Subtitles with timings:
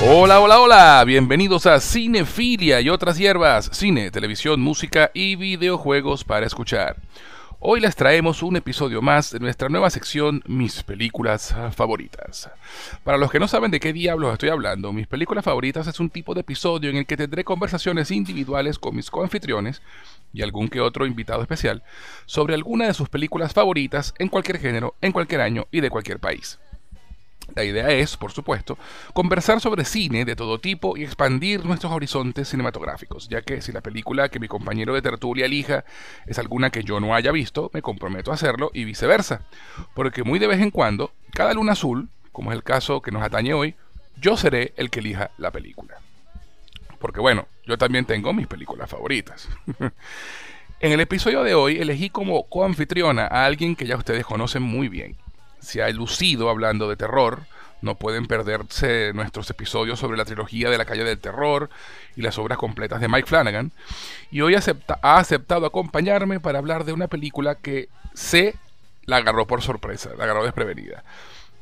[0.00, 6.46] Hola, hola, hola, bienvenidos a Cinefilia y otras hierbas, cine, televisión, música y videojuegos para
[6.46, 6.98] escuchar.
[7.58, 12.48] Hoy les traemos un episodio más de nuestra nueva sección Mis películas favoritas.
[13.02, 16.10] Para los que no saben de qué diablos estoy hablando, Mis películas favoritas es un
[16.10, 19.82] tipo de episodio en el que tendré conversaciones individuales con mis coanfitriones
[20.32, 21.82] y algún que otro invitado especial
[22.24, 26.20] sobre alguna de sus películas favoritas en cualquier género, en cualquier año y de cualquier
[26.20, 26.60] país.
[27.54, 28.78] La idea es, por supuesto,
[29.14, 33.80] conversar sobre cine de todo tipo y expandir nuestros horizontes cinematográficos, ya que si la
[33.80, 35.84] película que mi compañero de tertulia elija
[36.26, 39.42] es alguna que yo no haya visto, me comprometo a hacerlo y viceversa,
[39.94, 43.22] porque muy de vez en cuando, cada luna azul, como es el caso que nos
[43.22, 43.74] atañe hoy,
[44.20, 45.96] yo seré el que elija la película.
[46.98, 49.48] Porque bueno, yo también tengo mis películas favoritas.
[50.80, 54.88] en el episodio de hoy elegí como coanfitriona a alguien que ya ustedes conocen muy
[54.88, 55.16] bien,
[55.60, 57.42] se ha lucido hablando de terror.
[57.80, 61.70] No pueden perderse nuestros episodios sobre la trilogía de la calle del terror
[62.16, 63.70] y las obras completas de Mike Flanagan.
[64.30, 68.56] Y hoy ha aceptado acompañarme para hablar de una película que sé
[69.06, 71.02] la agarró por sorpresa, la agarró desprevenida.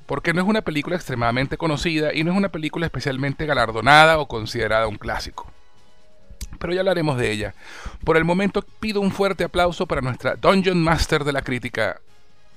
[0.07, 4.27] Porque no es una película extremadamente conocida y no es una película especialmente galardonada o
[4.27, 5.51] considerada un clásico.
[6.59, 7.55] Pero ya hablaremos de ella.
[8.05, 12.01] Por el momento pido un fuerte aplauso para nuestra Dungeon Master de la crítica,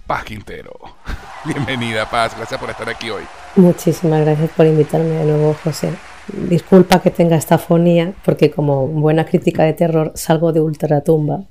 [0.07, 0.95] Paz Quintero.
[1.45, 2.35] Bienvenida, Paz.
[2.35, 3.23] Gracias por estar aquí hoy.
[3.55, 5.93] Muchísimas gracias por invitarme de nuevo, José.
[6.27, 11.45] Disculpa que tenga esta fonía, porque como buena crítica de terror salgo de ultratumba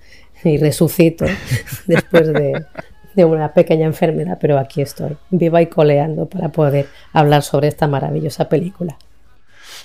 [0.45, 1.25] y resucito
[1.87, 2.65] después de,
[3.15, 7.89] de una pequeña enfermedad, pero aquí estoy, viva y coleando para poder hablar sobre esta
[7.89, 8.99] maravillosa película.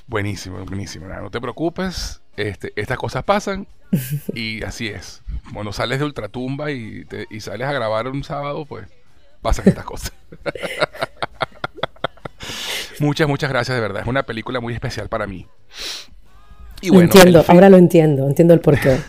[0.05, 1.07] Buenísimo, buenísimo.
[1.07, 3.67] No te preocupes, este, estas cosas pasan
[4.33, 5.23] y así es.
[5.53, 8.87] Cuando sales de ultratumba y, y sales a grabar un sábado, pues
[9.43, 10.11] pasan estas cosas.
[12.99, 14.01] muchas, muchas gracias de verdad.
[14.01, 15.45] Es una película muy especial para mí.
[16.81, 18.99] Y bueno, entiendo, ahora lo entiendo, entiendo el porqué.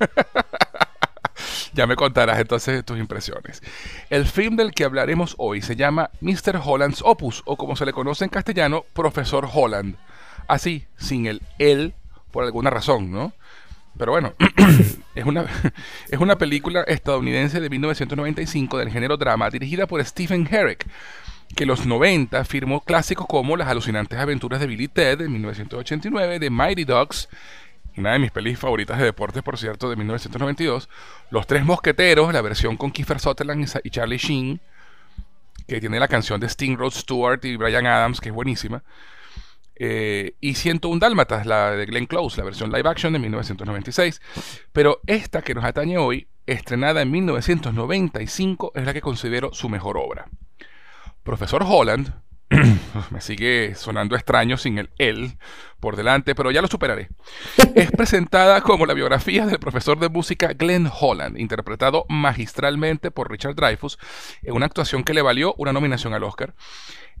[1.72, 3.62] ya me contarás entonces tus impresiones.
[4.10, 6.60] El film del que hablaremos hoy se llama Mr.
[6.62, 9.96] Holland's Opus, o como se le conoce en castellano, Profesor Holland.
[10.48, 11.94] Así, sin el él,
[12.30, 13.32] por alguna razón, ¿no?
[13.96, 14.34] Pero bueno,
[15.14, 15.44] es, una,
[16.08, 20.86] es una película estadounidense de 1995 del género drama, dirigida por Stephen Herrick,
[21.54, 26.40] que en los 90 firmó clásicos como Las alucinantes aventuras de Billy Ted de 1989,
[26.40, 27.28] The Mighty Dogs,
[27.96, 30.88] una de mis pelis favoritas de deportes, por cierto, de 1992,
[31.30, 34.60] Los Tres Mosqueteros, la versión con Kiefer Sutherland y Charlie Sheen,
[35.66, 38.82] que tiene la canción de Sting Rod Stewart y Brian Adams, que es buenísima.
[39.76, 44.20] Eh, y 101 Dálmatas, la de Glenn Close, la versión live action de 1996.
[44.72, 49.96] Pero esta que nos atañe hoy, estrenada en 1995, es la que considero su mejor
[49.96, 50.28] obra.
[51.22, 52.12] Profesor Holland,
[53.10, 55.38] me sigue sonando extraño sin el él
[55.80, 57.08] por delante, pero ya lo superaré.
[57.74, 63.54] Es presentada como la biografía del profesor de música Glenn Holland, interpretado magistralmente por Richard
[63.54, 63.98] Dreyfuss
[64.42, 66.54] en una actuación que le valió una nominación al Oscar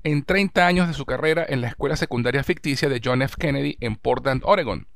[0.04, 3.36] en 30 años de su carrera en la escuela secundaria ficticia de John F.
[3.38, 4.86] Kennedy en Portland, Oregon.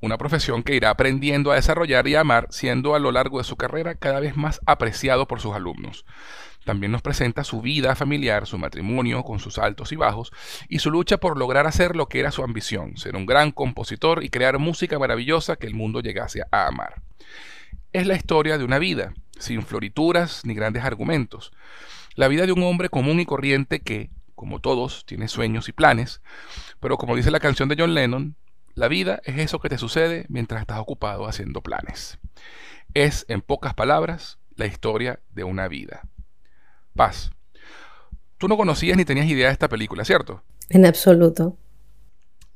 [0.00, 3.56] Una profesión que irá aprendiendo a desarrollar y amar, siendo a lo largo de su
[3.56, 6.04] carrera cada vez más apreciado por sus alumnos.
[6.64, 10.30] También nos presenta su vida familiar, su matrimonio con sus altos y bajos,
[10.68, 14.22] y su lucha por lograr hacer lo que era su ambición, ser un gran compositor
[14.22, 17.02] y crear música maravillosa que el mundo llegase a amar.
[17.92, 21.52] Es la historia de una vida, sin florituras ni grandes argumentos
[22.14, 26.20] la vida de un hombre común y corriente que, como todos, tiene sueños y planes,
[26.80, 28.36] pero como dice la canción de John Lennon,
[28.74, 32.18] la vida es eso que te sucede mientras estás ocupado haciendo planes.
[32.92, 36.02] Es, en pocas palabras, la historia de una vida.
[36.94, 37.30] Paz.
[38.38, 40.42] Tú no conocías ni tenías idea de esta película, ¿cierto?
[40.68, 41.56] En absoluto.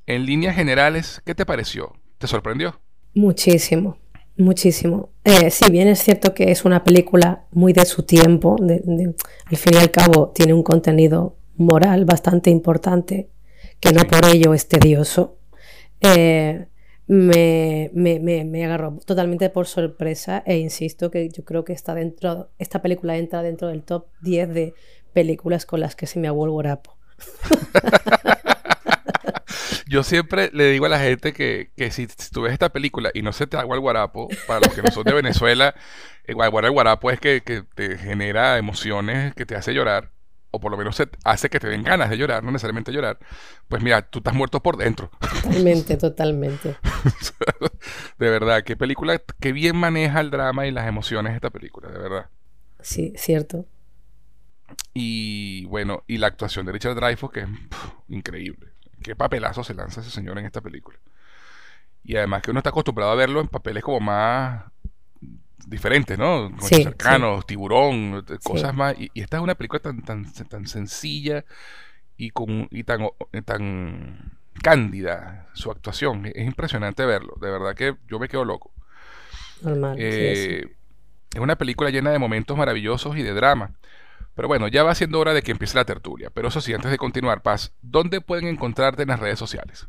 [0.06, 1.96] En líneas generales, ¿qué te pareció?
[2.18, 2.80] ¿Te sorprendió?
[3.14, 3.98] Muchísimo.
[4.38, 5.10] Muchísimo.
[5.24, 9.74] Eh, si bien es cierto que es una película muy de su tiempo, al fin
[9.74, 13.30] y al cabo tiene un contenido moral bastante importante,
[13.80, 15.38] que no por ello es tedioso,
[16.00, 16.68] eh,
[17.08, 22.50] me, me, me, agarró totalmente por sorpresa e insisto que yo creo que está dentro,
[22.58, 24.74] esta película entra dentro del top 10 de
[25.12, 26.96] películas con las que se me abuelo guapo.
[29.88, 33.32] Yo siempre le digo a la gente que, si, tú ves esta película y no
[33.32, 35.74] se te agua el guarapo, para los que no son de Venezuela,
[36.24, 37.40] el guarapo es que,
[37.74, 40.10] te genera emociones, que te hace llorar,
[40.50, 43.18] o por lo menos hace que te den ganas de llorar, no necesariamente llorar,
[43.68, 45.10] pues mira, tú estás muerto por dentro.
[45.42, 46.76] Totalmente, totalmente.
[48.18, 51.98] de verdad, qué película, qué bien maneja el drama y las emociones esta película, de
[51.98, 52.26] verdad.
[52.80, 53.64] Sí, cierto.
[54.92, 57.48] Y bueno, y la actuación de Richard Dreyfuss, que es
[58.08, 60.98] increíble qué papelazo se lanza ese señor en esta película.
[62.04, 64.64] Y además que uno está acostumbrado a verlo en papeles como más
[65.66, 66.50] diferentes, ¿no?
[66.60, 68.94] cercanos, tiburón, cosas más.
[68.98, 71.44] Y, esta es una película tan, tan, tan sencilla
[72.16, 73.08] y, con, y tan,
[73.44, 76.26] tan cándida su actuación.
[76.26, 77.34] Es impresionante verlo.
[77.40, 78.72] De verdad que yo me quedo loco.
[79.62, 79.96] Normal.
[79.98, 80.76] Eh,
[81.34, 83.72] es una película llena de momentos maravillosos y de drama.
[84.38, 86.30] Pero bueno, ya va siendo hora de que empiece la tertulia.
[86.32, 89.88] Pero eso sí, antes de continuar, Paz, ¿dónde pueden encontrarte en las redes sociales?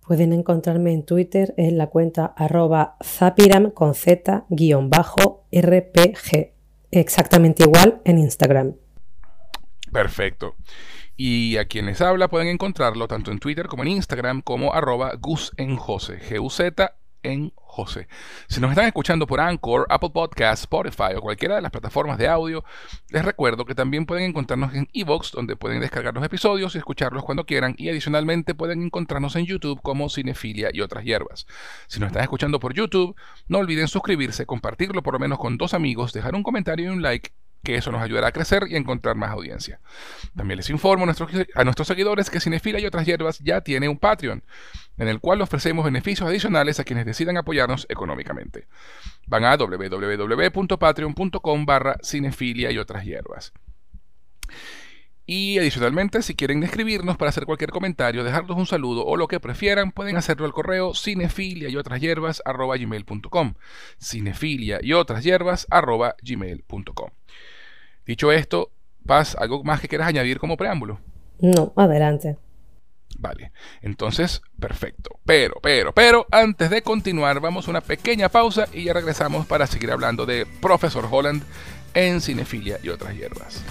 [0.00, 6.54] Pueden encontrarme en Twitter en la cuenta arroba zapiram con z guion bajo rpg.
[6.90, 8.76] Exactamente igual en Instagram.
[9.92, 10.54] Perfecto.
[11.14, 15.12] Y a quien les habla pueden encontrarlo tanto en Twitter como en Instagram como arroba
[15.20, 18.08] gus en Jose, G-U-Z en José.
[18.48, 22.28] Si nos están escuchando por Anchor, Apple Podcasts, Spotify o cualquiera de las plataformas de
[22.28, 22.64] audio,
[23.10, 27.24] les recuerdo que también pueden encontrarnos en Evox, donde pueden descargar los episodios y escucharlos
[27.24, 31.46] cuando quieran, y adicionalmente pueden encontrarnos en YouTube como Cinefilia y otras hierbas.
[31.86, 33.14] Si nos están escuchando por YouTube,
[33.48, 37.02] no olviden suscribirse, compartirlo por lo menos con dos amigos, dejar un comentario y un
[37.02, 37.30] like
[37.62, 39.80] que eso nos ayudará a crecer y encontrar más audiencia.
[40.34, 44.42] También les informo a nuestros, seguidores que Cinefila y otras hierbas ya tiene un Patreon,
[44.96, 48.66] en el cual ofrecemos beneficios adicionales a quienes decidan apoyarnos económicamente.
[49.26, 53.52] Van a www.patreon.com barra cinefilia y otras hierbas.
[55.32, 59.38] Y adicionalmente, si quieren escribirnos para hacer cualquier comentario, dejarnos un saludo o lo que
[59.38, 63.54] prefieran, pueden hacerlo al correo cinefilia y otras hierbas gmail.com.
[64.00, 65.68] Cinefilia y otras hierbas
[66.22, 67.10] gmail.com.
[68.10, 68.72] Dicho esto,
[69.06, 70.98] Paz, ¿algo más que quieras añadir como preámbulo?
[71.38, 72.36] No, adelante.
[73.16, 73.52] Vale,
[73.82, 75.20] entonces, perfecto.
[75.24, 79.68] Pero, pero, pero, antes de continuar, vamos a una pequeña pausa y ya regresamos para
[79.68, 81.44] seguir hablando de Profesor Holland
[81.94, 83.62] en Cinefilia y otras hierbas.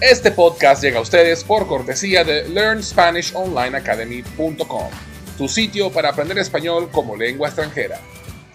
[0.00, 4.90] Este podcast llega a ustedes por cortesía de LearnSpanishOnlineAcademy.com,
[5.36, 7.98] tu sitio para aprender español como lengua extranjera.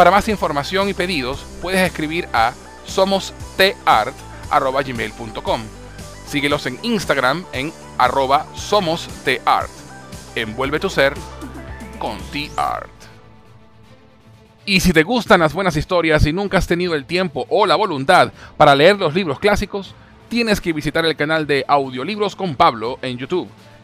[0.00, 2.54] Para más información y pedidos puedes escribir a
[2.86, 5.60] somostart.gmail.com.
[6.26, 9.68] Síguelos en Instagram en arroba somostart.
[10.34, 11.12] Envuelve tu ser
[11.98, 12.88] con T-Art.
[14.64, 17.76] Y si te gustan las buenas historias y nunca has tenido el tiempo o la
[17.76, 19.94] voluntad para leer los libros clásicos,
[20.30, 23.50] tienes que visitar el canal de Audiolibros con Pablo en YouTube.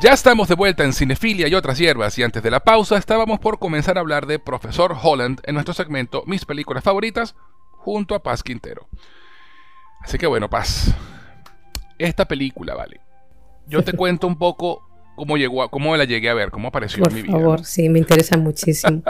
[0.00, 3.38] Ya estamos de vuelta en Cinefilia y otras hierbas y antes de la pausa estábamos
[3.38, 7.34] por comenzar a hablar de Profesor Holland en nuestro segmento Mis películas favoritas
[7.72, 8.88] junto a Paz Quintero.
[10.00, 10.94] Así que bueno, Paz,
[11.98, 12.98] esta película, vale.
[13.66, 17.06] Yo te cuento un poco cómo llegó, a, cómo la llegué a ver, cómo apareció
[17.06, 17.32] en mi vida.
[17.32, 19.02] Por favor, sí, me interesa muchísimo.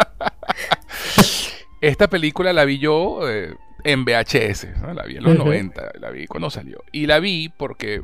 [1.81, 3.55] esta película la vi yo eh,
[3.85, 6.83] en VHS, la vi en los 90, la vi cuando salió.
[6.91, 8.03] Y la vi porque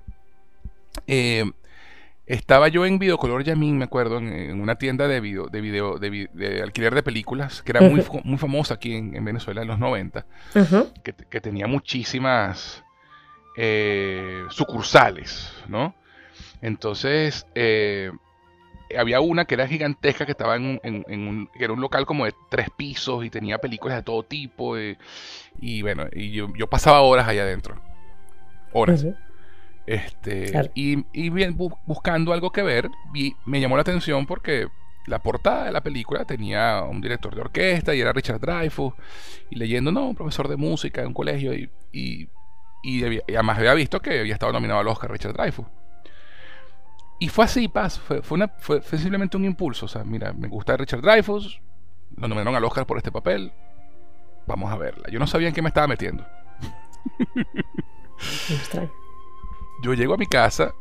[1.08, 1.50] eh,
[2.26, 6.60] estaba yo en Videocolor Yamin, me acuerdo, en, una tienda de video, de video, de,
[6.62, 10.26] alquiler de películas, que era muy, muy famosa aquí en, Venezuela en los 90,
[11.02, 12.82] que, tenía muchísimas
[13.56, 15.94] eh, sucursales, ¿no?
[16.60, 18.10] Entonces, eh,
[18.98, 22.34] había una que era gigantesca, que estaba en, un, que era un local como de
[22.50, 24.76] tres pisos y tenía películas de todo tipo.
[24.76, 24.98] Eh,
[25.60, 27.80] y bueno, y yo, pasaba horas allá adentro.
[28.72, 29.06] Horas.
[29.86, 34.68] Este, Y, y bien, buscando algo que ver, vi, me llamó la atención porque
[35.06, 38.94] la portada de la película tenía un director de orquesta y era Richard Dreyfuss.
[39.50, 41.54] Y leyendo, no, un profesor de música en un colegio.
[41.54, 42.28] Y, y,
[42.82, 45.66] y, además había visto que había estado nominado al Oscar Richard Dreyfuss.
[47.18, 47.98] Y fue así, paz.
[47.98, 49.86] Fue, fue, una, fue, simplemente un impulso.
[49.86, 51.60] O sea, mira, me gusta Richard Dreyfuss.
[52.16, 53.52] Lo nominaron al Oscar por este papel.
[54.46, 55.08] Vamos a verla.
[55.10, 56.26] Yo no sabía en qué me estaba metiendo.
[59.82, 60.74] Yo llego a mi casa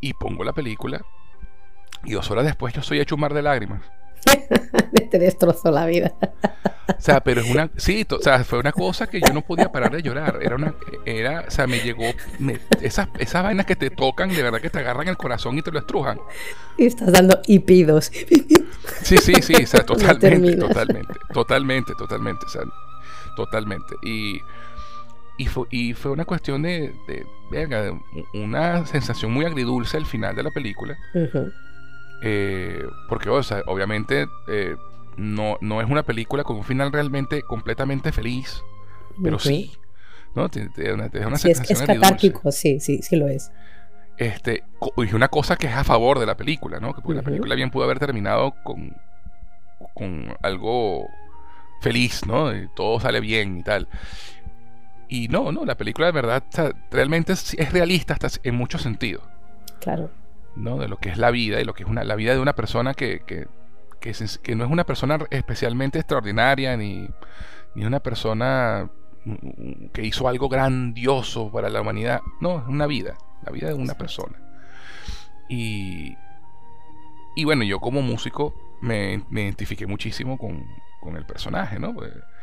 [0.00, 1.04] y pongo la película.
[2.04, 3.82] Y dos horas después yo soy hecho un mar de lágrimas.
[5.10, 6.14] Te destrozó la vida.
[6.88, 7.70] O sea, pero es una.
[7.76, 10.38] Sí, o sea, fue una cosa que yo no podía parar de llorar.
[10.42, 10.74] Era una.
[11.04, 12.04] Era, o sea, me llegó.
[12.82, 15.70] esas, esas vainas que te tocan, de verdad que te agarran el corazón y te
[15.70, 16.18] lo estrujan.
[16.76, 18.10] Y estás dando hipidos.
[19.02, 22.62] Sí, sí, sí, o sea, totalmente, totalmente, totalmente, totalmente, o sea,
[23.36, 23.94] totalmente.
[24.02, 24.40] Y,
[25.36, 28.00] y, fue, y fue una cuestión de, de, de,
[28.34, 30.96] una sensación muy agridulce al final de la película.
[32.22, 34.76] Eh, porque, o sea, obviamente, eh,
[35.16, 38.62] no, no es una película con un final realmente completamente feliz,
[39.22, 39.72] pero sí.
[40.34, 40.48] ¿no?
[40.48, 43.50] Te, una sí, es, es catártico, sí, sí, sí lo es.
[44.16, 44.62] Este,
[44.96, 46.94] y una cosa que es a favor de la película, ¿no?
[46.94, 48.96] Que porque la película bien pudo haber terminado con,
[49.94, 51.08] con algo
[51.80, 52.54] feliz, ¿no?
[52.54, 53.88] Y todo sale bien y tal.
[55.08, 56.44] Y no, no, la película de verdad
[56.90, 59.22] realmente es, realista hasta en muchos sentidos.
[59.80, 60.10] Claro.
[60.56, 60.78] ¿no?
[60.78, 62.54] De lo que es la vida y lo que es una, la vida de una
[62.54, 63.46] persona que, que,
[64.00, 67.08] que, no es una persona especialmente extraordinaria ni,
[67.74, 68.90] ni una persona
[69.92, 72.20] que hizo algo grandioso para la humanidad.
[72.40, 74.38] No, es una vida, la vida de una persona.
[75.48, 76.16] Y,
[77.36, 80.66] y bueno, yo como músico me, me identifiqué muchísimo con,
[81.00, 81.94] con, el personaje, ¿no?
[81.94, 82.33] Pues, con,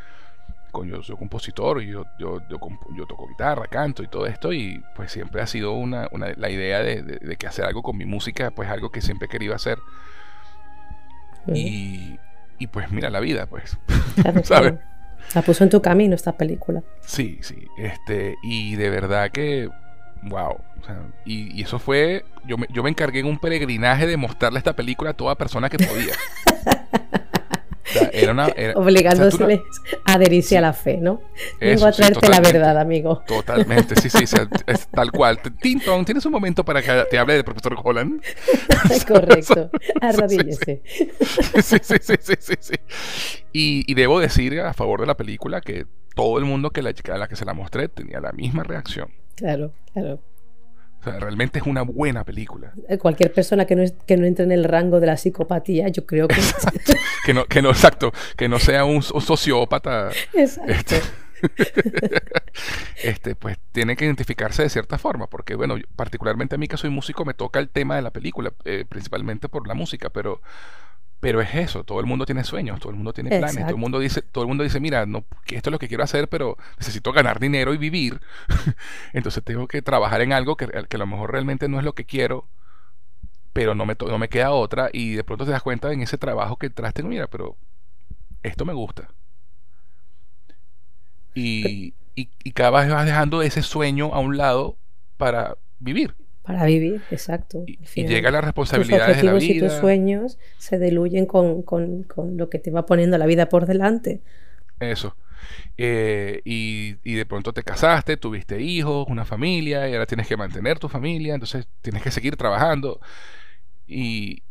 [0.85, 5.11] yo soy compositor y yo, yo, yo, toco guitarra, canto y todo esto y pues
[5.11, 8.51] siempre ha sido una, una la idea de, de, que hacer algo con mi música,
[8.51, 9.77] pues algo que siempre he querido hacer
[11.47, 12.17] y,
[12.71, 13.77] pues mira la vida, pues.
[15.35, 16.83] La puso en tu camino esta película.
[17.01, 17.67] Sí, sí.
[17.77, 19.69] Este, y de verdad que,
[20.23, 20.57] wow.
[21.25, 24.75] y, y, eso fue, yo me, yo me encargué en un peregrinaje de mostrarle esta
[24.75, 26.13] película a toda persona que podía.
[28.75, 29.61] Obligándoseles
[30.05, 31.21] a adherirse a la fe, ¿no?
[31.59, 33.23] Vengo a traerte la verdad, amigo.
[33.27, 34.23] Totalmente, sí, sí,
[34.67, 35.39] es tal cual.
[35.61, 38.21] Tinton, ¿tienes un momento para que te hable del profesor Holland?
[39.07, 39.69] Correcto,
[40.01, 40.81] arrodíllese.
[40.85, 42.75] sí, sí, sí, sí, sí,
[43.53, 47.17] Y, debo decir a favor de la película que todo el mundo que la, a
[47.17, 49.09] la que se la mostré tenía la misma reacción.
[49.35, 50.19] Claro, claro.
[51.01, 52.73] O sea, realmente es una buena película.
[52.87, 55.87] Eh, cualquier persona que no, es, que no entre en el rango de la psicopatía,
[55.87, 56.35] yo creo que...
[57.25, 60.11] que no, que no, exacto, que no sea un, sociópata.
[60.33, 60.71] Exacto.
[60.71, 61.01] Este,
[63.03, 66.91] este, pues tiene que identificarse de cierta forma, porque bueno, particularmente a mí que soy
[66.91, 70.41] músico me toca el tema de la película, eh, principalmente por la música, pero
[71.21, 73.77] pero es eso, todo el mundo tiene sueños, todo el mundo tiene planes, todo el
[73.77, 76.27] mundo dice, todo el mundo dice, mira, no, que esto es lo que quiero hacer,
[76.27, 78.19] pero necesito ganar dinero y vivir.
[79.13, 81.93] Entonces tengo que trabajar en algo que, que, a lo mejor realmente no es lo
[81.93, 82.47] que quiero,
[83.53, 84.89] pero no me, no me queda otra.
[84.91, 87.55] Y de pronto te das cuenta en ese trabajo que traste, mira, pero
[88.41, 89.07] esto me gusta.
[91.35, 94.75] Y, y, y cada vez vas dejando ese sueño a un lado
[95.17, 96.15] para vivir.
[96.43, 97.63] Para vivir, exacto.
[97.67, 99.53] Y, llega la responsabilidad de la vida.
[99.53, 101.65] y tus sueños se diluyen con,
[102.35, 104.21] lo que te va poniendo la vida por delante.
[104.79, 105.15] Eso.
[105.77, 110.79] Eh, y, de pronto te casaste, tuviste hijos, una familia, y ahora tienes que mantener
[110.79, 112.99] tu familia, entonces tienes que seguir trabajando.
[113.85, 114.41] Y,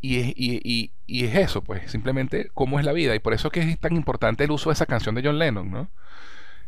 [0.00, 3.16] y, y, es eso, pues, simplemente cómo es la vida.
[3.16, 5.68] Y por eso que es tan importante el uso de esa canción de John Lennon,
[5.68, 5.90] ¿no?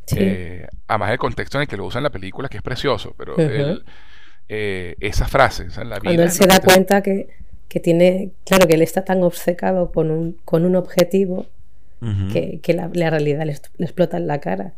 [0.06, 0.16] Sí.
[0.18, 3.14] Eh, además del contexto en el que lo usa en la película, que es precioso,
[3.16, 3.84] pero él
[4.54, 5.66] eh, esa frase.
[6.02, 7.26] Cuando él se da cuenta que,
[7.82, 11.46] tiene, claro, que él está tan obcecado con un, con un objetivo
[12.32, 14.74] que, la, realidad le, explota en la cara.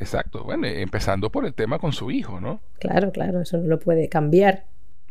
[0.00, 2.60] Exacto, bueno, empezando por el tema con su hijo, ¿no?
[2.80, 4.64] Claro, claro, eso no lo puede cambiar.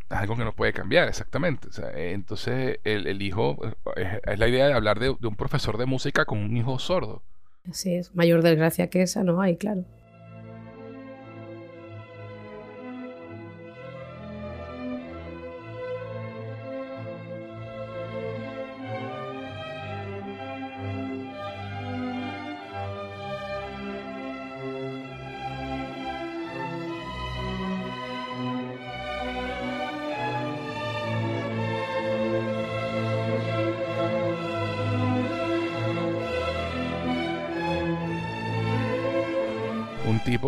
[0.10, 1.70] Es algo que no puede cambiar, exactamente.
[1.96, 3.60] entonces, el, hijo,
[3.96, 7.24] es, la idea de hablar de, de un profesor de música con un hijo sordo.
[7.70, 9.86] Así es, mayor desgracia que esa no hay, claro.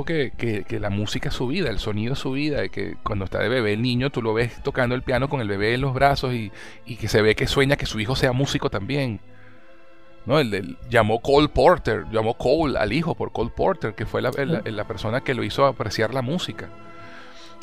[0.10, 2.96] Tipo que, que, la música es su vida, el sonido es su vida, y que
[3.04, 5.74] cuando está de bebé el niño tú lo ves tocando el piano con el bebé
[5.74, 6.52] en los brazos y,
[6.86, 9.20] y que se ve que sueña que su hijo sea músico también.
[10.26, 10.40] ¿no?
[10.40, 14.32] El, llamó Cole Porter, llamó Cole al hijo por Cole Porter, que fue la,
[14.66, 16.70] la, persona que lo hizo apreciar la música.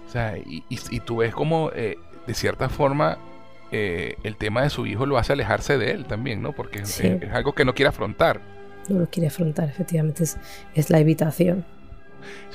[0.06, 3.18] O sea, y, y, tú ves como, eh, de cierta forma,
[3.72, 6.52] eh, el tema de su hijo lo hace alejarse de él también, ¿no?
[6.52, 8.40] Porque es, algo que no quiere afrontar.
[8.88, 10.36] No lo quiere afrontar, efectivamente, es,
[10.74, 11.64] es la evitación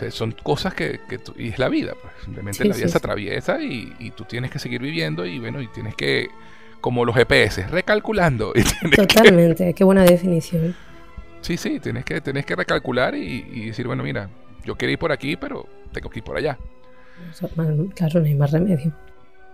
[0.09, 0.99] son cosas que,
[1.37, 2.13] y es la vida, pues.
[2.23, 5.95] Simplemente la vida se atraviesa y, tú tienes que seguir viviendo y bueno, y tienes
[5.95, 6.29] que,
[6.79, 8.53] como los GPS, recalculando.
[8.95, 10.75] Totalmente, qué buena definición.
[11.41, 14.29] Sí, sí, tienes que, tienes que recalcular y, decir, bueno, mira,
[14.63, 16.57] yo quiero ir por aquí, pero tengo que ir por allá.
[17.95, 18.93] Claro, no hay más remedio.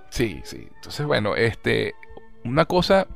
[0.10, 0.68] Sí, sí.
[0.76, 1.96] Entonces, bueno, este,
[2.44, 3.08] una cosa,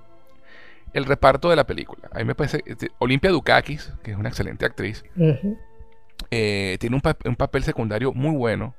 [0.94, 2.10] el reparto de la película.
[2.12, 5.04] A mí me parece, este, Olimpia Dukakis, que es una excelente actriz,
[6.32, 8.74] eh, tiene un, papel secundario muy bueno,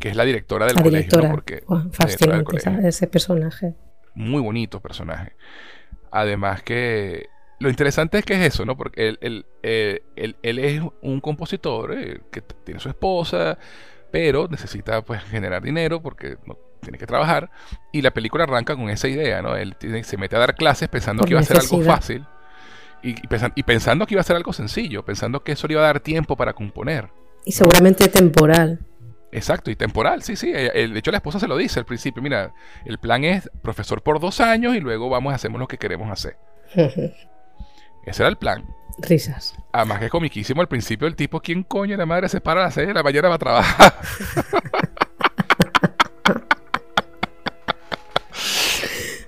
[0.00, 1.30] que es la directora del colegio.
[1.30, 2.56] Porque, fascinante
[2.88, 3.74] ese personaje.
[4.14, 5.32] Muy bonito personaje.
[6.10, 8.78] Además que lo interesante es que es eso, ¿no?
[8.78, 13.58] Porque él, eh, es un compositor eh, que tiene su esposa,
[14.10, 17.50] pero necesita pues generar dinero porque no, tiene que trabajar.
[17.92, 19.54] Y la película arranca con esa idea, ¿no?
[19.54, 22.26] Él se mete a dar clases pensando que iba a ser algo fácil
[23.06, 26.00] y, pensando que iba a ser algo sencillo, pensando que eso le iba a dar
[26.00, 27.08] tiempo para componer.
[27.44, 28.80] Y seguramente temporal.
[29.32, 30.50] Exacto, y temporal, sí, sí.
[30.50, 32.22] De hecho, la esposa se lo dice al principio.
[32.22, 32.52] Mira,
[32.84, 36.10] el plan es profesor por dos años y luego vamos a hacemos lo que queremos
[36.10, 36.36] hacer.
[36.74, 38.64] Ese era el plan.
[38.98, 39.54] Risas.
[39.72, 42.64] Además que es comiquísimo al principio el tipo, ¿quién coño la madre se para a
[42.64, 43.94] las 6 de la mañana va a trabajar?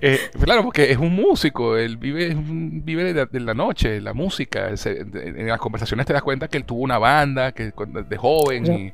[0.01, 4.69] Eh, claro, porque es un músico, él vive, vive de, la noche, la música.
[4.85, 8.93] en las conversaciones te das cuenta que él tuvo una banda que de joven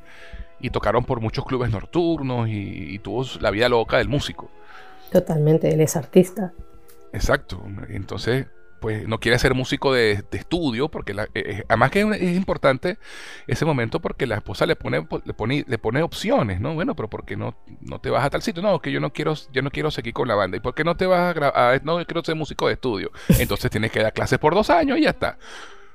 [0.60, 4.50] y, tocaron por muchos clubes nocturnos y, tuvo la vida loca del músico.
[5.12, 6.52] Totalmente, él es artista.
[7.12, 7.62] Exacto.
[7.88, 8.46] Entonces,
[8.80, 12.98] pues no quiere ser músico de, estudio, porque eh, eh, además que es, importante
[13.46, 16.74] ese momento porque la esposa le pone, le pone, le pone opciones, ¿no?
[16.74, 18.62] Bueno, pero ¿por qué no, no te vas a tal sitio?
[18.62, 20.56] No, que yo no quiero, yo no quiero seguir con la banda.
[20.56, 21.84] ¿Y por qué no te vas a grabar?
[21.84, 23.10] No, yo quiero ser músico de estudio.
[23.38, 25.38] Entonces tienes que dar clases por dos años y ya está.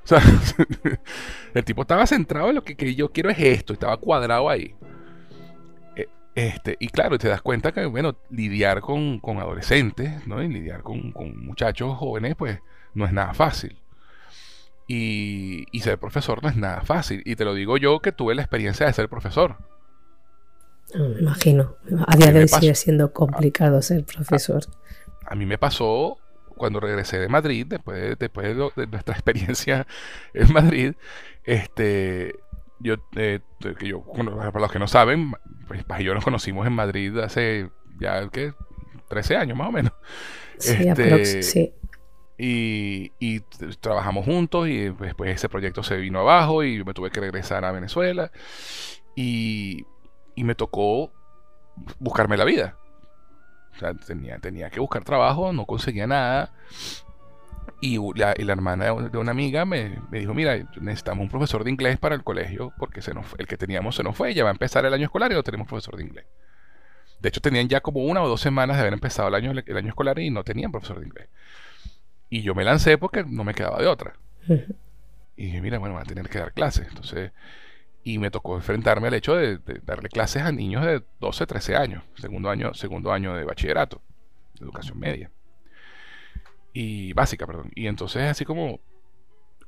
[0.03, 0.21] O sea,
[1.53, 4.75] el tipo estaba centrado en lo que, que yo quiero es esto, estaba cuadrado ahí.
[5.95, 10.41] Eh, este, y claro, te das cuenta que, bueno, lidiar con, con adolescentes, ¿no?
[10.41, 12.59] Y lidiar con, con, muchachos jóvenes, pues
[12.93, 13.77] no es nada fácil.
[14.87, 17.21] Y, ser profesor no es nada fácil.
[17.25, 19.57] Y te lo digo yo que tuve la experiencia de ser profesor.
[20.93, 21.77] me imagino.
[22.07, 24.63] A día de hoy sigue siendo complicado ser profesor.
[25.25, 26.17] A, mí me pasó
[26.57, 29.87] cuando regresé de Madrid, después de, después de, nuestra experiencia
[30.33, 30.93] en Madrid,
[31.45, 32.35] este,
[32.79, 33.39] yo, eh,
[33.79, 35.31] que yo, para los que no saben,
[35.67, 38.53] pues y yo nos conocimos en Madrid hace ya, ¿qué?
[39.07, 39.93] 13 años más o menos.
[40.57, 41.73] Sí, este, sí.
[42.43, 43.41] Y,
[43.81, 47.71] trabajamos juntos y después ese proyecto se vino abajo y me tuve que regresar a
[47.71, 48.31] Venezuela
[49.15, 49.85] y,
[50.35, 51.11] me tocó
[51.99, 52.77] buscarme la vida.
[53.79, 56.51] O tenía, tenía que buscar trabajo, no conseguía nada.
[57.79, 62.15] Y la, hermana de una amiga me, dijo, mira, necesitamos un profesor de inglés para
[62.15, 64.83] el colegio porque se nos, el que teníamos se nos fue, ya va a empezar
[64.85, 66.25] el año escolar y no tenemos profesor de inglés.
[67.19, 69.77] De hecho, tenían ya como una o dos semanas de haber empezado el año, el
[69.77, 71.29] año escolar y no tenían profesor de inglés.
[72.31, 74.15] Y yo me lancé porque no me quedaba de otra.
[75.35, 76.87] y dije, mira, bueno, voy a tener que dar clases.
[76.87, 77.33] Entonces,
[78.05, 82.03] y me tocó enfrentarme al hecho de, darle clases a niños de 12, 13 años,
[82.15, 84.01] segundo año, segundo año de bachillerato,
[84.57, 85.29] de educación media.
[86.71, 87.69] Y básica, perdón.
[87.75, 88.79] Y entonces así como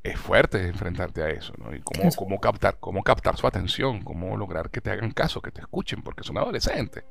[0.02, 1.76] es fuerte enfrentarte a eso, ¿no?
[1.76, 5.52] Y cómo, cómo, captar, cómo captar su atención, cómo lograr que te hagan caso, que
[5.52, 7.04] te escuchen, porque son adolescentes.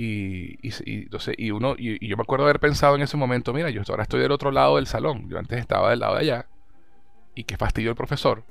[0.00, 3.68] Y, y, entonces, y uno, y, yo me acuerdo haber pensado en ese momento, mira,
[3.70, 6.46] yo ahora estoy del otro lado del salón, yo antes estaba del lado de allá,
[7.34, 8.44] y qué fastidio el profesor.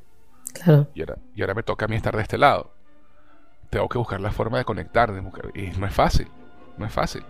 [0.52, 0.90] Claro.
[0.94, 2.74] Y ahora, y ahora me toca a mí estar de este lado.
[3.70, 6.28] Tengo que buscar la forma de conectar, de buscar, y no es fácil,
[6.78, 7.24] no es fácil.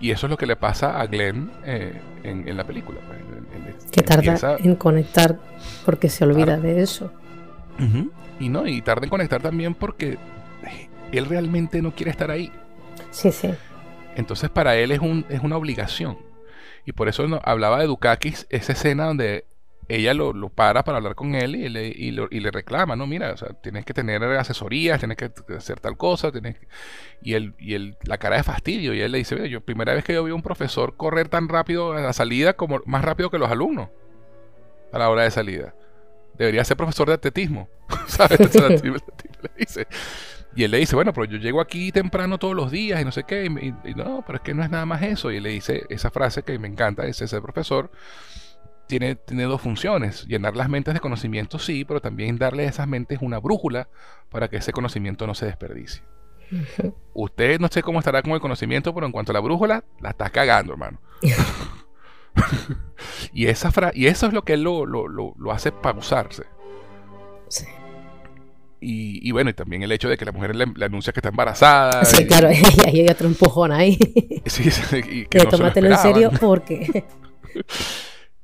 [0.00, 2.98] Y eso es lo que le pasa a Glenn eh, en, la película.
[3.06, 5.38] Pues, que tarda en conectar
[5.84, 7.12] porque se olvida de eso.
[8.40, 10.16] Y no, y tarda en conectar también porque
[11.12, 12.50] él realmente no quiere estar ahí.
[13.14, 13.54] Sí, sí.
[14.16, 16.18] Entonces para él es, un, es una obligación.
[16.84, 19.46] Y por eso hablaba de Dukakis, esa escena donde
[19.88, 23.06] ella lo, para para hablar con él y le, y, le reclama, ¿no?
[23.06, 26.56] Mira, o sea, tienes que tener asesorías, tienes que hacer tal cosa, tienes
[27.22, 29.94] y él, y él, la cara de fastidio, y él le dice, mira, yo primera
[29.94, 33.04] vez que yo vi a un profesor correr tan rápido a la salida como más
[33.04, 33.90] rápido que los alumnos
[34.92, 35.74] a la hora de salida.
[36.34, 37.68] Debería ser profesor de atletismo,
[38.06, 38.40] ¿sabes?
[40.56, 43.12] Y él le dice, bueno, pero yo llego aquí temprano todos los días y no
[43.12, 45.32] sé qué, y, no, pero es que no es nada más eso.
[45.32, 47.90] Y él le dice esa frase que me encanta, es ese profesor
[48.86, 50.26] tiene, tiene dos funciones.
[50.26, 53.88] Llenar las mentes de conocimiento, sí, pero también darle a esas mentes una brújula
[54.30, 56.02] para que ese conocimiento no se desperdicie.
[57.14, 60.10] Usted no sé cómo estará con el conocimiento, pero en cuanto a la brújula, la
[60.10, 61.00] está cagando, hermano.
[63.32, 66.44] y, esa y eso es lo que él lo, lo, lo, hace pausarse.
[67.48, 67.66] Sí.
[68.86, 72.04] Y, bueno, y también el hecho de que la mujer le, anuncia que está embarazada.
[72.04, 73.98] Sí, claro, y ahí hay otro empujón ahí.
[74.44, 74.68] Sí,
[75.08, 77.04] y que, tómatelo en serio porque.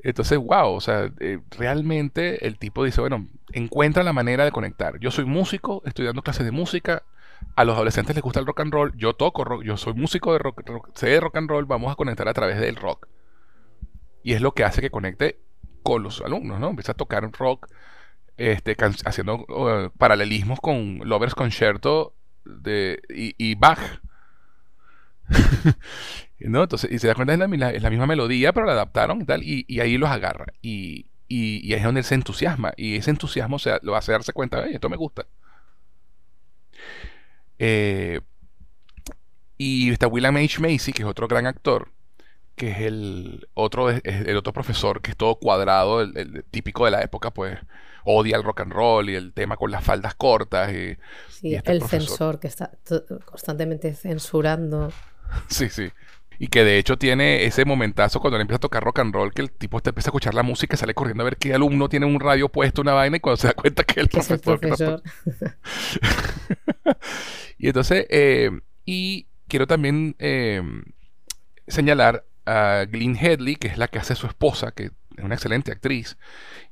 [0.03, 4.99] Entonces, wow, o sea, eh, realmente el tipo dice, bueno, encuentra la manera de conectar.
[4.99, 7.03] Yo soy músico, estoy dando clases de música,
[7.55, 10.33] a los adolescentes les gusta el rock and roll, yo toco rock, yo soy músico
[10.33, 10.63] de rock,
[10.95, 13.09] sé de rock and roll, vamos a conectar a través del rock.
[14.23, 15.39] Y es lo que hace que conecte
[15.83, 16.71] con los alumnos, ¿no?
[16.71, 17.69] Empieza a tocar rock,
[18.41, 18.75] este,
[19.05, 22.15] haciendo paralelismos con Lovers Concerto
[22.47, 23.79] de, y, Bach.
[26.41, 29.43] Entonces, y se da cuenta, es la, la, misma melodía, pero la adaptaron y tal,
[29.43, 30.47] y, ahí los agarra.
[30.63, 32.73] Y, y, es donde él se entusiasma.
[32.79, 35.27] Y ese entusiasmo se, lo hace darse cuenta, esto me gusta.
[37.59, 38.21] Eh,
[39.59, 40.61] y está William H.
[40.61, 41.91] Macy, que es otro gran actor,
[42.57, 47.03] que es el otro, el otro profesor que es todo cuadrado, el, típico de la
[47.03, 47.59] época, pues
[48.05, 50.73] odia el rock and roll y el tema con las faldas cortas.
[50.73, 50.97] Y,
[51.29, 52.71] sí, este el censor que está
[53.25, 54.93] constantemente censurando.
[55.49, 55.91] Sí, sí.
[56.39, 59.35] Y que de hecho tiene ese momentazo cuando él empieza a tocar rock and roll,
[59.35, 61.91] que el tipo te empieza a escuchar la música, sale corriendo a ver qué alumno
[61.91, 65.03] tiene un radio puesto, una vaina, y cuando se da cuenta que es el profesor.
[67.59, 68.51] y entonces, eh,
[68.87, 70.63] y quiero también eh,
[71.69, 75.73] señalar a Glyn Headley, que es la que hace su esposa, que es una excelente
[75.73, 76.17] actriz.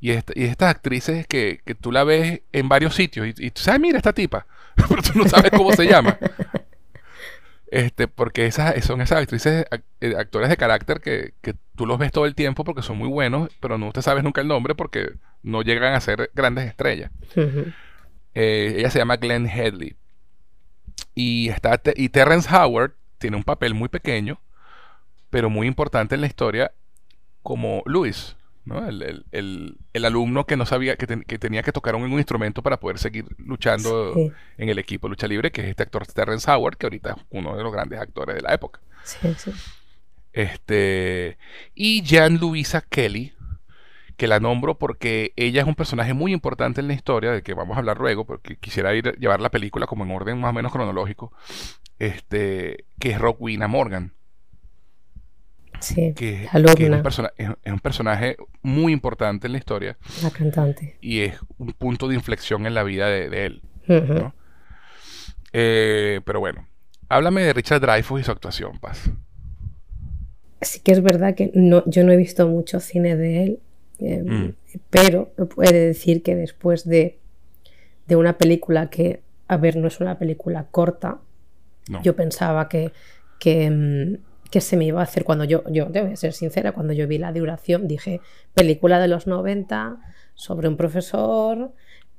[0.01, 3.63] Y, y estas actrices que, que, tú la ves en varios sitios y, y tú
[3.63, 4.47] sabes, mira esta tipa,
[4.89, 6.19] pero tú no sabes cómo se llama.
[7.71, 9.67] Este, porque esas, son esas actrices,
[10.01, 11.35] eh, actores de carácter que,
[11.77, 14.41] tú los ves todo el tiempo porque son muy buenos, pero no te sabes nunca
[14.41, 17.11] el nombre porque no llegan a ser grandes estrellas.
[18.35, 19.97] Eh, ella se llama Glenn Headley.
[21.15, 24.41] Y, está, y Terrence Howard tiene un papel muy pequeño,
[25.31, 26.73] pero muy importante en la historia
[27.43, 27.83] como
[28.69, 29.25] Louis.
[29.33, 34.15] El, alumno que no sabía que, tenía que tocar un, instrumento para poder seguir luchando
[34.57, 37.17] en el equipo de lucha libre, que es este actor Terrence Howard, que ahorita es
[37.31, 38.81] uno de los grandes actores de la época.
[40.33, 41.39] Este,
[41.75, 43.35] y Jean Louisa Kelly,
[44.17, 47.55] que la nombro porque ella es un personaje muy importante en la historia, de que
[47.55, 50.53] vamos a hablar luego, porque quisiera ir llevar la película como en orden más o
[50.53, 51.33] menos cronológico,
[51.99, 54.13] este, que es Rockwina Morgan
[56.15, 59.97] que, es, un personaje muy importante en la historia.
[60.23, 60.97] La cantante.
[61.01, 63.63] Y es un punto de inflexión en la vida de, él.
[65.53, 66.67] Eh, pero bueno,
[67.09, 69.11] háblame de Richard Dreyfuss y su actuación, Paz.
[70.61, 73.61] Sí que es verdad que no, yo no he visto mucho cine de él,
[74.01, 74.55] eh, mm.
[74.91, 77.19] pero puede decir que después de,
[78.07, 81.21] de, una película que, a ver, no es una película corta,
[82.03, 82.93] yo pensaba que,
[83.39, 86.93] que mm, que se me iba a hacer cuando yo, yo debo ser sincera, cuando
[86.93, 88.21] yo vi la duración, dije,
[88.55, 89.99] película de los 90
[90.35, 91.73] sobre un profesor,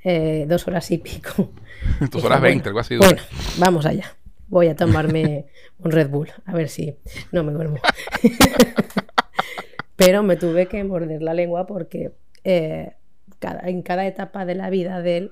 [0.04, 1.52] eh, dos horas y pico.
[2.12, 2.98] dos horas veinte, algo así.
[2.98, 3.22] Bueno,
[3.58, 4.16] vamos allá.
[4.48, 5.48] Voy a tomarme
[5.80, 6.96] un Red Bull, a ver si
[7.32, 7.78] no me duermo.
[9.96, 12.14] Pero me tuve que morder la lengua porque
[12.44, 12.94] eh,
[13.40, 15.32] cada, en cada etapa de la vida de él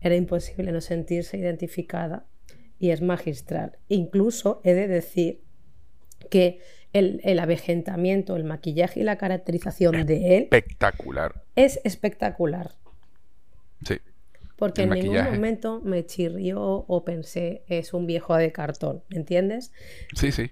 [0.00, 2.26] era imposible no sentirse identificada
[2.78, 3.78] y es magistral.
[3.88, 5.42] Incluso he de decir
[6.30, 6.60] que
[6.92, 10.42] el, el, avejentamiento, el maquillaje y la caracterización de él.
[10.44, 11.42] Espectacular.
[11.56, 12.72] Es espectacular.
[13.84, 13.98] Sí.
[14.56, 19.72] Porque en ningún momento me chirrió o pensé, es un viejo de cartón, ¿me entiendes?
[20.14, 20.50] Sí, sí.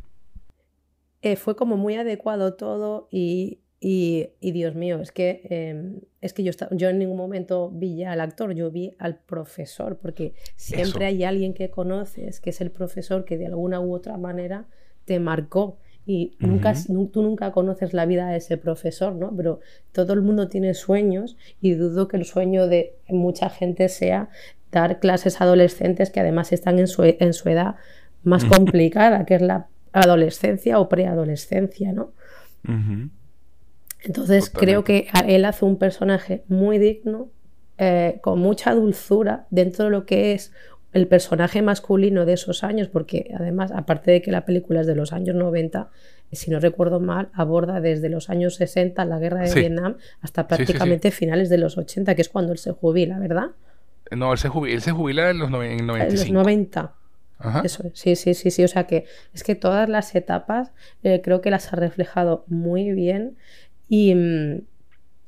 [1.22, 6.42] Eh, fue como muy adecuado todo y, y, Dios mío, es que, em, es que
[6.42, 11.04] yo, yo en ningún momento vi ya al actor, yo vi al profesor, porque siempre
[11.04, 14.66] hay alguien que conoces, que es el profesor que de alguna u otra manera
[15.04, 16.74] te marcó y nunca,
[17.12, 19.32] tú nunca conoces la vida de ese profesor, ¿no?
[19.36, 19.60] Pero
[19.92, 24.28] todo el mundo tiene sueños y dudo que el sueño de mucha gente sea
[24.72, 27.76] dar clases a adolescentes que además están en su, en su edad
[28.22, 32.12] más complicada, que es la adolescencia o preadolescencia, ¿no?
[34.02, 37.28] Entonces creo que él hace un personaje muy digno,
[37.78, 40.52] eh, con mucha dulzura dentro de lo que es
[40.92, 44.96] el personaje masculino de esos años, porque además, aparte de que la película es de
[44.96, 45.90] los años 90,
[46.32, 51.10] si no recuerdo mal, aborda desde los años 60 la guerra de Vietnam hasta prácticamente
[51.10, 53.50] finales de los 80, que es cuando él se jubila, ¿verdad?
[54.10, 56.02] No, él se jubila, en los 95.
[56.02, 56.94] En los 90.
[57.64, 58.64] Eso sí, sí, sí, sí.
[58.64, 60.72] O sea que es que todas las etapas
[61.02, 63.36] eh, creo que las ha reflejado muy bien
[63.88, 64.14] y,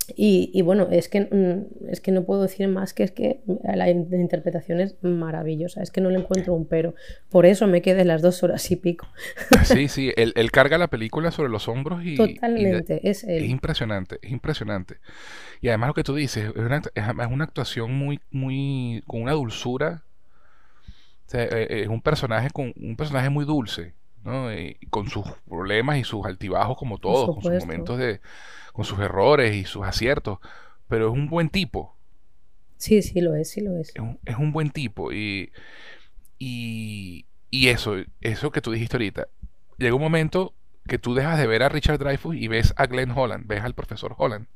[0.09, 3.41] mm, y, bueno, es que, mm, es que no puedo decir más que es que
[3.63, 6.95] la, interpretación es maravillosa, es que no le encuentro un pero.
[7.31, 9.07] Por eso me quedé las dos horas y pico.
[9.65, 12.17] Sí, sí, él, carga la película sobre los hombros y...
[12.17, 14.97] Totalmente, es Es impresionante, es impresionante.
[15.61, 19.33] Y además lo que tú dices, es una, es una actuación muy, muy, con una
[19.33, 20.05] dulzura.
[21.33, 23.95] E, e, es un personaje, con, un personaje muy dulce.
[24.25, 24.49] ¿no?
[24.91, 28.21] con sus problemas y sus altibajos como todos, con sus momentos de,
[28.73, 30.39] con sus errores y sus aciertos,
[30.89, 31.97] pero es un buen tipo.
[32.79, 33.93] Sí, sí lo es, sí lo es.
[34.25, 35.53] Es un, buen tipo y,
[36.39, 39.29] y, y, eso, eso que tú dijiste ahorita,
[39.79, 40.55] llega un momento
[40.89, 43.75] que tú dejas de ver a Richard Dreyfuss y ves a Glenn Holland, ves al
[43.75, 44.47] profesor Holland.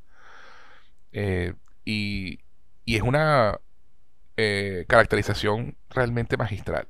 [1.13, 1.53] Eh,
[1.85, 2.39] y,
[2.83, 3.59] y, es una
[4.35, 6.87] eh, caracterización realmente magistral.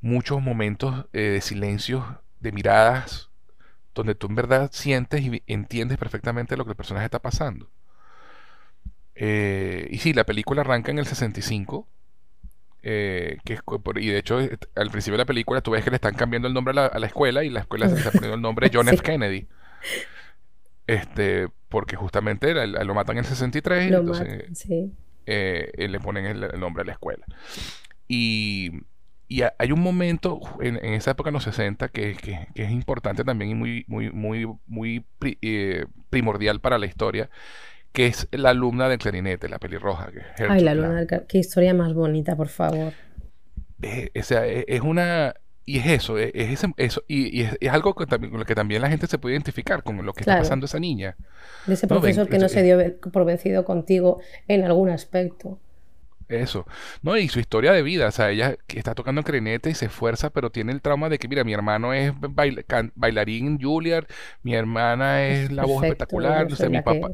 [0.00, 3.31] Muchos momentos eh, de silencio, de miradas
[3.94, 7.70] donde tú en verdad sientes y entiendes perfectamente lo que el personaje está pasando.
[9.14, 11.86] Eh, y sí, la película arranca en el 65.
[12.84, 13.58] Eh, que
[13.96, 14.38] y de hecho,
[14.74, 17.06] al principio de la película tú ves que le están cambiando el nombre a la,
[17.06, 19.02] escuela y la escuela se está poniendo el nombre John F.
[19.02, 19.46] Kennedy.
[20.86, 24.66] Este, porque justamente lo matan en el 63 y entonces
[25.26, 27.24] eh, le ponen el, nombre a la escuela.
[28.08, 28.72] Y
[29.32, 32.16] y hay un momento en, esa época, en los 60, que,
[32.54, 35.06] es importante también y muy, muy, muy, muy
[35.40, 37.30] eh, primordial para la historia,
[37.92, 40.10] que es la alumna del clarinete, la pelirroja.
[40.50, 42.92] Ay, la alumna del Qué historia más bonita, por favor.
[43.80, 45.32] Eh, o sea, e, es, una...
[45.64, 49.06] Y es eso, e, es, eso y, es, algo con lo que también la gente
[49.06, 51.16] se puede identificar con lo que está pasando esa niña.
[51.66, 52.76] De ese profesor que no se dio
[53.10, 55.58] por vencido contigo en algún aspecto.
[56.28, 56.66] Eso.
[57.02, 60.30] No, y su historia de vida, o sea, ella está tocando clarinete y se esfuerza,
[60.30, 62.12] pero tiene el trauma de que, mira, mi hermano es
[62.94, 64.06] bailarín Juilliard,
[64.42, 67.10] mi hermana es la voz espectacular, o sea, mi papá.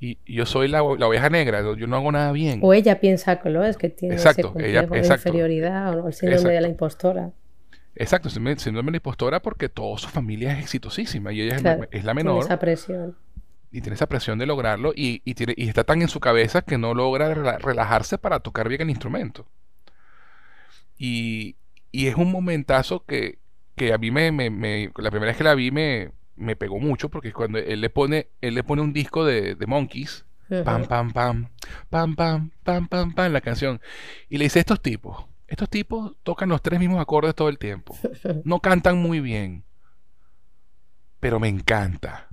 [0.00, 2.60] y, yo soy la, oveja negra, yo no hago nada bien.
[2.62, 6.14] O ella piensa que lo es, que tiene exacto, ese ella, de inferioridad o el
[6.14, 7.30] síndrome de la impostora.
[7.94, 11.56] Exacto, síndrome de la impostora porque toda su familia es exitosísima y ella
[11.90, 12.44] es, la menor.
[12.44, 13.16] esa presión
[13.70, 16.62] y tiene esa presión de lograrlo y, y, tiene, y, está tan en su cabeza
[16.62, 19.46] que no logra relajarse para tocar bien el instrumento.
[20.96, 21.56] Y,
[21.92, 23.38] y es un momentazo que,
[23.76, 27.08] que a mí me, me, La primera vez que la vi me, me pegó mucho
[27.10, 30.24] porque es cuando él le pone, él le pone un disco de, de Monkeys.
[30.64, 31.50] Pam, pam, pam,
[31.90, 33.82] pam, pam, pam, pam, pam, la canción.
[34.30, 37.94] Y le dice, estos tipos, estos tipos tocan los tres mismos acordes todo el tiempo.
[38.44, 39.64] No cantan muy bien.
[41.20, 42.27] Pero me encanta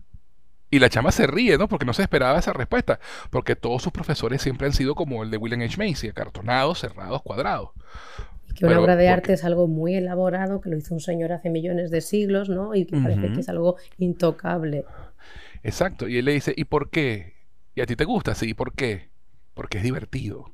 [0.72, 1.68] y la chama se ríe, ¿no?
[1.68, 3.00] Porque no se esperaba esa respuesta.
[3.30, 5.78] Porque todos sus profesores siempre han sido como el de William H.
[5.78, 7.70] Macy, acartonados, cerrados, cuadrados.
[8.56, 11.50] Que una obra de arte es algo muy elaborado, que lo hizo un señor hace
[11.50, 12.74] millones de siglos, ¿no?
[12.74, 14.86] Y que parece que es algo intocable.
[15.64, 16.08] Exacto.
[16.08, 17.36] Y él le dice, ¿y por qué?
[17.76, 18.34] ¿Y a ti te gusta?
[18.34, 19.10] Sí, ¿por qué?
[19.54, 20.54] Porque es divertido.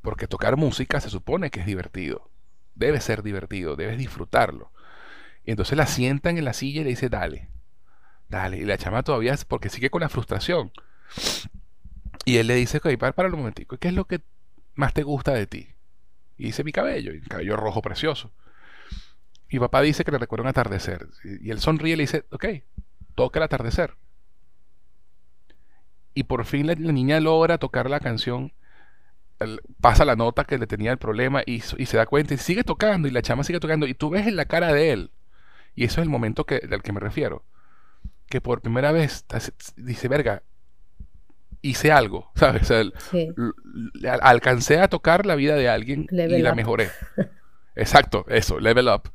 [0.00, 2.30] Porque tocar música se supone que es divertido.
[2.76, 4.70] Debe ser divertido, debes disfrutarlo.
[5.44, 7.48] Y entonces la sientan en la silla y le dice, dale,
[8.28, 10.72] Dale, y la chama todavía porque sigue con la frustración.
[12.24, 14.20] Y él le dice, ok, para, para un momentico, ¿qué es lo que
[14.74, 15.68] más te gusta de ti?
[16.36, 18.32] Y dice mi cabello, y cabello rojo precioso.
[19.50, 21.08] Mi papá dice que le recuerda un atardecer.
[21.24, 22.46] Y él sonríe y le dice, ok,
[23.14, 23.94] toca el atardecer.
[26.14, 28.52] Y por fin la, niña logra tocar la canción,
[29.80, 32.64] pasa la nota que le tenía el problema y, y, se da cuenta y sigue
[32.64, 35.10] tocando y la chama sigue tocando y tú ves en la cara de él
[35.74, 37.44] Y eso es el momento que, del que me refiero.
[38.28, 39.24] Que por primera vez
[39.76, 40.42] dice, verga,
[41.62, 42.70] hice algo, ¿sabes?
[44.20, 46.90] alcancé a tocar la vida de alguien y la mejoré.
[47.74, 49.10] Exacto, eso, level up.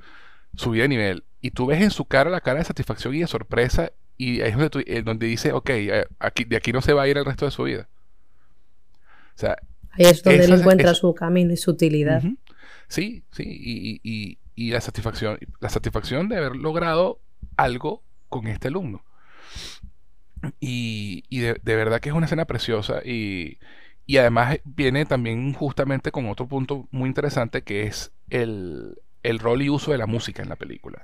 [0.56, 1.24] Subí de nivel.
[1.40, 3.92] Y tú ves en su cara la cara de satisfacción y de sorpresa.
[4.18, 7.04] Y ahí es donde, eh, donde dice, ok, eh, aquí, de aquí no se va
[7.04, 7.90] a ir el resto de su vida.
[9.36, 9.58] O sea,
[9.92, 12.22] ahí es donde él encuentra su camino y su utilidad.
[12.88, 17.22] Sí, sí, y, y, y, la satisfacción, la satisfacción de haber logrado
[17.58, 19.04] algo con este alumno.
[20.60, 23.60] Y, y de, verdad que es una escena preciosa y,
[24.08, 29.62] y además viene también justamente con otro punto muy interesante que es el, el rol
[29.62, 31.04] y uso de la música en la película.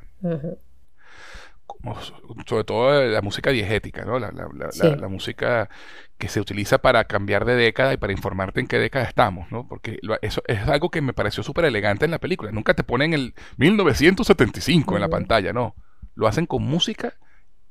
[1.67, 1.99] Como,
[2.47, 4.17] sobre todo la música diegética, ¿no?
[4.17, 5.69] La, la, música
[6.17, 9.67] que se utiliza para cambiar de década y para informarte en qué década estamos, ¿no?
[9.67, 12.51] Porque eso es algo que me pareció súper elegante en la película.
[12.51, 15.75] Nunca te ponen el 1975 en la pantalla, no.
[16.17, 17.13] Lo hacen con música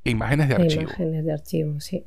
[0.05, 0.83] e imágenes de archivo.
[0.83, 2.05] Imágenes de archivo, sí.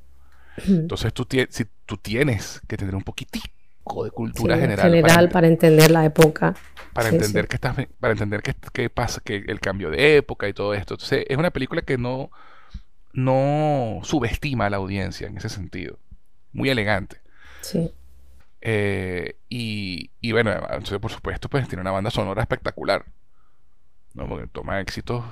[0.66, 4.90] Entonces tú, si, tú tienes que tener un poquitico de cultura general.
[4.90, 6.55] General para, entender la época.
[6.94, 10.72] Para entender que estás, para entender qué pasa, que el cambio de época y todo
[10.72, 10.94] esto.
[10.94, 12.31] Entonces, es una película que no,
[13.12, 15.98] no subestima a la audiencia en ese sentido.
[16.53, 17.18] Muy elegante.
[17.61, 17.92] Sí.
[18.62, 23.05] Eh, y, y, bueno, entonces, por supuesto, pues tiene una banda sonora espectacular.
[24.14, 24.28] ¿No?
[24.28, 25.24] Porque toma éxitos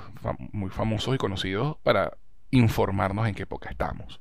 [0.51, 2.17] muy famosos y conocidos para
[2.51, 4.19] informarnos en qué época estamos.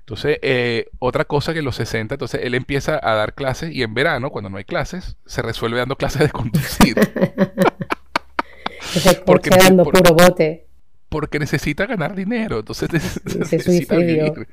[0.00, 3.82] Entonces, eh, otra cosa que en los 60, entonces él empieza a dar clases y
[3.82, 6.96] en verano, cuando no hay clases, se resuelve dando clases de conducir.
[9.26, 10.66] porque dando puro bote.
[11.08, 12.90] Porque necesita ganar dinero, entonces
[13.24, 14.48] necesita vivir.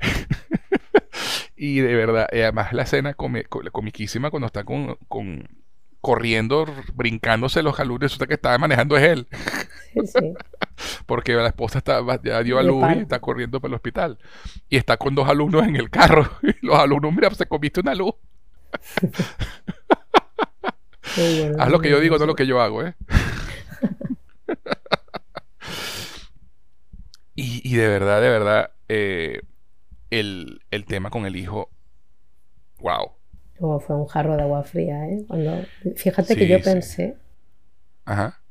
[1.56, 5.48] y de verdad, además la escena comiquísima cuando está con, con
[6.04, 9.26] corriendo, brincándose los alumnos, resulta que estaba manejando es él.
[11.06, 14.18] Porque la esposa está, ya dio a luz y está corriendo para el hospital.
[14.68, 16.30] Y está con dos alumnos en el carro.
[16.42, 18.12] Y los alumnos, mira, se comiste una luz.
[21.58, 22.94] Haz lo que yo digo, no lo que yo hago, ¿eh?
[27.34, 29.40] y, de verdad, de verdad, eh,
[30.10, 31.70] el, el tema con el hijo,
[32.78, 33.23] wow
[33.64, 35.24] como fue un jarro de agua fría, ¿eh?
[35.26, 35.62] Cuando,
[35.96, 37.16] fíjate que yo pensé,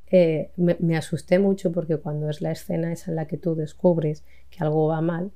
[0.08, 4.23] eh, me, asusté mucho porque cuando es la escena esa en la que tú descubres
[4.49, 5.30] que algo va mal,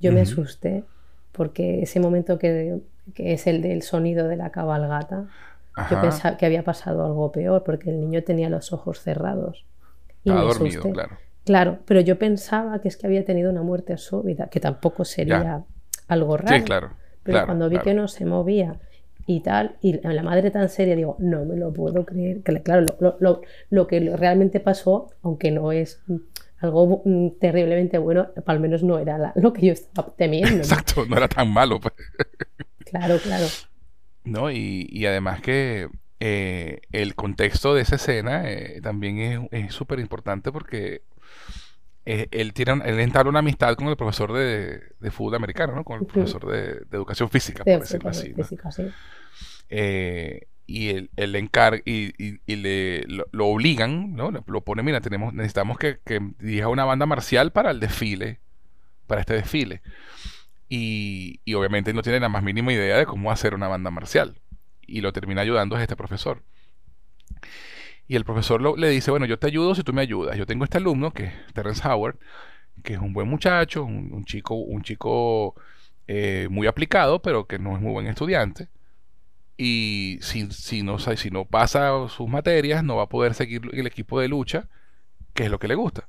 [0.00, 0.82] yo me asusté
[1.30, 2.80] porque ese momento que,
[3.14, 5.28] es el del sonido de la cabalgata,
[5.88, 9.64] yo pensaba que había pasado algo peor porque el niño tenía los ojos cerrados.
[10.24, 11.18] Y Estaba dormido, claro.
[11.44, 15.62] Claro, pero yo pensaba que es que había tenido una muerte súbita, que tampoco sería
[16.08, 16.56] algo raro.
[16.56, 16.90] Sí, claro.
[17.22, 18.80] Pero cuando vi que no se movía
[19.26, 22.42] y tal, y la madre tan seria, digo, no me lo puedo creer.
[22.42, 26.02] Que, claro, lo, lo, lo que realmente pasó, aunque no es
[26.60, 30.58] algo mm, terriblemente bueno, al menos no era lo que yo estaba temiendo.
[30.58, 31.80] Exacto, no era tan malo.
[31.80, 31.94] Pues.
[32.84, 33.46] Claro, claro.
[34.24, 40.00] No, y, y además que eh, el contexto de esa escena eh, también es súper
[40.00, 41.02] importante porque
[42.12, 45.84] eh, él, tiene, él entabla una amistad con el profesor de, de fútbol americano, ¿no?
[45.84, 48.34] Con el profesor de, educación física, por decirlo así.
[49.68, 51.48] Eh, y él, él le
[51.84, 54.32] y, y, le, lo, obligan, ¿no?
[54.32, 58.40] Lo pone, mira, tenemos, necesitamos que, que dirija una banda marcial para el desfile,
[59.06, 59.80] para este desfile.
[60.68, 64.40] Y, y obviamente no tiene la más mínima idea de cómo hacer una banda marcial.
[64.84, 66.42] Y lo termina ayudando a este profesor.
[68.10, 70.36] Y el profesor le dice, bueno, yo te ayudo si tú me ayudas.
[70.36, 72.18] Yo tengo este alumno, que es Terrence Howard,
[72.82, 75.54] que es un buen muchacho, un, chico, un chico
[76.08, 78.66] eh, muy aplicado, pero que no es muy buen estudiante.
[79.56, 80.42] Y si,
[80.82, 84.68] no, si no pasa sus materias, no va a poder seguir el equipo de lucha,
[85.32, 86.08] que es lo que le gusta.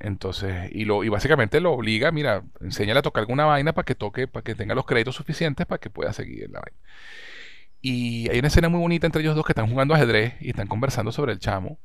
[0.00, 3.94] Entonces, y, lo, y básicamente lo obliga, mira, enséñale a tocar alguna vaina para que
[3.94, 6.78] toque, para que tenga los créditos suficientes para que pueda seguir la vaina.
[7.88, 10.66] Y hay una escena muy bonita entre ellos dos que están jugando ajedrez y están
[10.66, 11.78] conversando sobre el chamo.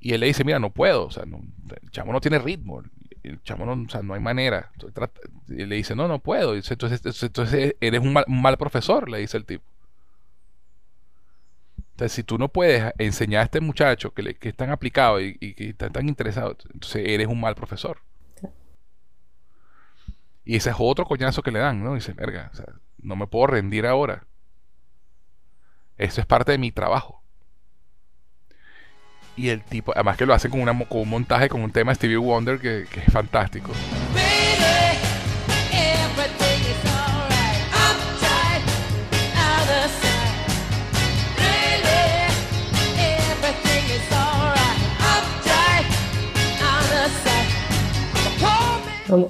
[0.00, 2.82] Y él le dice, mira, no puedo, o sea, el chamo no tiene ritmo,
[3.22, 4.72] el chamo no, o sea, no hay manera.
[5.46, 6.56] Y le dice, no, no puedo.
[6.56, 9.62] entonces, entonces eres un mal, profesor, le dice el tipo.
[11.92, 15.36] Entonces, si tú no puedes enseñar a este muchacho que, que es tan aplicado y,
[15.36, 17.98] que está tan interesado, entonces eres un mal profesor.
[20.44, 21.94] Y ese es otro coñazo que le dan, ¿no?
[21.94, 22.66] Dice, verga, o sea,
[22.98, 24.26] no me puedo rendir ahora.
[26.00, 27.22] Eso es parte de mi trabajo.
[29.36, 31.90] Y el tipo, además que lo hacen con, una, con un montaje, con un tema
[31.92, 33.70] de Stevie Wonder que, que es fantástico.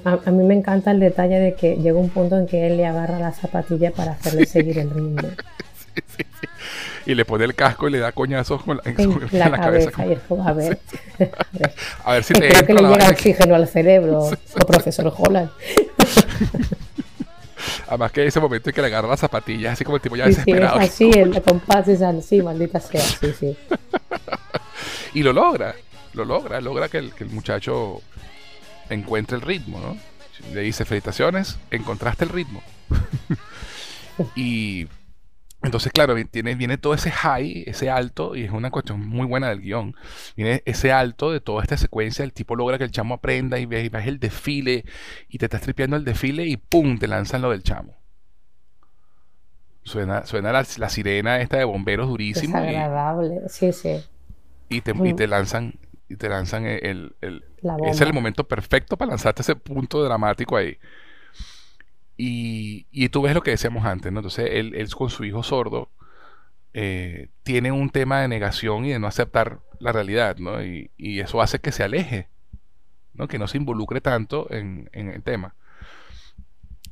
[0.05, 2.87] A, mí me encanta el detalle de que llega un punto en que él le
[2.87, 5.29] agarra la zapatilla para hacerle seguir el ritmo.
[7.07, 10.07] Y le pone el casco y le da coñazos con la, en, la, cabeza.
[10.07, 10.79] Y es como, a ver,
[12.05, 15.51] a ver, si te Creo que le llega oxígeno al cerebro, o profesor Holland.
[17.89, 20.27] Además que ese momento en que le agarra las zapatillas, así como el tipo ya
[20.27, 20.79] desesperado.
[20.79, 23.57] Sí, es así, el compás es así, maldita sea, sí, sí.
[25.15, 25.75] y lo logra,
[26.13, 28.03] lo logra, logra que el, que el muchacho
[28.89, 29.97] encuentre el ritmo, ¿no?
[30.55, 32.63] Le dice, felicitaciones, encontraste el ritmo.
[34.37, 34.87] y
[35.63, 39.51] entonces, claro, viene, viene todo ese high, ese alto, y es una cuestión muy buena
[39.51, 39.95] del guion.
[40.35, 43.67] Viene ese alto de toda esta secuencia, el tipo logra que el chamo aprenda y
[43.67, 44.85] ves, el desfile,
[45.29, 46.99] y te estás tripeando el desfile y ¡pum!
[46.99, 47.95] te lanzan lo del chamo.
[49.83, 52.57] Suena, suena la, sirena esta de bomberos durísimo.
[52.59, 54.03] Es agradable, sí, sí.
[54.71, 55.75] Y te, y te lanzan,
[56.09, 57.45] y te lanzan el, el,
[57.83, 60.79] ese es el momento perfecto para lanzarte ese punto dramático ahí.
[62.23, 64.21] Y, tú ves lo que decíamos antes, ¿no?
[64.21, 65.91] Entonces él, con su hijo sordo
[66.75, 70.63] eh, tiene un tema de negación y de no aceptar la realidad, ¿no?
[70.63, 72.29] Y, eso hace que se aleje,
[73.15, 73.27] ¿no?
[73.27, 75.55] Que no se involucre tanto en, el tema.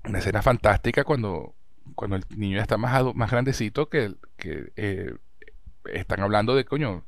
[0.04, 1.54] Una escena fantástica cuando,
[1.94, 5.14] cuando el niño ya está más, más grandecito que, que eh,
[5.92, 7.04] están hablando de, coño,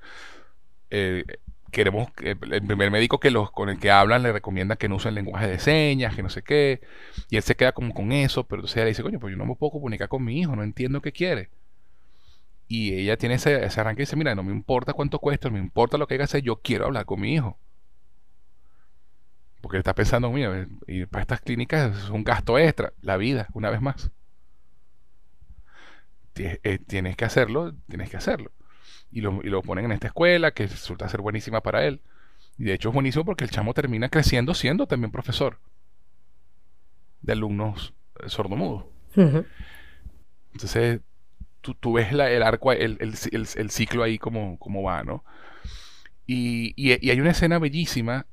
[0.90, 1.24] eh,
[1.70, 4.96] queremos que el primer médico que los con el que hablan le recomienda que no
[4.96, 6.80] usen lenguaje de señas, que no sé qué,
[7.30, 9.38] y él se queda como con eso, pero entonces ella le dice, coño, pues yo
[9.38, 11.50] no me puedo comunicar con mi hijo, no entiendo qué quiere.
[12.68, 15.60] Y ella tiene ese, arranque y dice, mira, no me importa cuánto cuesta, no me
[15.60, 17.58] importa lo que hacer, yo quiero hablar con mi hijo.
[19.60, 23.48] Porque él está pensando, mira, y para estas clínicas es un gasto extra, la vida,
[23.54, 24.10] una vez más.
[26.36, 28.50] Eh, tienes que hacerlo, tienes que hacerlo
[29.12, 32.00] y lo, ponen en esta escuela que resulta ser buenísima para él.
[32.58, 35.58] Y de hecho es buenísimo porque el chamo termina creciendo siendo también profesor
[37.22, 38.84] de alumnos eh, sordomudos.
[40.52, 41.00] Entonces,
[41.60, 45.24] tú, ves el arco, el, ciclo ahí como, como va, ¿no?
[46.26, 48.26] Y, y, hay una escena bellísima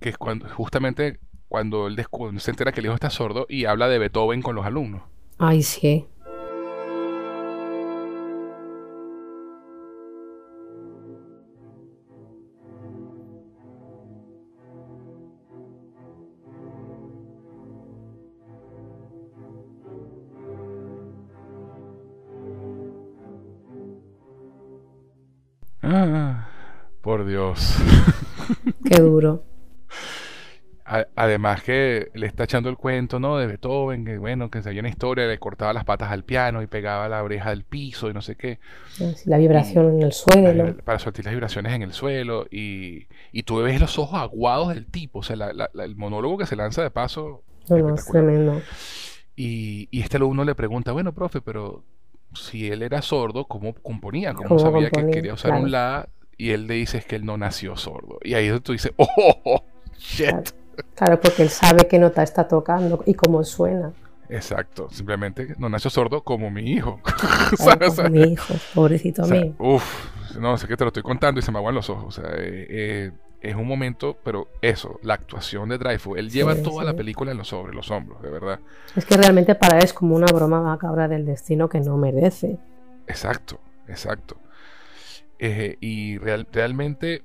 [0.00, 1.18] que es cuando, justamente
[1.48, 2.04] cuando él
[2.38, 5.02] se entera que el hijo está sordo y habla de Beethoven con los alumnos.
[5.38, 6.06] Ay, sí.
[27.28, 27.76] Dios.
[28.84, 29.44] Qué duro.
[31.16, 33.36] Además que le está echando el cuento, ¿no?
[33.36, 36.66] De Beethoven, que bueno, que sabía una historia, le cortaba las patas al piano y
[36.66, 38.58] pegaba la oreja del piso y no sé qué.
[39.26, 40.74] La vibración en el suelo.
[40.84, 42.46] para sentir las vibraciones en el suelo.
[42.50, 46.56] Y, y tú ves los ojos aguados del tipo, o sea, el monólogo que se
[46.56, 47.42] lanza de paso.
[47.68, 48.62] No, es tremendo.
[49.36, 51.84] Y, y este alumno le pregunta, bueno, profe, pero
[52.34, 54.32] si él era sordo, ¿cómo componía?
[54.32, 56.08] ¿Cómo, sabía que quería usar un la
[56.38, 58.18] y él le dice es que él no nació sordo.
[58.22, 59.64] Y ahí tú dices, oh, oh, oh
[59.98, 60.50] shit.
[60.94, 61.20] Claro.
[61.20, 63.92] porque él sabe qué nota está tocando y cómo suena.
[64.30, 67.00] Exacto, simplemente no nació sordo como mi hijo.
[67.96, 69.54] como mi hijo, pobrecito a mí.
[69.58, 72.18] Uf, no sé qué te lo estoy contando y se me aguan los ojos.
[72.18, 73.10] O sea, eh, eh,
[73.40, 77.38] es un momento, pero eso, la actuación de Dreyfus, él lleva toda la película en
[77.38, 78.60] los, sobre los hombros, de verdad.
[78.94, 82.58] Es que realmente para él es como una broma macabra del destino que no merece.
[83.06, 83.58] Exacto,
[83.88, 84.36] exacto.
[85.38, 87.22] Eh, y realmente,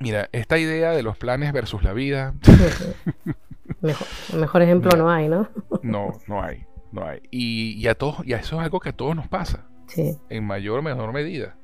[0.00, 2.34] mira, esta idea de los planes versus la vida.
[3.80, 5.48] mejor, mejor ejemplo no, hay, ¿no?
[5.82, 7.20] no, no hay, no hay.
[7.30, 9.66] Y, a todos, y eso es algo que a todos nos pasa.
[9.86, 10.16] Sí.
[10.28, 11.56] En mayor o menor medida.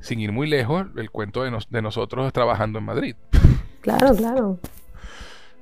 [0.00, 3.16] Sin ir muy lejos, el cuento de, de nosotros trabajando en Madrid.
[3.86, 4.58] Claro, claro.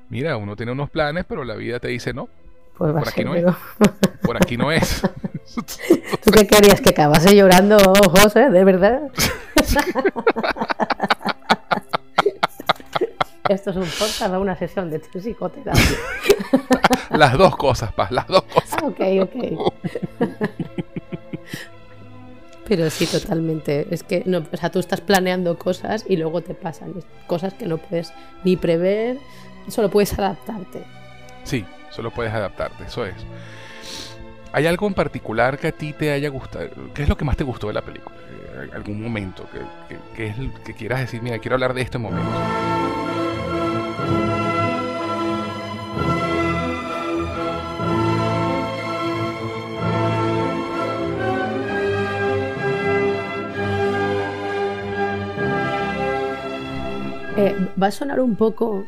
[0.09, 2.31] Mira, uno tiene unos planes, pero la vida te dice no.
[2.79, 3.45] Pues por aquí no es.
[4.22, 5.03] Por aquí no es.
[5.55, 6.80] ¿Tú qué querías?
[6.80, 7.76] ¿Que acabase llorando,
[8.11, 8.51] José?
[8.51, 9.03] ¿De verdad?
[13.49, 15.82] Esto es un podcast o una sesión de psicoterapia.
[17.11, 18.82] las dos cosas, Paz, las dos cosas.
[18.82, 19.34] ok, ok.
[22.66, 23.86] Pero sí, totalmente.
[23.90, 26.95] Es que no, o sea, tú estás planeando cosas y luego te pasan
[27.26, 28.14] cosas que no puedes
[28.45, 29.18] ni prever,
[29.68, 30.84] solo puedes adaptarte.
[31.45, 33.14] Sí, solo puedes adaptarte, eso es.
[34.55, 36.69] ¿Hay algo en particular que a ti te haya gustado?
[36.95, 38.15] ¿Qué es lo que más te gustó de la película?
[38.15, 39.49] Eh, ¿Algún momento
[40.17, 42.31] que, es que quieras decir, mira, quiero hablar de este momento?
[57.37, 58.87] Eh, va a sonar un poco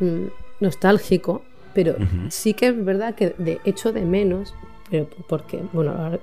[0.00, 0.28] mm,
[0.60, 1.44] nostálgico,
[1.74, 1.94] pero
[2.30, 4.54] sí que es verdad que de hecho de menos,
[4.90, 6.18] pero porque, bueno,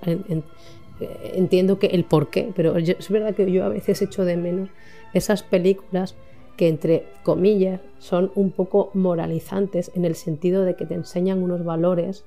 [1.34, 4.70] entiendo que el por qué, pero es verdad que yo a veces echo de menos
[5.14, 6.16] esas películas
[6.57, 11.64] que entre comillas son un poco moralizantes en el sentido de que te enseñan unos
[11.64, 12.26] valores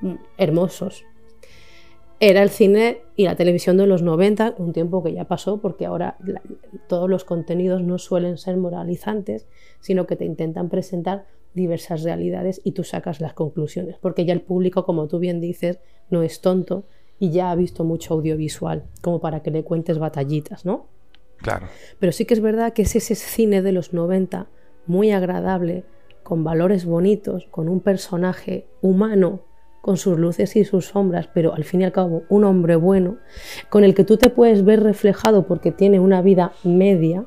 [0.00, 1.04] mm, hermosos.
[2.20, 5.84] Era el cine y la televisión de los 90, un tiempo que ya pasó porque
[5.84, 6.16] ahora
[6.88, 9.46] todos los contenidos no suelen ser moralizantes,
[9.80, 14.42] sino que te intentan presentar diversas realidades y tú sacas las conclusiones, porque ya el
[14.42, 15.78] público, como tú bien dices,
[16.10, 16.84] no es tonto
[17.18, 20.88] y ya ha visto mucho audiovisual, como para que le cuentes batallitas, ¿no?
[21.38, 21.66] Claro.
[21.98, 24.48] Pero sí que es verdad que es ese cine de los 90
[24.86, 25.84] muy agradable,
[26.22, 29.42] con valores bonitos, con un personaje humano,
[29.84, 33.18] con sus luces y sus sombras, pero al fin y al cabo un hombre bueno,
[33.68, 37.26] con el que tú te puedes ver reflejado porque tiene una vida media,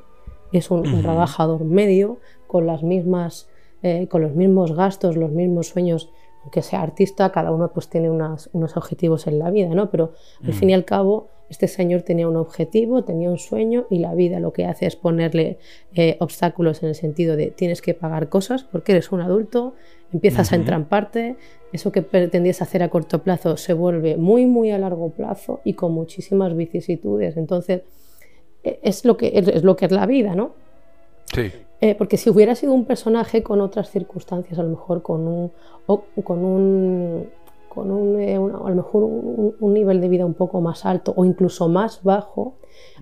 [0.51, 2.17] es un, trabajador medio,
[2.47, 3.47] con las mismas,
[3.83, 6.09] eh, con los mismos gastos, los mismos sueños,
[6.41, 9.89] aunque sea artista, cada uno pues tiene unos objetivos en la vida, ¿no?
[9.89, 10.13] Pero
[10.43, 14.13] al fin y al cabo este señor tenía un objetivo, tenía un sueño y la
[14.13, 15.59] vida lo que hace es ponerle
[15.95, 19.73] eh, obstáculos en el sentido de tienes que pagar cosas porque eres un adulto,
[20.11, 21.37] empiezas a entramparte,
[21.71, 25.73] eso que pretendías hacer a corto plazo se vuelve muy, muy a largo plazo y
[25.73, 27.37] con muchísimas vicisitudes.
[27.37, 27.83] Entonces,
[28.63, 30.53] e, es lo que es, lo que es la vida, ¿no?
[31.33, 31.51] Sí.
[31.79, 35.51] Eh, porque si hubiera sido un personaje con otras circunstancias, a lo mejor con un,
[36.23, 37.29] con un
[37.77, 41.25] con un, eh, a lo mejor un, nivel de vida un poco más alto o
[41.25, 42.55] incluso más bajo,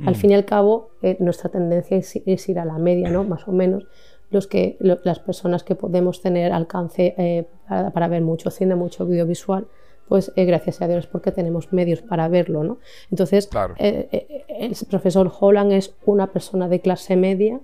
[0.06, 0.16] al mm.
[0.16, 3.24] fin y al cabo eh, nuestra tendencia es, ir a la media, ¿no?
[3.24, 3.88] más o menos,
[4.32, 7.48] los que, las personas que podemos tener alcance eh,
[7.94, 9.66] para, ver mucho cine, mucho audiovisual,
[10.10, 12.66] pues gracias a Dios porque tenemos medios para verlo.
[12.66, 12.80] ¿no?
[13.12, 13.50] Entonces,
[13.80, 17.62] el profesor Holland es una persona de clase media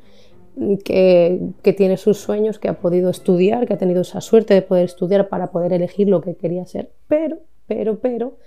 [0.83, 4.85] que, tiene sus sueños, que ha podido estudiar, que ha tenido esa suerte de poder
[4.85, 6.91] estudiar para poder elegir lo que quería ser.
[7.07, 8.37] Pero, pero, pero,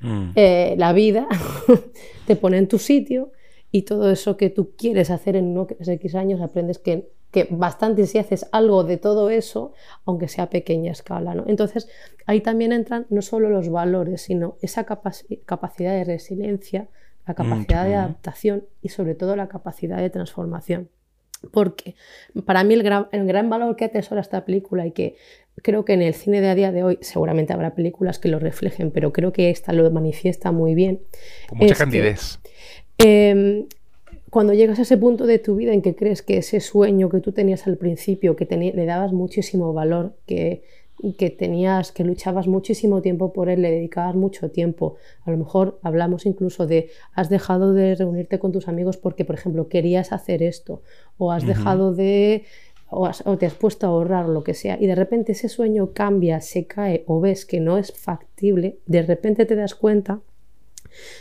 [0.00, 0.30] mm.
[0.34, 1.28] eh, la vida
[2.26, 3.32] te pone en tu sitio
[3.70, 8.06] y todo eso que tú quieres hacer en unos X años aprendes que, que bastante
[8.06, 9.72] si haces algo de todo eso,
[10.04, 11.34] aunque sea a pequeña escala.
[11.34, 11.44] ¿no?
[11.46, 11.88] Entonces,
[12.26, 16.88] ahí también entran no solo los valores, sino esa capacidad de resiliencia,
[17.26, 20.88] la capacidad de adaptación y sobre todo la capacidad de transformación.
[21.52, 21.94] Porque
[22.44, 25.16] para mí el gran, el gran valor que atesora esta película y que
[25.62, 28.38] creo que en el cine de a día de hoy seguramente habrá películas que lo
[28.38, 31.00] reflejen, pero creo que esta lo manifiesta muy bien.
[31.48, 32.38] Con mucha candidez.
[32.98, 33.66] Em,
[34.28, 37.20] cuando llegas a ese punto de tu vida en que crees que ese sueño que
[37.20, 40.62] tú tenías al principio, que le dabas muchísimo valor, que
[41.16, 44.96] que tenías, que luchabas muchísimo tiempo por él, le dedicabas mucho tiempo.
[45.24, 49.34] A lo mejor hablamos incluso de has dejado de reunirte con tus amigos porque, por
[49.34, 50.82] ejemplo, querías hacer esto,
[51.20, 52.44] o has dejado de
[52.88, 53.08] o,
[53.38, 56.66] te has puesto a ahorrar lo que sea, y de repente ese sueño cambia, se
[56.66, 60.18] cae, o ves que no es factible, de repente te das cuenta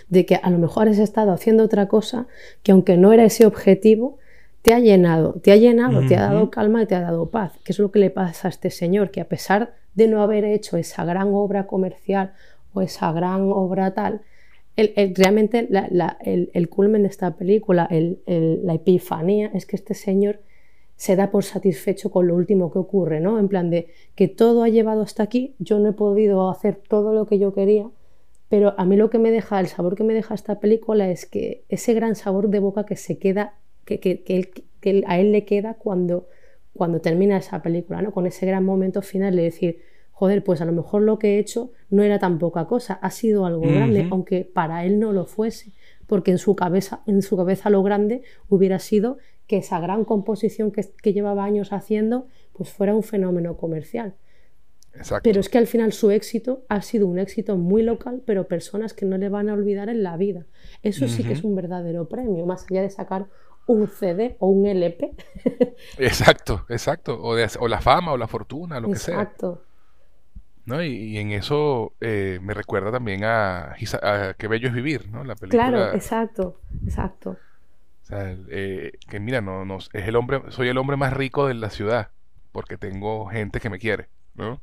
[0.07, 2.25] de que a lo mejor has estado haciendo otra cosa
[2.63, 4.17] que aunque no era ese objetivo,
[4.63, 7.53] te ha llenado, te ha llenado, te ha dado calma y te ha dado paz,
[7.63, 10.45] que es lo que le pasa a este señor, que a pesar de no haber
[10.45, 12.33] hecho esa gran obra comercial
[12.73, 14.21] o esa gran obra tal,
[15.15, 15.67] realmente
[16.25, 20.39] el, culmen de esta película, la epifanía, es que este señor
[20.95, 23.39] se da por satisfecho con lo último que ocurre, ¿no?
[23.39, 27.13] En plan de que todo ha llevado hasta aquí, yo no he podido hacer todo
[27.13, 27.89] lo que yo quería,
[28.49, 31.25] pero a mí lo que me deja, el sabor que me deja esta película es
[31.25, 33.53] que ese gran sabor de boca que se queda
[33.85, 36.27] que, a él le queda cuando,
[36.73, 38.11] cuando termina esa película, ¿no?
[38.11, 39.81] con ese gran momento final de decir,
[40.19, 43.09] joder, pues a lo mejor lo que he hecho no era tan poca cosa, ha
[43.09, 45.71] sido algo grande, aunque para él no lo fuese,
[46.07, 49.17] porque en su cabeza, en su cabeza lo grande hubiera sido
[49.47, 54.15] que esa gran composición que, que llevaba años haciendo, pues fuera un fenómeno comercial.
[55.23, 58.93] Pero es que al final su éxito ha sido un éxito muy local, pero personas
[58.93, 60.47] que no le van a olvidar en la vida.
[60.83, 63.27] Eso sí que es un verdadero premio, más allá de sacar
[63.67, 65.13] un CD o un LP.
[65.97, 67.21] exacto, exacto.
[67.21, 69.21] O, o, la fama o la fortuna, lo que sea.
[69.21, 69.63] Exacto.
[70.69, 70.83] ¿No?
[70.83, 73.75] Y, en eso eh, me recuerda también a,
[74.37, 75.23] Qué bello es vivir, ¿no?
[75.23, 75.67] La película.
[75.67, 77.31] Claro, exacto, exacto.
[78.03, 81.47] O sea, eh, que mira, no, no, es el hombre, soy el hombre más rico
[81.47, 82.09] de la ciudad,
[82.51, 84.61] porque tengo gente que me quiere, ¿no?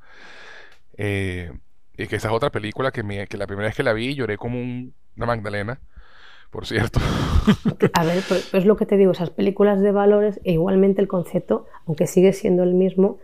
[0.97, 1.53] Eh,
[1.97, 4.15] y que esa es otra película que, me, que la primera vez que la vi
[4.15, 5.81] lloré como una Magdalena
[6.51, 7.01] por cierto.
[7.93, 11.09] A ver, pues, pues, lo que te digo, esas películas de valores, e igualmente el
[11.09, 13.19] concepto, aunque sigue siendo el mismo,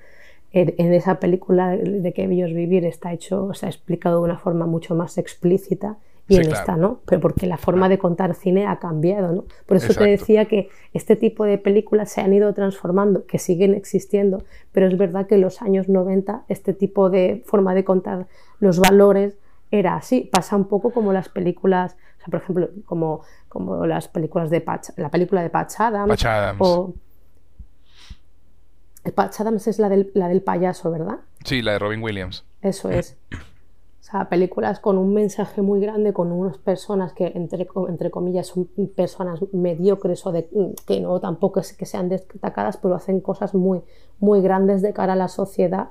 [0.52, 4.66] en, esa película de que Bellos Vivir está hecho, se ha explicado de una forma
[4.66, 5.96] mucho más explícita
[6.28, 9.44] y en esta no, pero porque la forma de contar cine ha cambiado, ¿no?
[9.66, 13.74] Por eso te decía que este tipo de películas se han ido transformando, que siguen
[13.74, 18.28] existiendo, pero es verdad que en los años 90 este tipo de forma de contar
[18.60, 19.36] los valores
[19.70, 24.06] era así, pasa un poco como las películas, o sea, por ejemplo, como, como las
[24.06, 26.24] películas de Patch, la película de Patch Adams,
[26.58, 26.94] o
[29.10, 31.18] Patch Adams es la del, la del payaso, ¿verdad?
[31.44, 32.44] Sí, la de Robin Williams.
[32.60, 33.16] Eso es.
[34.02, 38.48] O sea, películas con un mensaje muy grande, con unas personas que, entre, entre comillas,
[38.48, 40.50] son personas mediocres o de,
[40.88, 43.80] que no tampoco es que sean destacadas, pero hacen cosas muy,
[44.18, 45.90] muy grandes de cara a la sociedad,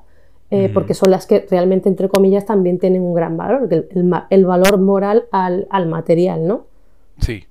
[0.51, 3.87] eh, porque son las que realmente, entre comillas, también tienen un gran valor, el,
[4.29, 6.65] el, valor moral al, al, material, ¿no?
[7.17, 7.47] Sí, sí.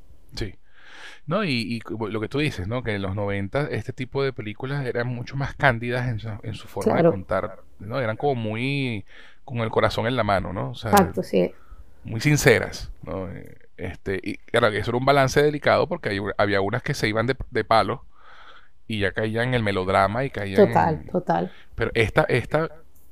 [1.31, 2.83] No, y, lo que tú dices, ¿no?
[2.83, 6.55] Que en los 90 este tipo de películas eran mucho más cándidas en su, en
[6.55, 8.01] su forma de contar, ¿no?
[8.01, 9.05] Eran como muy
[9.45, 10.71] con el corazón en la mano, ¿no?
[10.71, 11.55] Exacto, sí.
[12.03, 13.29] Muy sinceras, ¿no?
[13.77, 17.37] Este, y claro, eso era un balance delicado porque había unas que se iban de,
[17.53, 18.05] de palo
[18.89, 21.53] y ya caían en el melodrama y caían Total, total.
[21.77, 22.71] Pero esta, esta...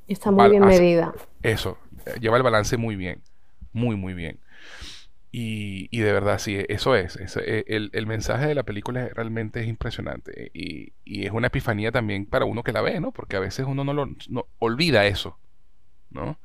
[0.09, 1.13] Está muy bien medida.
[1.41, 1.77] Eso,
[2.19, 3.21] lleva el balance muy bien,
[3.71, 4.39] muy, muy bien.
[5.31, 7.17] Y, y, de verdad, sí, eso es.
[7.17, 10.49] E, el, el, mensaje de la película realmente es impresionante.
[10.53, 13.11] Y, y, es una epifanía también para uno que la ve, ¿no?
[13.11, 15.37] Porque a veces uno no lo no, olvida eso.
[16.09, 16.39] ¿no?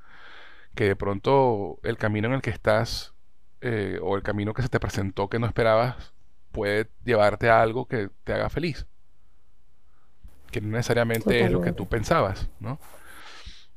[0.75, 3.15] Que de pronto el camino en el que estás
[3.61, 6.13] eh, o el camino que se te presentó que no esperabas
[6.53, 8.87] puede llevarte a algo que te haga feliz.
[10.51, 12.79] Que no necesariamente es lo que tú pensabas, ¿no?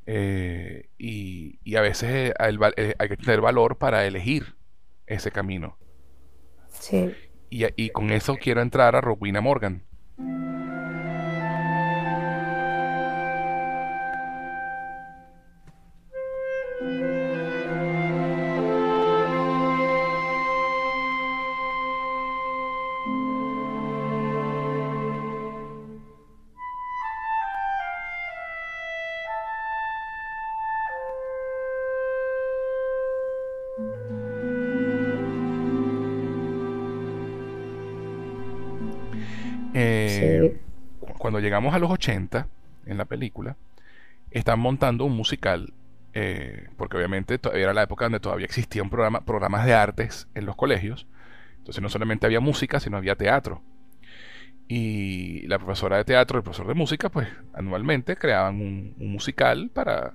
[0.05, 4.55] Eh, y, a veces eh, hay que tener valor para elegir
[5.07, 5.77] ese camino.
[6.69, 7.15] Sí.
[7.49, 9.83] Y, y con eso quiero entrar a Rowena Morgan.
[41.17, 42.47] Cuando llegamos a los 80,
[42.85, 43.55] en la película,
[44.31, 45.73] están montando un musical,
[46.13, 50.55] eh, porque obviamente era la época donde todavía existían programa, programas de artes en los
[50.55, 51.07] colegios.
[51.57, 53.61] Entonces no solamente había música, sino había teatro.
[54.67, 59.69] Y la profesora de teatro y el profesor de música, pues anualmente creaban un, musical
[59.73, 60.13] para,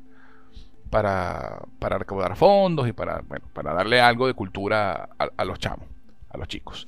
[0.90, 5.86] para, para, recaudar fondos y para, bueno, para darle algo de cultura a los chamos
[6.32, 6.86] a los chicos.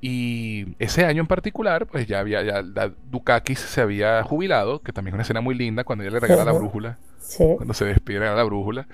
[0.00, 4.92] Y ese año en particular, pues ya había, ya la Dukakis se había jubilado, que
[4.92, 6.98] también es una escena muy linda cuando ella le regala la brújula,
[7.36, 8.88] cuando se despide de la brújula,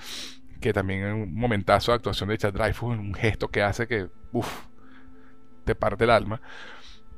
[0.61, 4.09] que también es un momentazo de actuación de Chad Dreyfus, un gesto que hace que,
[4.32, 4.66] uff,
[5.64, 6.41] te parte el alma.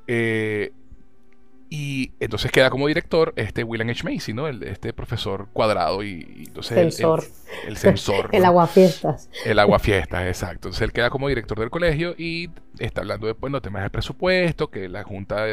[0.07, 0.73] Eh,
[1.73, 4.03] y entonces queda como director este William H.
[4.03, 4.49] Macy, ¿no?
[4.49, 7.23] El, este profesor cuadrado y, entonces sensor.
[7.65, 8.29] El, sensor.
[8.33, 9.31] el aguafiestas.
[9.45, 10.69] El aguafiestas, exacto.
[10.69, 12.51] Entonces él queda como director del colegio y
[12.81, 15.47] está hablando después de temas de presupuesto, que la junta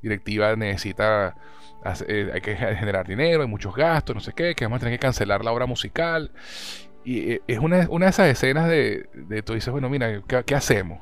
[0.00, 1.36] directiva necesita,
[2.08, 4.94] eh, hay que generar dinero, hay muchos gastos, no sé qué, que vamos a tener
[4.98, 6.30] que cancelar la obra musical.
[7.04, 10.54] Y eh, es una, una de esas escenas de, de tú dices, bueno, mira, qué
[10.54, 11.00] hacemos?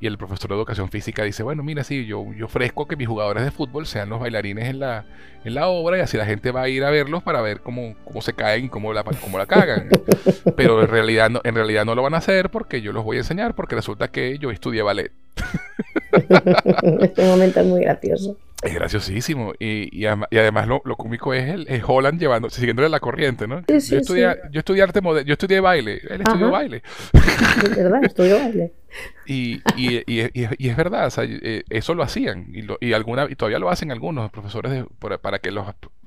[0.00, 3.08] Y el profesor de educación física dice, bueno, mira, sí, yo, yo ofrezco que mis
[3.08, 5.04] jugadores de fútbol sean los bailarines en la,
[5.44, 7.94] en la obra y así la gente va a ir a verlos para ver cómo,
[8.04, 9.88] cómo se caen y cómo la, cómo la cagan.
[10.56, 13.16] Pero en realidad, no, en realidad no lo van a hacer porque yo los voy
[13.16, 15.12] a enseñar porque resulta que yo estudié ballet.
[17.00, 18.36] este momento es muy gracioso.
[18.64, 19.52] Es graciosísimo.
[19.58, 23.62] Y, y, además lo, lo, cómico es el Holland llevando, siguiéndole la corriente, ¿no?
[23.66, 26.82] yo, estudié, yo estudié arte yo estudié baile, él estudió baile.
[27.12, 28.72] Es verdad, estudió baile.
[29.26, 32.46] y, y, es verdad, eh, eso lo hacían.
[32.54, 34.84] Y, lo, y, alguna, y todavía lo hacen algunos profesores
[35.20, 35.66] para que los,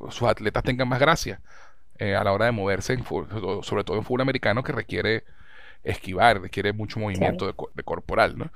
[0.10, 1.42] sus atletas tengan más gracia
[2.00, 5.26] eh, a la hora de moverse, en, sobre todo en fútbol americano que requiere
[5.84, 8.52] esquivar, requiere mucho movimiento de, corporal, ¿no?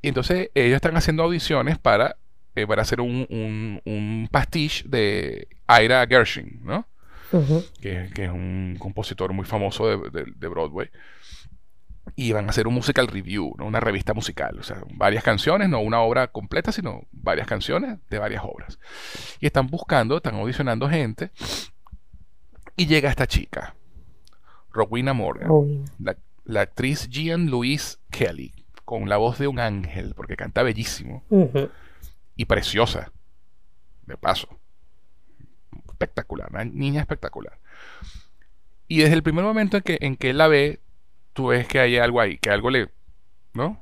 [0.00, 2.16] Y entonces ellos están haciendo audiciones para
[2.54, 3.26] eh, para hacer un,
[3.84, 6.86] un, pastiche de Ira Gershwin, ¿no?
[7.80, 10.90] que, es un compositor muy famoso de, Broadway.
[12.14, 13.64] Y van a hacer un musical review, ¿no?
[13.64, 18.18] una revista musical, o sea, varias canciones, no una obra completa, sino varias canciones de
[18.18, 18.78] varias obras.
[19.40, 21.30] Y están buscando, están audicionando gente,
[22.76, 23.74] y llega esta chica,
[24.72, 25.84] Rowena Morgan,
[26.44, 28.52] la, actriz Jean Louise Kelly,
[28.84, 31.22] con la voz de un ángel, porque canta bellísimo
[32.36, 33.12] y preciosa.
[34.06, 34.48] De paso.
[35.88, 37.58] Espectacular, una niña espectacular.
[38.88, 40.80] Y desde el primer momento en que, en que él la ve,
[41.32, 42.88] tú ves que hay algo ahí, que algo le,
[43.54, 43.80] ¿no?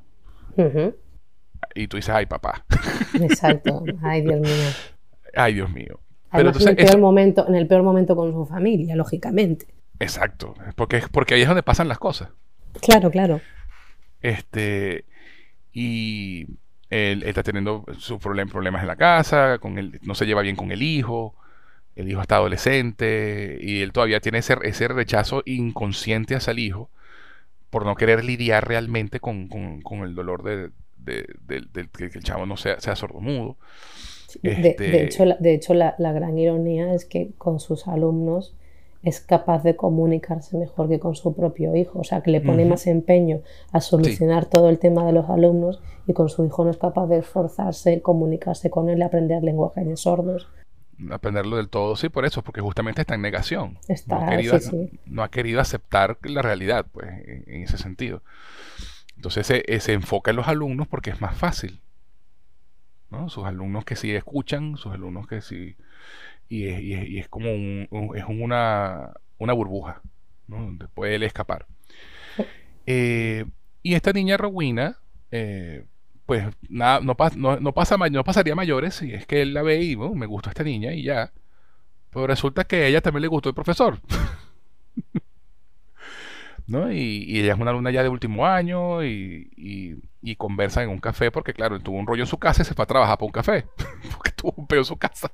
[1.74, 2.64] Y tú dices, ay, papá,
[3.20, 3.84] Exacto.
[4.02, 4.70] Ay, Dios mío.
[5.34, 6.00] ay, Dios mío.
[6.32, 9.66] Pero en, el peor momento, en el peor momento con su familia, lógicamente.
[9.98, 12.28] exacto, porque, porque ahí es donde pasan las cosas.
[12.80, 13.40] Claro, claro.
[14.20, 15.06] Este,
[15.72, 16.46] y
[16.90, 20.56] él, está teniendo sus problem- problemas en la casa, con él, no se lleva bien
[20.56, 21.34] con el hijo,
[21.96, 26.90] el hijo está adolescente y él todavía tiene ese, ese rechazo inconsciente hacia el hijo
[27.70, 30.70] por no querer lidiar realmente con, con- con el dolor de,
[31.04, 33.56] que el chavo no sea, sea sordomudo.
[34.42, 37.88] De, Este- de hecho, la, de hecho la, la gran ironía es que con sus
[37.88, 38.54] alumnos
[39.02, 42.00] es capaz de comunicarse mejor que con su propio hijo.
[42.00, 43.40] O sea, que le pone más empeño
[43.72, 47.06] a solucionar todo el tema de los alumnos y con su hijo no es capaz
[47.06, 50.48] de esforzarse, comunicarse con él, aprender lenguaje de sordos.
[51.10, 53.78] Aprenderlo del todo, sí, por eso, porque justamente está en negación.
[53.88, 55.00] Está, no, ha querido, sí, sí.
[55.06, 58.22] no ha querido aceptar la realidad, pues, en, en ese sentido.
[59.16, 61.80] Entonces se, eh, se enfoca en los alumnos porque es más fácil.
[63.10, 63.28] ¿no?
[63.28, 65.76] Sus alumnos que sí escuchan, sus alumnos que sí.
[66.50, 70.02] Y es, y es- y es como un- un- es una, una burbuja,
[70.48, 70.58] ¿no?
[70.58, 71.66] Donde puede él escapar.
[72.86, 73.44] Eh,
[73.82, 74.98] y esta niña Rowena,
[75.30, 75.84] eh,
[76.26, 79.62] pues nada, no, pas- no, no pasa, no pasaría mayores si es que él la
[79.62, 81.32] ve y bueno, me gustó esta niña y ya.
[82.10, 84.00] Pero resulta que a ella también le gustó el profesor.
[86.66, 86.92] ¿No?
[86.92, 90.90] Y, y ella es una alumna ya de último año y, y- y conversan en
[90.90, 92.86] un café porque, claro, él tuvo un rollo en su casa y se fue a
[92.86, 93.66] trabajar para un café.
[94.16, 95.30] porque tuvo un peo en su casa.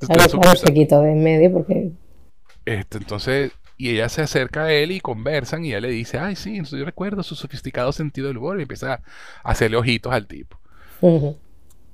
[0.00, 1.92] Su se quitó de en medio porque
[2.64, 6.36] Este, entonces, y ella se acerca a él y conversan y él le dice, ay,
[6.36, 9.02] sí, entonces yo recuerdo su sofisticado sentido del humor y empieza a
[9.50, 10.58] hacerle ojitos al tipo.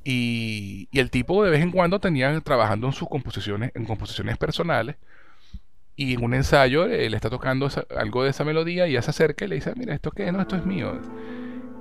[0.05, 4.39] Y, y el tipo de vez en cuando tenía trabajando en sus composiciones, en composiciones
[4.39, 4.97] personales.
[5.97, 9.45] Y en un ensayo él está tocando algo de esa melodía y ella se acerca
[9.45, 10.31] y le dice, mira, ¿esto qué?
[10.33, 11.01] No, esto es mío.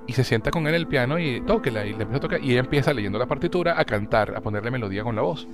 [0.08, 2.42] Y se sienta con él en el piano y tóquela y le empieza a tocar.
[2.42, 5.46] Y ella empieza leyendo la partitura a cantar, a ponerle melodía con la voz.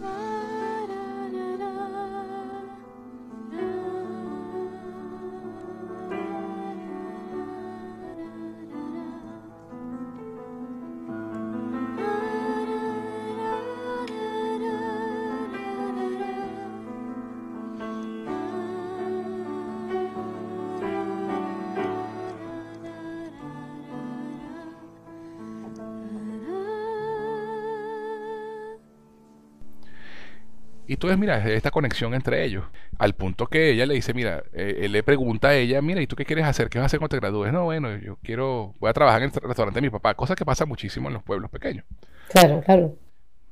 [30.94, 32.64] Y tú ves, mira, esta conexión entre ellos.
[32.98, 36.06] Al punto que ella le dice, mira, eh, él le pregunta a ella, mira, ¿y
[36.06, 36.68] tú qué quieres hacer?
[36.70, 37.52] ¿Qué vas a hacer cuando te gradúes?
[37.52, 40.44] No, bueno, yo quiero, voy a trabajar en el restaurante de mi papá, cosa que
[40.44, 41.84] pasa muchísimo en los pueblos pequeños.
[42.28, 42.98] Claro, claro.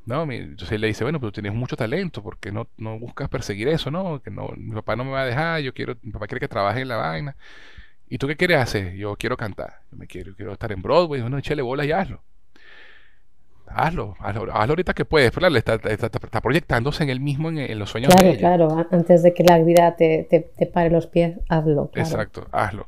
[0.04, 2.68] No, mi- entonces él le dice, bueno, pero tú tienes mucho talento, ¿por qué no,
[2.76, 4.20] no buscas perseguir eso, no?
[4.20, 6.48] Que no, mi papá no me va a dejar, yo quiero, mi papá quiere que
[6.48, 7.36] trabaje en la vaina.
[8.08, 8.94] ¿Y tú qué quieres hacer?
[8.96, 12.22] Yo quiero cantar, yo me quiero, quiero estar en Broadway, bueno, échale bolas y hazlo.
[13.74, 17.58] Hazlo, hazlo, hazlo ahorita que puedes, pero está, está- está- proyectándose en él mismo, en,
[17.58, 18.38] en los sueños de Claro, ella.
[18.38, 18.86] claro.
[18.90, 22.08] Antes de que la vida te, te, te pare los pies, hazlo, claro.
[22.08, 22.86] Exacto, hazlo.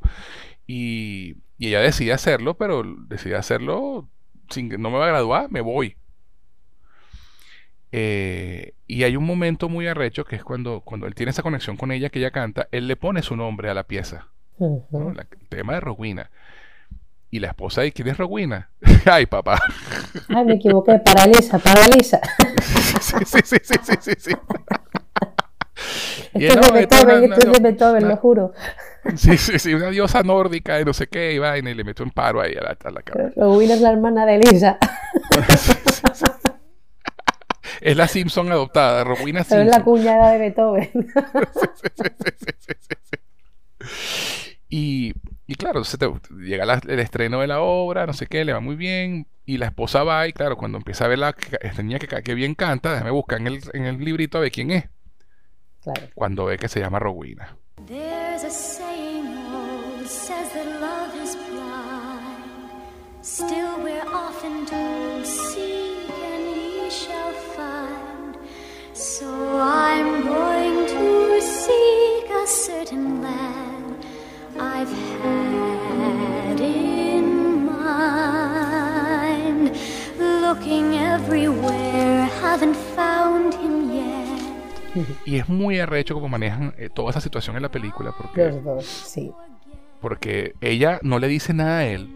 [0.67, 4.07] Y, y ella decide hacerlo, pero decide hacerlo
[4.49, 5.95] sin que no me va a graduar, me voy.
[7.91, 11.77] Eh, y hay un momento muy arrecho que es cuando, cuando él tiene esa conexión
[11.77, 14.27] con ella que ella canta, él le pone su nombre a la pieza,
[14.59, 14.67] ¿no?
[14.67, 15.13] Ujú.
[15.13, 16.29] La- el tema de Rowena.
[17.31, 18.69] Y la esposa de quién es Rowena.
[19.05, 19.59] Ay, papá.
[20.29, 20.99] Ay, me equivoqué.
[20.99, 22.19] Paraliza, paraliza.
[23.01, 24.31] sí, sí, sí, sí, sí, sí, sí.
[26.33, 28.53] Esto es de Beethoven, esto es de Beethoven, lo juro.
[29.15, 32.03] Sí, sí, sí, una diosa nórdica y no sé qué, y vaina, y le metió
[32.03, 33.31] un paro ahí a la, a la cara.
[33.35, 34.77] Rowena es la hermana de Elisa.
[37.81, 39.83] Es la Simpson adoptada, Rowena Pero es la Simpson.
[39.93, 40.89] cuñada de Beethoven.
[44.69, 45.13] Y,
[45.47, 48.53] y claro, se te- llega la- el estreno de la obra, no sé qué, le
[48.53, 49.27] va muy bien.
[49.45, 52.07] Y la esposa va y claro, cuando empieza a ver la, que- esta niña que,
[52.07, 54.85] ca- que bien canta, déjame buscar en el, en el librito a ver quién es.
[55.83, 56.01] Claro.
[56.15, 57.57] Cuando ve que se llama Rowena.
[57.87, 63.21] There's a saying old says that love is blind.
[63.21, 68.35] Still, we're often told, seek and ye shall find.
[68.93, 69.27] So
[69.59, 73.74] I'm going to seek a certain land
[85.25, 88.63] Y es muy arrecho como manejan eh, toda esa situación en la película, porque, Los
[88.63, 89.31] dos, sí.
[89.99, 92.09] porque ella no le dice nada a él,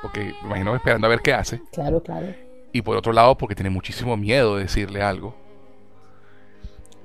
[0.00, 1.60] porque me imagino esperando a ver qué hace.
[1.72, 2.34] Claro, claro.
[2.72, 5.34] Y por otro lado, porque tiene muchísimo miedo de decirle algo.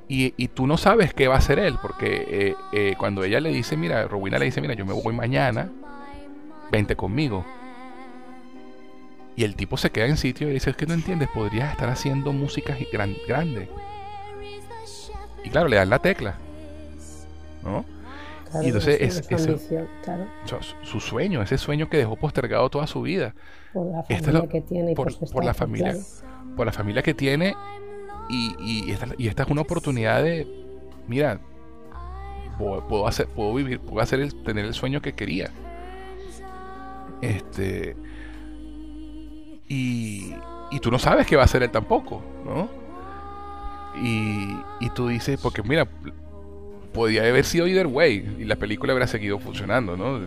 [0.10, 3.42] Y, y tú no sabes qué va a hacer él, porque eh, eh, cuando ella
[3.42, 5.70] le dice, mira, Rowena le dice, mira, yo me voy mañana,
[6.72, 7.46] vente conmigo.
[9.36, 11.90] Y el tipo se queda en sitio y dice, es que no entiendes, podrías estar
[11.90, 13.70] haciendo música gran, grande.
[15.44, 16.36] Y claro, le dan la tecla.
[17.64, 17.86] ¿No?
[18.50, 21.58] Claro, Y entonces sí, es- su ese- ambición, claro, O sea, su, su sueño, ese
[21.58, 23.36] sueño que dejó postergado toda su vida.
[23.74, 25.92] por la Esta es familia la- que tiene y por, por, su por la familia,
[25.92, 26.56] claro.
[26.56, 27.54] por la familia que tiene
[28.30, 30.48] y, y esta, y esta es una oportunidad de,
[31.08, 31.40] mira,
[32.58, 35.52] puedo, hacer, puedo vivir, puedo hacer el, tener el sueño que quería.
[37.22, 37.96] Este
[39.68, 40.34] y,
[40.72, 42.70] y tú no sabes qué va a hacer él tampoco, ¿no?
[44.02, 45.88] Y, y tú dices, porque mira,
[46.94, 50.20] podía haber sido either way y la película hubiera seguido funcionando, ¿no?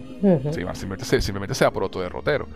[0.53, 2.49] Simplemente, se, simplemente se da por otro derrotero.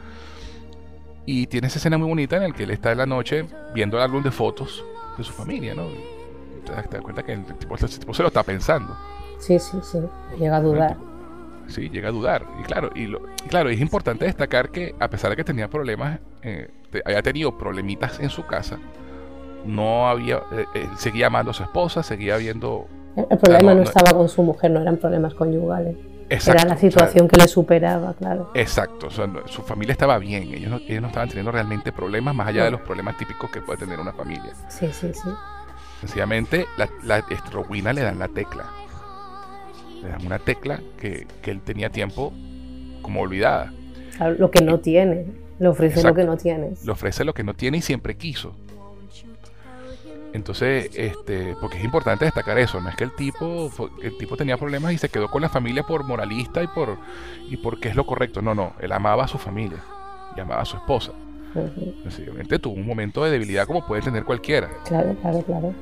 [1.27, 3.97] Y tiene esa escena muy bonita en la que él está en la noche viendo
[3.97, 4.85] el álbum de fotos
[5.17, 5.85] de su familia, ¿no?
[5.87, 8.97] Y te, das, cuenta que el tipo, el tipo se lo está pensando.
[9.39, 9.99] Sí, sí, sí.
[10.39, 10.97] Llega a dudar.
[11.69, 12.47] Sí, llega a dudar.
[12.61, 15.69] Y claro, y, lo- y claro, es importante destacar que a pesar de que tenía
[15.69, 18.79] problemas, eh, te- había tenido problemitas en su casa,
[19.65, 22.87] no había, eh, él seguía amando a su esposa, seguía viendo...
[23.17, 25.97] El, el problema no, no, no- estaba con su mujer, no eran problemas conyugales.
[26.29, 28.51] Exacto, Era la o sea, situación que le superaba, claro.
[28.55, 31.93] Exacto, o sea, no- su familia estaba bien, ellos no, ellos no estaban teniendo realmente
[31.93, 34.53] problemas más allá de los problemas típicos que puede tener una familia.
[34.69, 35.29] Sí, sí, sí.
[36.01, 38.65] Sencillamente, la, la Rowena le dan la tecla.
[40.03, 42.33] Le dan una tecla que, que él tenía tiempo
[43.03, 43.73] como olvidada.
[44.39, 45.27] Lo que no tiene.
[45.59, 46.09] Le ofrece Exacto.
[46.09, 46.75] lo que no tiene.
[46.85, 48.57] Le ofrece lo que no tiene y siempre quiso.
[50.35, 53.71] Entonces, este, porque es importante destacar eso, no es que el tipo,
[54.03, 56.99] el tipo tenía problemas y se quedó con la familia por moralista y por
[57.49, 58.43] y porque es lo correcto.
[58.43, 59.79] No, no, él amaba a su familia
[60.37, 61.13] y amaba a su esposa.
[62.03, 64.69] Sencillamente tuvo un momento de debilidad como puede tener cualquiera.
[64.89, 65.73] Claro, claro, claro.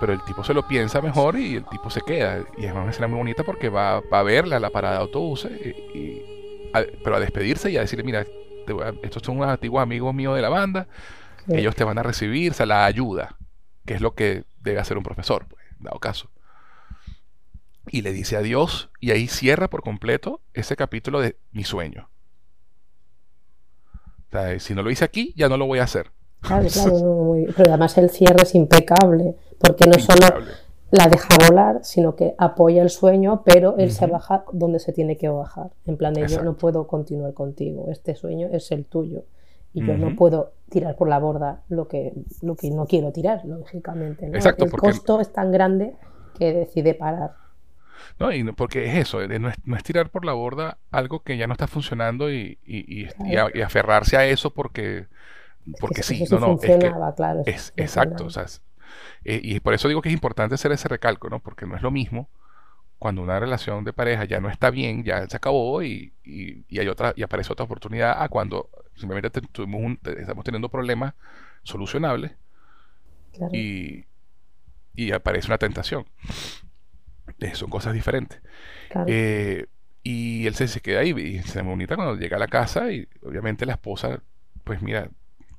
[0.00, 2.38] Pero el tipo se lo piensa mejor y el tipo se queda.
[2.56, 5.00] Y es una escena muy bonita porque va, va a verla a la parada de
[5.02, 9.50] autobuses, y, y- a- pero a despedirse y a decirle, mira, te estos son unos
[9.50, 10.86] antiguos amigos míos de la banda,
[11.46, 11.54] Sí.
[11.56, 13.34] ellos te van a recibir, o sea, la ayuda,
[13.88, 16.28] que es lo que debe hacer un profesor, pues, dado caso.
[17.90, 22.10] Y le dice adiós y ahí cierra por completo ese capítulo de mi sueño.
[24.28, 26.10] O sea, si no lo hice aquí, ya no lo voy a hacer.
[26.42, 30.26] Claro, claro, muy- pero además el cierre es impecable, porque no solo
[30.90, 35.16] la deja volar, sino que apoya el sueño, pero él se baja donde se tiene
[35.16, 35.70] que bajar.
[35.86, 39.24] En plan de yo no puedo continuar contigo, este sueño es el tuyo.
[39.74, 42.12] Y yo no puedo tirar por la borda lo que,
[42.42, 44.28] lo que no quiero tirar, lógicamente.
[44.28, 44.34] ¿no?
[44.36, 45.94] Exacto, el porque- costo es tan grande
[46.38, 47.34] que decide parar.
[48.18, 50.78] No, y no- porque es eso, eh, no es, no es tirar por la borda
[50.90, 55.06] algo que ya no está funcionando y, y- y- y a- aferrarse a eso porque,
[55.80, 56.78] porque Eso- sí, eso no, no, es que
[57.16, 57.42] claro.
[57.44, 58.62] es exacto, o sea, es-
[59.24, 61.40] eh, y por eso digo que es importante hacer ese recalco, ¿no?
[61.40, 62.28] Porque no es lo mismo
[62.98, 66.78] cuando una relación de pareja ya no está bien, ya se acabó y, y- y
[66.78, 71.14] hay otra y aparece otra oportunidad a cuando simplemente tuvimos un- estamos teniendo problemas
[71.64, 72.32] solucionables
[73.32, 73.50] Claro.
[73.54, 74.06] y,
[74.94, 76.06] y aparece una tentación.
[77.40, 78.40] Eh, son cosas diferentes.
[78.88, 79.06] claro.
[79.06, 79.66] Eh,
[80.02, 82.90] y él se, se queda ahí y se me bonita cuando llega a la casa
[82.92, 84.22] y obviamente la esposa,
[84.64, 85.10] pues mira,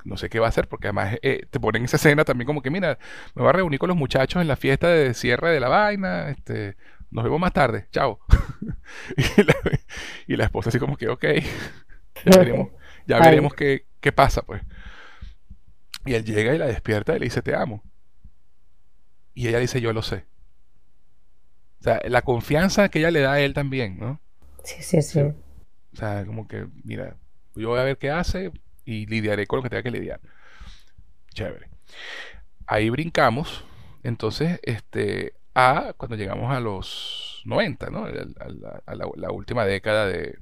[0.06, 2.62] no sé qué va a hacer porque además eh, te ponen esa escena también como
[2.64, 2.98] que mira,
[3.36, 6.30] me voy a reunir con los muchachos en la fiesta de cierre de la vaina,
[6.32, 6.78] este,
[7.12, 8.20] nos vemos más tarde, chao.
[9.18, 9.56] y, la,
[10.28, 11.26] y la esposa así como que, ok,
[12.26, 12.70] ya veremos,
[13.10, 13.22] ya Ay.
[13.22, 14.64] veremos qué, qué pasa pues.
[16.06, 17.82] Y él llega y la despierta y le dice, te amo.
[19.34, 20.28] Y ella dice, yo lo sé.
[21.82, 24.22] O sea, la confianza que ella le da a él también, ¿no?
[24.64, 25.20] sí, sí, sí.
[25.94, 27.18] O sea, como que, mira,
[27.56, 28.52] yo voy a ver qué hace
[28.86, 30.22] y lidiaré con lo que tenga que lidiar.
[31.34, 31.70] Chévere.
[32.68, 33.66] Ahí brincamos,
[34.04, 38.06] entonces, este, a cuando llegamos a los 90, ¿no?
[38.06, 40.40] A la, a la- la última década de,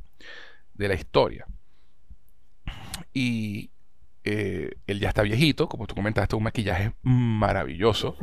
[0.76, 1.45] de la historia.
[3.20, 3.72] Y
[4.24, 8.15] eh, él ya está viejito, como tú comentaste, un maquillaje maravilloso.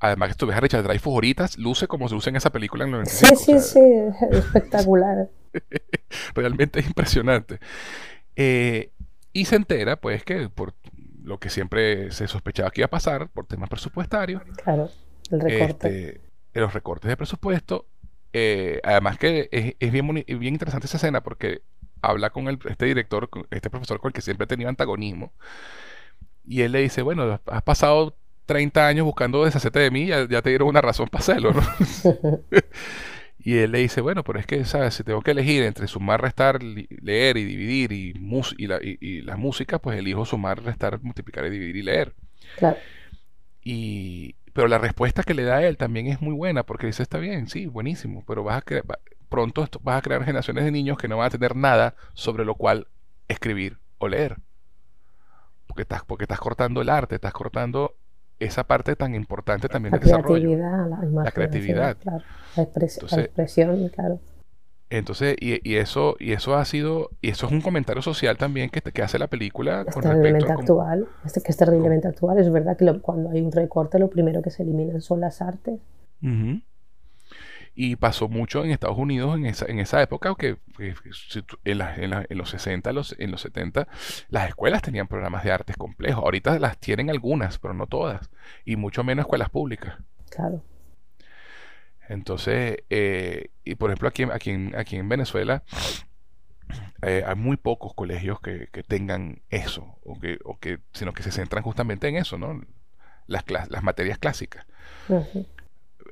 [0.00, 2.84] Además que tú ves a Richard Dreyfuss ahorita, luce como se luce en esa película
[2.84, 3.60] en el Sí, 95.
[3.62, 5.30] sí, sí, espectacular.
[6.34, 7.58] realmente es impresionante.
[8.36, 8.90] Eh,
[9.32, 10.74] y se entera, pues, que por
[11.22, 14.90] lo que siempre se sospechaba que iba a pasar, por temas presupuestarios, Claro,
[15.30, 15.88] el recorte.
[15.88, 16.20] este,
[16.60, 17.86] los recortes de presupuesto,
[18.34, 21.62] eh, además que es, es bien, bien interesante esa escena porque
[22.02, 25.32] habla con el, este director, con este profesor con el que siempre ha tenido antagonismo,
[26.44, 30.42] y él le dice, bueno, has pasado 30 años buscando deshacerte de mí, ya, ya
[30.42, 31.62] te dieron una razón para hacerlo, ¿no?
[33.44, 34.94] Y él le dice, bueno, pero es que, ¿sabes?
[34.94, 38.98] Si tengo que elegir entre sumar, restar, leer y dividir y, mus y, la, y,
[39.00, 42.14] y las músicas, pues elijo sumar, restar, multiplicar y dividir y leer.
[42.54, 42.82] Claro,
[43.64, 47.18] Y, pero la respuesta que le da él también es muy buena porque dice, está
[47.18, 48.62] bien, sí, buenísimo, pero vas a
[49.32, 52.54] pronto vas a crear generaciones de niños que no van a tener nada sobre lo
[52.54, 52.86] cual
[53.28, 54.36] escribir o leer.
[55.66, 57.94] Porque estás, porque estás cortando el arte, estás cortando
[58.38, 60.34] esa parte tan importante también La del desarrollo.
[60.48, 61.96] creatividad, la imaginación, creatividad.
[61.98, 62.24] claro.
[62.56, 64.20] La, expres- la expresión, claro.
[64.90, 68.68] Entonces, y, y eso, y eso ha sido, y eso es un comentario social también
[68.68, 71.06] que, te- que hace la película Es con terriblemente actual.
[71.24, 72.38] Este, que es terriblemente actual.
[72.38, 75.40] Es verdad que lo- cuando hay un recorte, lo primero que se eliminan son las
[75.40, 75.80] artes.
[76.22, 76.60] Ujú.
[77.74, 80.58] Y pasó mucho en Estados Unidos en esa, en esa época, que,
[81.64, 83.88] en, la- en la- en los 60, los, en los 70,
[84.28, 86.22] las escuelas tenían programas de artes complejos.
[86.22, 88.30] Ahorita las tienen algunas, pero no todas.
[88.64, 89.96] Y mucho menos escuelas públicas.
[90.30, 90.62] Claro.
[92.08, 95.62] Entonces, eh, y por ejemplo, aquí, en- aquí, aquí en Venezuela
[97.02, 101.22] eh, hay muy pocos colegios que, que tengan eso, o que, o que, sino que
[101.22, 102.60] se centran justamente en eso, ¿no?
[103.26, 104.66] Las, las materias clásicas.
[105.08, 105.46] Ujú.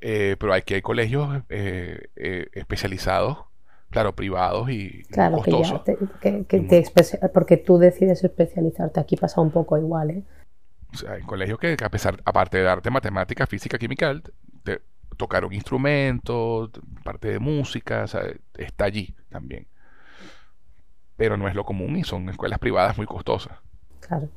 [0.00, 3.38] Eh, pero aquí hay colegios eh, eh, especializados,
[3.90, 8.98] claro, privados y Claro, que ya te, que- te especia- porque tú decides especializarte.
[9.00, 10.22] Aquí pasa un poco igual, ¿eh?
[10.92, 14.20] O sea, hay colegios que, que a pesar, aparte de arte, matemática, física, química,
[14.64, 14.80] te,
[15.16, 16.70] tocar un instrumento,
[17.04, 18.22] parte de música, o sea,
[18.56, 19.66] está allí también.
[21.16, 23.58] Pero no es lo común y son escuelas privadas muy costosas.
[24.00, 24.28] Claro.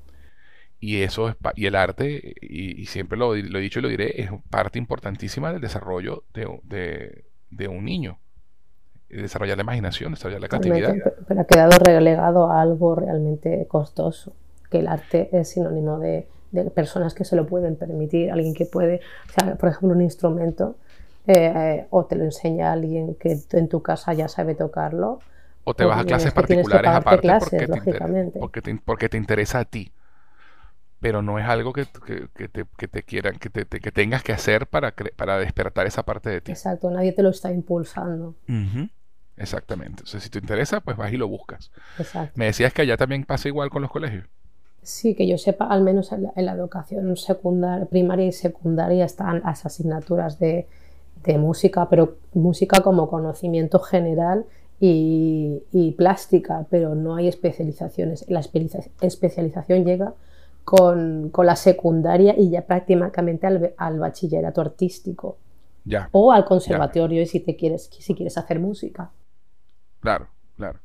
[0.85, 3.87] Y eso es y el arte, y, y siempre lo, lo he dicho y lo
[3.87, 8.19] diré, es parte importantísima del desarrollo de, de- de un niño.
[9.09, 10.93] Desarrollar la imaginación, desarrollar la creatividad.
[11.27, 14.33] Pero ha quedado relegado a algo realmente costoso,
[14.71, 18.65] que el arte es sinónimo de, de personas que se lo pueden permitir, alguien que
[18.65, 20.75] puede, o sea, por ejemplo, un instrumento,
[21.27, 25.19] eh, o te lo enseña alguien que en tu casa ya sabe tocarlo,
[25.63, 28.39] O te vas a clases particulares aparte clases, porque, te inter- lógicamente.
[28.41, 29.91] porque, te, porque te interesa a ti.
[31.03, 34.23] Pero no es algo que, que- que te, que te quieran, que, te, que tengas
[34.23, 36.51] que hacer para, para despertar esa parte de ti.
[36.51, 38.35] exacto, nadie te lo está impulsando.
[39.37, 40.01] Exactamente.
[40.01, 41.71] Entonces, si te interesa, pues vas y lo buscas.
[41.97, 42.37] exacto.
[42.39, 44.25] Me decías que allá también pasa igual con los colegios.
[44.81, 49.05] Sí, que yo sepa, al menos en la, en la educación secundaria, primaria y secundaria
[49.05, 50.67] están las asignaturas de,
[51.23, 54.45] de música, pero música como conocimiento general
[54.81, 58.25] y, y plástica, pero no hay especializaciones.
[58.29, 60.13] La especializa- especialización llega
[60.63, 65.39] con, con la secundaria y ya prácticamente al, al bachillerato artístico
[65.85, 69.11] Ya, o al conservatorio si te quieres, si quieres hacer música.
[69.99, 70.79] claro, claro.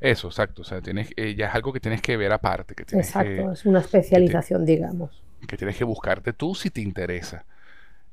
[0.00, 0.62] Eso, exacto.
[0.62, 3.52] O sea, tienes, eh, ya es algo que tienes que ver aparte, que tienes Exacto,
[3.52, 5.22] es una especialización, digamos.
[5.40, 7.46] que, que tienes que buscarte tú si te interesa.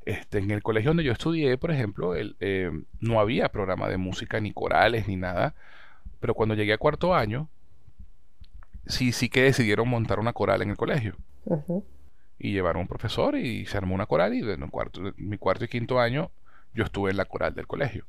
[0.06, 3.98] Este, en el colegio donde yo estudié, por ejemplo, el, eh, no había programa de
[3.98, 5.56] música, ni corales, ni nada.
[6.20, 7.50] Pero cuando llegué a cuarto año,
[8.86, 11.16] sí, sí que decidieron montar una coral en el colegio.
[12.38, 15.68] Y llevaron un profesor y se armó una coral y en cuarto, mi cuarto y
[15.68, 16.30] quinto año
[16.74, 18.06] yo estuve en la coral del colegio.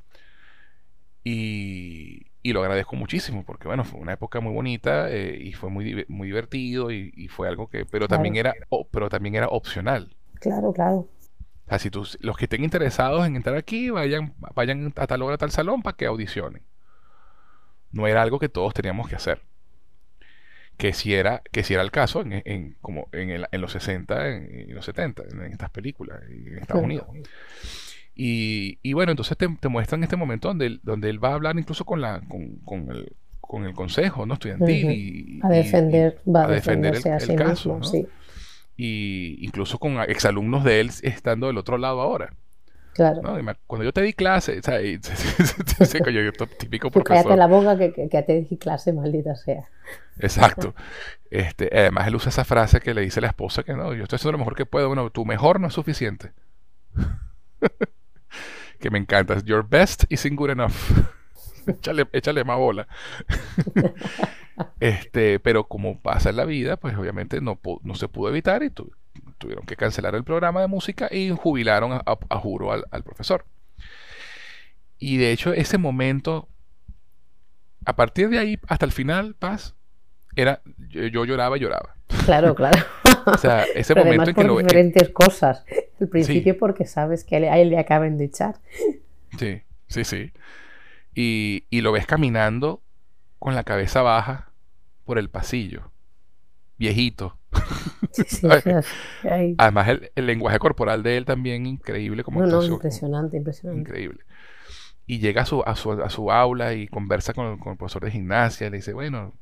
[1.27, 5.71] Y, y lo agradezco muchísimo porque bueno, fue una época muy bonita eh, y fue
[5.71, 8.55] muy, muy divertido y, y fue algo que, pero también era,
[8.91, 10.15] pero también era opcional.
[10.41, 11.09] Claro, claro.
[11.67, 15.23] O sea, si tú- los que estén interesados en entrar aquí, vayan, vayan a tal
[15.23, 16.63] hora, a tal salón para que audicionen.
[17.93, 19.41] No era algo que todos teníamos que hacer.
[20.77, 23.73] Que si era, que si era el caso en, en- como en, el- en los
[23.73, 26.85] 60 en, en los 70, en, estas películas, en Estados Sí.
[26.87, 27.07] Unidos.
[28.17, 31.35] Y, y bueno, entonces te, te muestran este momento donde él, donde él va a
[31.35, 34.35] hablar incluso con, la, con, con el, con el consejo ¿no?
[34.35, 37.85] estudiantil y, A y- defender, va a, defender el- caso, mismo, ¿no?
[37.85, 38.07] sí,
[38.77, 42.35] y incluso con exalumnos de él estando del otro lado ahora.
[42.95, 43.21] Claro.
[43.67, 44.99] Cuando yo te di clase, o sea, y-
[46.13, 47.37] yo- típico Tú cállate profesor.
[47.39, 49.65] la boca que, que, que te di clase, maldita sea.
[50.19, 50.75] Exacto.
[51.31, 54.17] Este, además él usa esa frase que le dice la esposa que no, yo estoy
[54.17, 54.87] haciendo lo mejor que puedo.
[54.89, 56.33] Bueno, tu mejor no es suficiente.
[58.81, 59.39] que me encanta.
[59.45, 60.75] Your best isn't good enough.
[61.67, 62.87] échale, échale más bola.
[64.81, 67.59] este, pero como pasa en la vida, pues obviamente no,
[67.95, 68.93] se pudo evitar y tu-
[69.39, 73.03] tuvieron que cancelar el programa de música y jubilaron a, a- a juro al, al
[73.03, 73.45] profesor.
[74.99, 76.49] Y de hecho, ese momento,
[77.85, 79.75] a partir de ahí hasta el final, Paz,
[80.37, 81.95] era yo, yo lloraba y lloraba.
[82.25, 82.79] Claro, claro.
[83.27, 85.65] O sea, ese Pero momento en que lo en- diferentes cosas.
[86.01, 88.57] Al principio porque sabes que a él- a él le acaban de echar.
[89.39, 90.33] Sí, sí, sí.
[91.15, 92.83] Y, y lo ves caminando
[93.39, 94.51] con la cabeza baja
[95.05, 95.91] por el pasillo.
[96.79, 97.39] Viejito.
[98.11, 98.47] Sí, sí,
[99.59, 103.81] Además, el, el lenguaje corporal de él también increíble como no, impresionante, impresionante.
[103.81, 104.21] Increíble.
[105.07, 108.05] Y llega a su, a su, a su aula y conversa con, con el profesor
[108.05, 108.71] de gimnasia.
[108.71, 109.35] Le dice, bueno,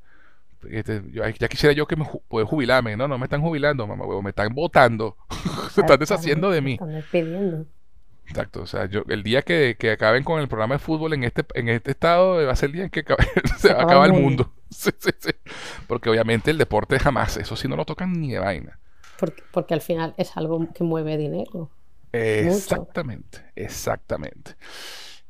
[0.69, 2.97] este, yo- ya quisiera yo que me ju- poder jubilarme.
[2.97, 5.17] No, no me están jubilando, mamá, huevo, me están votando.
[5.71, 6.73] Se están deshaciendo de mí.
[6.75, 7.67] Están despidiendo.
[8.27, 11.25] Exacto, o sea, yo, el día que, que acaben con el programa de fútbol en
[11.25, 13.27] este, en este estado va a ser el día en que acabe-
[13.59, 14.53] se va a acaba acabar el el mundo.
[14.73, 15.31] Sí, sí, sí.
[15.87, 18.79] Porque obviamente el deporte jamás, eso sí no lo tocan ni de vaina.
[19.19, 21.71] Porque, porque al final es algo que mueve dinero.
[22.13, 24.57] Exactamente, exactamente.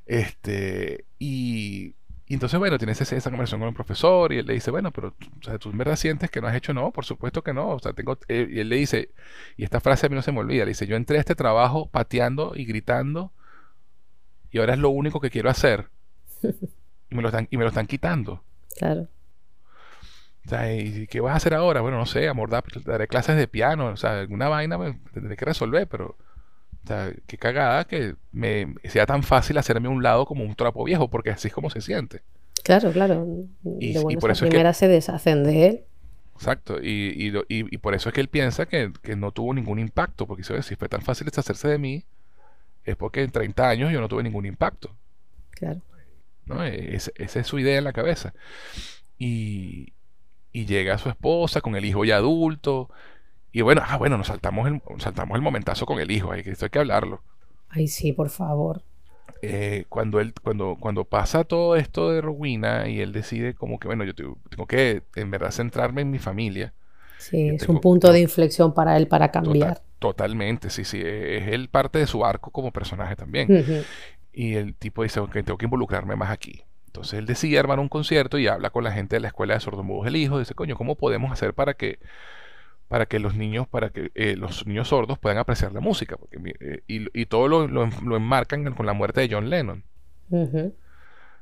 [0.07, 1.95] Este, y,
[2.27, 5.09] y entonces, bueno, tienes esa conversación con el profesor y él le dice, bueno, pero
[5.09, 7.69] o sea, tú en verdad sientes que no has hecho, no, por supuesto que no.
[7.71, 9.11] O sea, tengo, eh, y él le dice,
[9.57, 11.35] y esta frase a mí no se me olvida, le dice, yo entré a este
[11.35, 13.33] trabajo pateando y gritando
[14.51, 15.89] y ahora es lo único que quiero hacer
[16.43, 18.43] y me lo están, y me lo están quitando.
[18.79, 19.09] Claro.
[20.45, 21.81] O sea, ¿y qué vas a hacer ahora?
[21.83, 25.37] Bueno, no sé, amor, da- daré clases de piano, o sea, alguna vaina me tendré
[25.37, 26.17] que resolver, pero,
[26.85, 30.83] o sea, qué cagada que me sea tan fácil hacerme un lado como un trapo
[30.85, 32.23] viejo, porque así es como se siente.
[32.65, 33.27] Claro, claro.
[33.81, 35.81] Y- de y por eso es que- se deshacen de él.
[36.35, 39.79] Exacto, y, y, y- por eso es que él piensa que, que no tuvo ningún
[39.79, 42.05] impacto, porque "Oye, si fue tan fácil deshacerse de mí,
[42.85, 44.91] es porque en 30 años yo no tuve ningún impacto.
[45.53, 45.81] Claro.
[46.47, 46.65] ¿no?
[46.65, 48.35] Es- esa es su idea en la cabeza.
[49.19, 49.93] Y,
[50.53, 52.91] y llega su esposa con el hijo ya adulto.
[53.53, 56.51] Y bueno, ah, bueno, nos saltamos el, saltamos el momentazo con el hijo, hay que,
[56.53, 57.23] esto hay que hablarlo.
[57.69, 58.83] Ay, sí, por favor.
[59.45, 63.89] Eh, cuando él, cuando, cuando pasa todo esto de Rowena y él decide como que,
[63.89, 66.73] bueno, yo tengo, tengo que en verdad centrarme en mi familia.
[67.17, 69.83] Sí, es tengo- un punto de inflexión para él para Total- cambiar.
[69.99, 73.53] totalmente, sí, sí, es él parte de su arco como personaje también.
[74.33, 76.65] Y el tipo dice, ok, tengo que involucrarme más aquí.
[76.93, 79.61] Entonces él decide armar un concierto y habla con la gente de la escuela de
[79.61, 80.39] sordomudos del hijo.
[80.39, 81.99] Dice, coño, ¿cómo podemos hacer para que,
[82.87, 86.19] para que los niños, para que eh, los niños sordos puedan apreciar la música?
[86.19, 89.85] Porque, eh, y, y todo lo, lo, lo enmarcan con la muerte de John Lennon.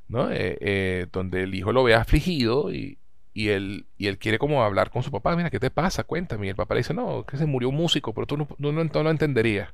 [0.07, 0.29] ¿no?
[0.31, 2.99] Eh, donde el hijo lo ve afligido y,
[3.35, 5.35] y él, y él quiere como hablar con su papá.
[5.35, 6.05] Mira, ¿qué te pasa?
[6.05, 6.47] Cuéntame.
[6.47, 8.71] Y el papá le dice, no, que se murió un músico, pero tú no, tú
[8.73, 9.71] no, no lo entenderías.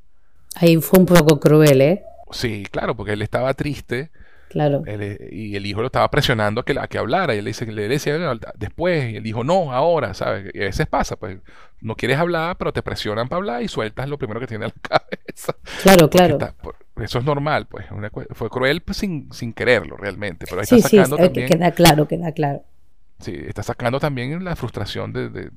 [0.55, 2.03] Ahí fue un poco cruel, ¿eh?
[2.31, 4.11] Sí, claro, porque él estaba triste
[4.49, 4.83] Claro.
[4.87, 7.35] Él, eh, y el hijo lo estaba presionando a que, a que hablara.
[7.35, 9.13] Y él le dice, le decía "Bueno, después.
[9.13, 10.51] Y él dijo, no, ahora, ¿sabes?
[10.55, 11.39] Y a veces pasa, pues
[11.81, 14.73] no quieres hablar, pero te presionan para hablar y sueltas lo primero que tiene en
[14.75, 15.57] la cabeza.
[15.83, 16.35] Claro, claro.
[16.35, 17.91] está- por- eso es normal, pues.
[17.91, 20.47] una fue cruel pues, sin, sin quererlo realmente.
[20.49, 21.49] Pero ahí Sí, está sí, sacando eh, que también.
[21.49, 22.63] queda claro, queda claro.
[23.21, 25.51] Sí, está sacando también la frustración de- de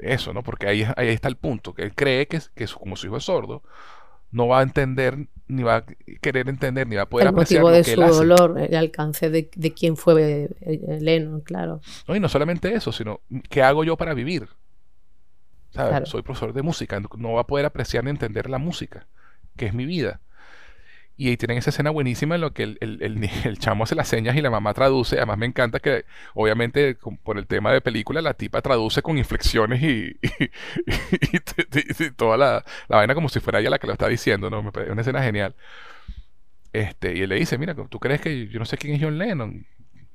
[0.00, 0.42] eso, ¿no?
[0.42, 3.16] Porque ahí, ahí está el punto, que él cree que, que su- como su hijo
[3.16, 3.62] es sordo,
[4.30, 5.84] no va a entender, ni va a
[6.20, 8.26] querer entender, ni va a poder el apreciar motivo lo de que su él hace.
[8.26, 11.80] dolor, el alcance de, de quién fue eh, Lennon, claro.
[12.06, 14.48] No, y no solamente eso, sino ¿qué hago yo para vivir?
[15.70, 15.90] ¿Sabes?
[15.90, 16.06] Claro.
[16.06, 19.06] Soy profesor de música, no va a poder apreciar ni entender la música,
[19.56, 20.20] que es mi vida.
[21.18, 24.08] Y ahí tienen esa escena buenísima en lo que el, el- el chamo hace las
[24.08, 25.16] señas y la mamá traduce.
[25.18, 26.04] Además me encanta que,
[26.34, 30.16] obviamente, por el tema de película, la tipa traduce con inflexiones y,
[32.16, 34.62] toda la, la vaina como si fuera ella la que lo está diciendo, ¿no?
[34.62, 35.54] Me una escena genial.
[36.72, 39.18] Este, y él le dice, mira, ¿tú crees que yo no sé quién es John
[39.18, 39.66] Lennon?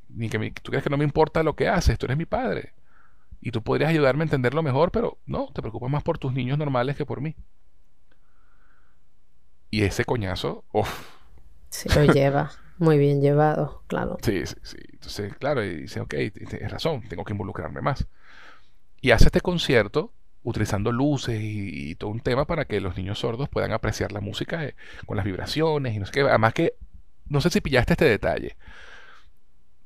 [0.10, 2.74] Ni que tú crees que no me importa lo que haces, tú eres mi padre.
[3.42, 6.58] Y tú podrías ayudarme a entenderlo mejor, pero no, te preocupas más por tus niños
[6.58, 7.36] normales que por mí.
[9.74, 11.10] Y ese coñazo, uff,
[11.70, 12.52] Se lo lleva.
[12.78, 14.18] Muy bien llevado, claro.
[14.22, 14.78] sí, sí, sí.
[14.92, 16.14] Entonces, claro, y dice, ok,
[16.48, 18.06] tienes razón, tengo que involucrarme más.
[19.02, 20.12] Y hace este concierto
[20.44, 24.20] utilizando luces y, y todo un tema para que los niños sordos puedan apreciar la
[24.22, 24.76] música eh,
[25.08, 26.22] con las vibraciones y no sé qué.
[26.22, 26.74] Además que,
[27.28, 28.56] no sé si pillaste este detalle.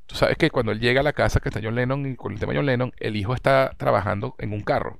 [0.05, 2.33] Tú sabes que cuando él llega a la casa que está John Lennon y con
[2.33, 4.99] el tema de John Lennon, el hijo está trabajando en un carro.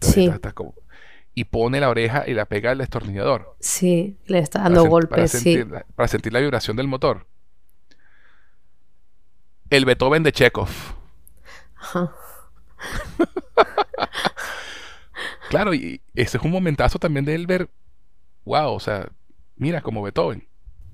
[0.00, 0.24] Sí.
[0.24, 0.74] está- está como-
[1.34, 4.90] y pone la oreja y la pega al destornillador Sí, le está dando sen- para
[4.90, 5.38] golpes, sí.
[5.38, 7.26] sentir, la- para sentir la vibración del motor.
[9.70, 10.68] El Beethoven de Chekhov.
[11.76, 12.12] Ajá.
[15.48, 17.68] Claro, y ese es un momentazo también de él ver,
[18.44, 19.10] wow, o sea,
[19.56, 20.48] mira como Beethoven,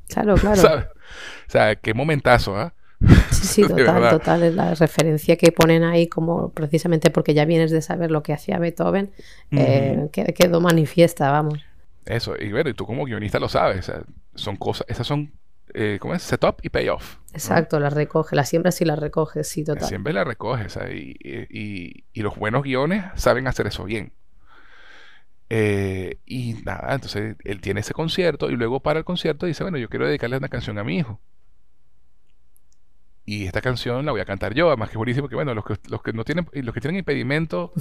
[0.09, 0.56] Claro, claro.
[0.56, 0.86] ¿sabes?
[0.86, 2.74] O sea, qué momentazo, ¿ah?
[3.31, 4.43] Sí, total, total.
[4.43, 8.33] Es la referencia que ponen ahí como precisamente porque ya vienes de saber lo que
[8.33, 9.11] hacía Beethoven,
[9.53, 11.61] eh, que- quedó manifiesta, vamos.
[12.05, 13.93] Eso, y bueno, y tú como guionista lo sabes,
[14.35, 15.31] son cosas, esas son,
[15.75, 16.23] eh, ¿cómo es?
[16.23, 17.16] Setup y payoff.
[17.16, 17.20] ¿no?
[17.35, 19.87] Exacto, la recoge, la siembra sí la recoge, sí, total.
[19.87, 24.12] Siempre la recoges, y, y- y los buenos guiones saben hacer eso bien.
[25.51, 29.79] Eh, y nada, entonces él tiene ese concierto y luego para el concierto dice, bueno,
[29.79, 31.20] yo quiero dedicarle una canción a mi hijo.
[33.31, 35.65] Y esta canción la voy a cantar yo, además que es buenísimo que bueno, los
[35.65, 37.73] que, los que no tienen, los que tienen impedimento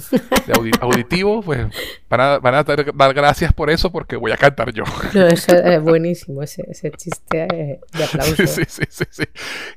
[0.46, 1.66] de audi- auditivo, pues
[2.10, 4.84] van a, van a dar, dar gracias por eso porque voy a cantar yo.
[5.14, 8.36] No, eso es buenísimo, ese, ese chiste de aplauso.
[8.36, 9.24] Sí, sí, sí, sí, sí.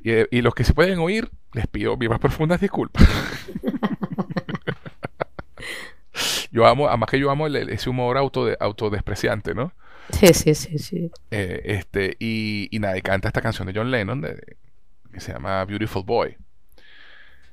[0.03, 3.07] Y, y los que sí pueden oír, les pido mis más profundas disculpas.
[6.51, 9.73] yo amo, además que yo amo el- ese humor autode- autodespreciante, ¿no?
[10.19, 11.11] Sí, sí, sí, sí.
[11.31, 14.57] Eh, este, y, y nada, y canta esta canción de John Lennon de-
[15.11, 16.37] que se llama Beautiful Boy.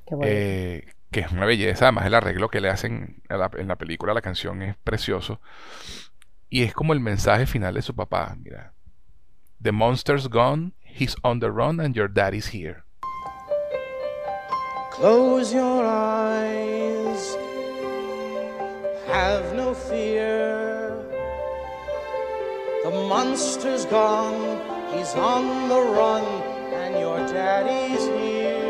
[0.07, 3.67] Qué eh, que es una belleza, además el arreglo que le hacen a la- en
[3.67, 5.39] la película, la canción es precioso.
[6.49, 8.73] Y es como el mensaje final de su papá, mira.
[9.61, 12.83] The monster's gone, he's on the run and your daddy's here.
[14.91, 17.37] Close your eyes,
[19.07, 20.91] have no fear.
[22.83, 24.59] The monster's gone,
[24.93, 26.23] he's on the run,
[26.79, 28.69] and your daddy's here.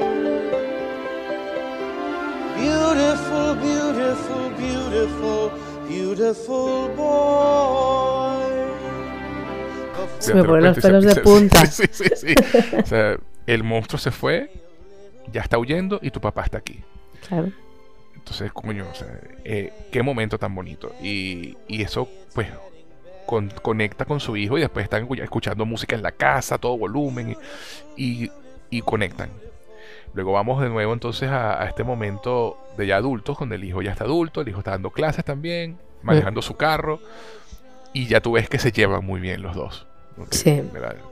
[2.57, 5.52] Beautiful, beautiful, beautiful,
[5.88, 8.40] beautiful boy.
[10.19, 11.65] Se me ponen los pelos de punta.
[11.65, 12.36] Sí, sí, sí.
[12.77, 14.52] O sea, el monstruo se fue,
[15.31, 16.84] ya está huyendo y tu papá está aquí.
[17.27, 17.52] Claro.
[18.15, 19.07] Entonces, coño, o sea,
[19.44, 20.94] eh, qué momento tan bonito.
[21.02, 22.48] Y, y eso, pues,
[23.30, 26.76] con- conecta con su hijo y después están escu- escuchando música en la casa, todo
[26.80, 27.38] volumen,
[27.95, 28.31] y, y-
[28.72, 29.30] y conectan.
[30.15, 33.84] Luego vamos de nuevo entonces a, a este momento de ya adultos, donde el hijo
[33.84, 36.99] ya está adulto, el hijo está dando clases también, manejando su carro,
[37.93, 39.85] y ya tú ves que se llevan muy bien los dos.
[40.31, 40.61] Sí.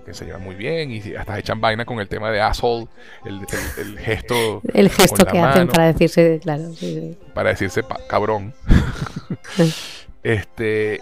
[0.05, 2.87] que se llevan muy bien y hasta echan vaina con el tema de asshole,
[3.25, 7.17] el, el- el gesto El gesto que hacen mano para decirse, claro, sí, sí.
[7.33, 8.53] para decirse pa- cabrón.
[10.23, 10.99] este,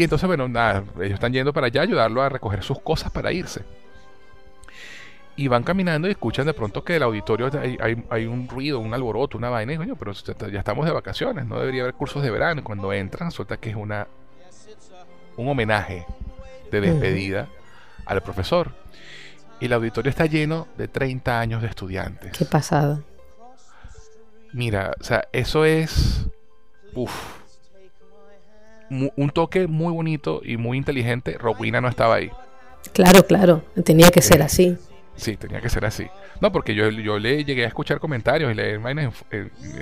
[0.00, 3.10] y entonces, bueno, nada, ellos están yendo para allá a ayudarlo a recoger sus cosas
[3.10, 3.62] para irse.
[5.36, 8.80] Y van caminando y escuchan de pronto que el auditorio hay, hay- hay un ruido,
[8.80, 9.72] un alboroto, una vaina.
[9.72, 12.60] Y coño, pero ya estamos de vacaciones, no debería haber cursos de verano.
[12.60, 14.08] Y cuando entran, resulta que es una
[15.36, 16.04] un homenaje
[16.72, 17.46] de despedida
[18.04, 18.72] al profesor.
[19.60, 22.36] Y el auditorio está lleno de 30 años de estudiantes.
[22.36, 23.00] Qué pasada.
[24.52, 26.26] Mira, o sea, eso es.
[26.94, 27.37] Uf.
[28.90, 31.36] Un toque muy bonito y muy inteligente.
[31.38, 32.30] Rowena no estaba ahí.
[32.92, 33.62] Claro, claro.
[33.84, 34.76] Tenía que ser Eh, así.
[35.16, 36.06] Sí, tenía que ser así.
[36.40, 38.78] No, porque yo, yo le llegué a escuchar comentarios y en-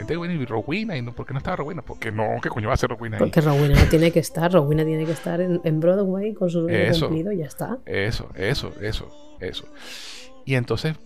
[0.07, 1.83] de, bueno, y Rowena, y no, ¿por qué no estaba Rowena?
[1.83, 3.20] Porque no, ¿qué coño va a ser Rowena ahí?
[3.20, 4.51] Porque Rowena no tiene que estar.
[4.51, 7.09] Rowena tiene que estar en, en Broadway con su Eso.
[7.09, 7.78] cumplido y ya está.
[7.85, 9.66] Eso, eso, eso, eso.
[10.47, 10.97] Y entonces,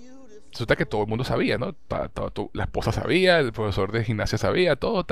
[0.53, 1.75] resulta que todo el mundo sabía, ¿no?
[2.53, 5.05] La esposa sabía, el profesor de gimnasia sabía, todo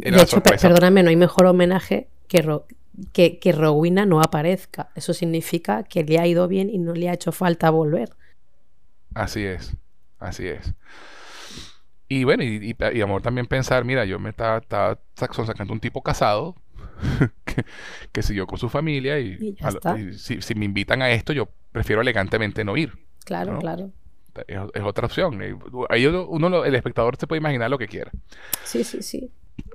[0.00, 2.66] Era de hecho, perdóname, no hay mejor homenaje que, Ro-
[3.12, 4.90] que, que Rowena no aparezca.
[4.94, 8.10] Eso significa que le ha ido bien y no le ha hecho falta volver.
[9.14, 9.76] Así es,
[10.18, 10.74] así es.
[12.08, 15.72] Y bueno, y, y- y amor también pensar, mira, yo me estaba, estaba sac- sacando
[15.72, 16.54] un tipo casado
[17.44, 17.64] que,
[18.12, 22.02] que siguió con su familia y, a si, si me invitan a esto, yo prefiero
[22.02, 22.92] elegantemente no ir.
[23.24, 23.58] Claro, ¿No?
[23.60, 23.90] claro.
[24.46, 25.40] Es, es otra opción.
[25.90, 28.10] Ahí uno, el espectador se puede imaginar lo que quiera.
[28.64, 29.30] Sí, sí, sí.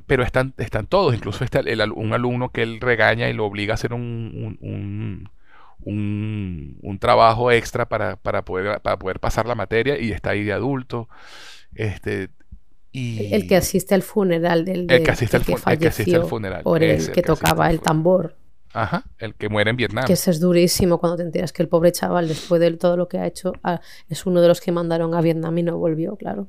[0.05, 3.73] Pero están, están todos, incluso está el- un alumno que él regaña y lo obliga
[3.73, 5.29] a hacer un, un,
[5.85, 10.43] un- un- trabajo extra para, para, poder, para poder pasar la materia y está ahí
[10.43, 11.07] de adulto.
[11.75, 12.29] Este,
[12.91, 15.77] y El que asiste al funeral del, El del- que asiste del al fu- el
[15.77, 18.35] que asiste al falleció funeral, Por el ese, el que tocaba el tambor.
[18.81, 20.05] Ajá, el que muere en Vietnam.
[20.05, 23.07] Que eso es durísimo cuando te enteras que el pobre chaval, después de todo lo
[23.07, 26.15] que ha hecho, ah, es uno de los que mandaron a Vietnam y no volvió,
[26.15, 26.47] claro.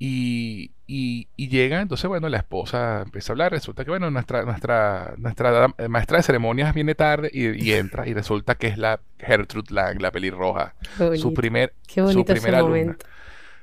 [0.00, 3.50] Y, y, y llega, entonces, bueno, la esposa empieza a hablar.
[3.52, 8.06] Resulta que, bueno, nuestra, nuestra, nuestra eh, maestra de ceremonias viene tarde y, y entra.
[8.06, 10.74] Y resulta que es la Gertrude Lang, la pelirroja.
[10.96, 12.76] Qué bonito, Su, primer, qué su bonito ese primera alumna.
[12.78, 13.06] momento.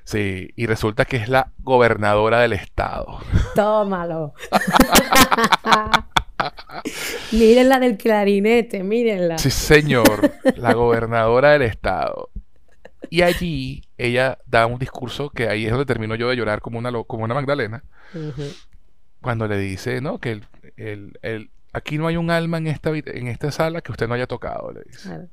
[0.04, 3.20] Sí, y resulta que es la gobernadora del estado.
[3.56, 4.34] Tómalo.
[7.32, 9.38] miren la del clarinete, mírenla.
[9.38, 12.30] Sí, señor, la gobernadora del estado.
[13.10, 16.80] Y allí ella da un discurso que ahí es donde termino yo de llorar como
[16.80, 17.84] una, como una Magdalena.
[19.22, 20.20] Cuando le dice, ¿no?
[20.20, 20.44] Que el,
[20.78, 24.14] el- el- aquí no hay un alma en esta, en esta sala que usted no
[24.14, 25.07] haya tocado, le dice.
[25.10, 25.28] Claro.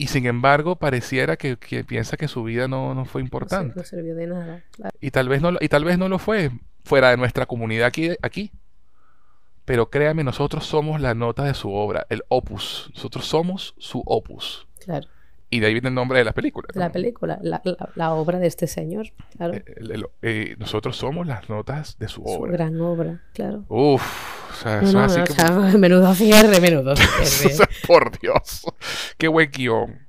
[0.00, 3.74] Y sin embargo, pareciera que, que piensa que su vida no, no fue importante.
[3.76, 4.62] no sirvió de nada.
[4.70, 4.96] claro.
[5.00, 6.50] Y tal vez no, lo- y tal vez no lo fue
[6.84, 8.52] fuera de nuestra comunidad aquí, aquí.
[9.68, 12.90] Pero créame, nosotros somos la nota de su obra, el opus.
[12.94, 14.66] Nosotros somos su opus.
[14.84, 15.06] claro.
[15.50, 16.68] Y de ahí viene el nombre de la película.
[16.74, 19.54] La película, la, la- la obra de este señor, claro.
[19.54, 22.52] El- eh, nosotros somos las notas de su Su obra.
[22.52, 23.64] gran obra, claro.
[23.68, 26.96] Uf, o sea, No, eso no, es así como- o sea, menudo cierre, menudo O
[27.24, 27.54] cierre.
[27.54, 28.66] sea, por Dios.
[29.16, 30.06] Qué buen guion.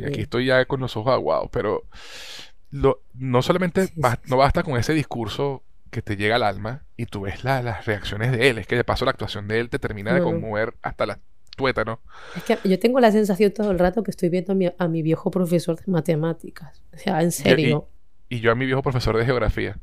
[0.00, 1.82] Y aquí estoy ya con los ojos aguados, pero
[2.70, 7.06] lo- no solamente Sí, no basta con ese discurso que te llega al alma y
[7.06, 9.68] tú ves la- las reacciones de él, es que de paso la actuación de él
[9.70, 11.18] te termina de conmover hasta la
[11.56, 12.00] tuétano.
[12.36, 14.88] Es que yo tengo la sensación todo el rato que estoy viendo a mi, a
[14.88, 16.82] mi viejo profesor de matemáticas.
[16.94, 17.88] O sea, en serio.
[18.28, 19.76] Y yo a mi viejo profesor de geografía.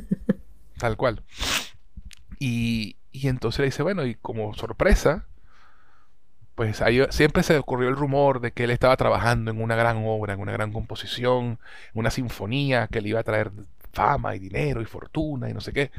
[0.78, 1.22] Tal cual.
[2.38, 5.26] Y, y entonces le dice, bueno, y como sorpresa,
[6.54, 10.02] pues ahí siempre se ocurrió el rumor de que él estaba trabajando en una gran
[10.06, 11.58] obra, en una gran composición, en
[11.94, 13.52] una sinfonía que le iba a traer
[13.96, 15.90] fama y dinero y fortuna y no sé qué.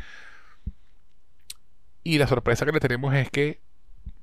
[2.04, 3.60] Y la sorpresa que le tenemos es que,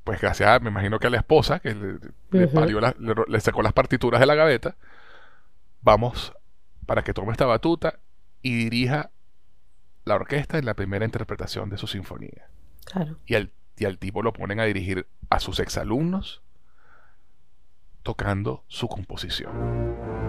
[0.05, 1.99] pues gracias a, me imagino que a la esposa, que le,
[2.31, 2.55] le Ujú.
[2.55, 4.77] parió la- le, le sacó las partituras de la gaveta,
[5.83, 6.33] vamos
[6.87, 7.99] para que tome esta batuta
[8.43, 9.11] y dirija
[10.05, 12.49] la orquesta en la primera interpretación de su sinfonía.
[12.85, 13.17] Claro.
[13.27, 16.43] Y al, y al tipo lo ponen a dirigir a sus exalumnos
[18.03, 20.24] tocando su composición.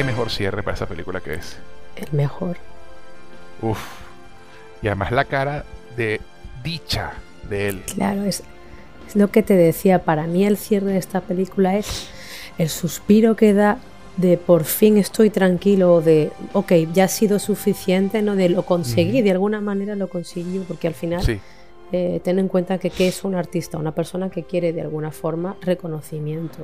[0.00, 1.58] Qué mejor cierre para esa película que es.
[1.94, 2.56] El mejor.
[3.60, 3.78] Uf.
[4.80, 6.22] Y además la cara de
[6.64, 7.12] dicha
[7.50, 7.82] de él.
[7.96, 8.42] Claro, es,
[9.06, 9.98] es lo que te decía.
[9.98, 12.08] Para mí el cierre de esta película es
[12.56, 13.76] el suspiro que da
[14.16, 18.36] de por fin estoy tranquilo, de, ok, ya ha sido suficiente, ¿no?
[18.36, 21.38] De lo conseguí, de alguna manera lo consiguió, porque al final Sí,
[21.92, 25.10] eh, ten en cuenta que qué es un artista, una persona que quiere de alguna
[25.10, 26.58] forma reconocimiento,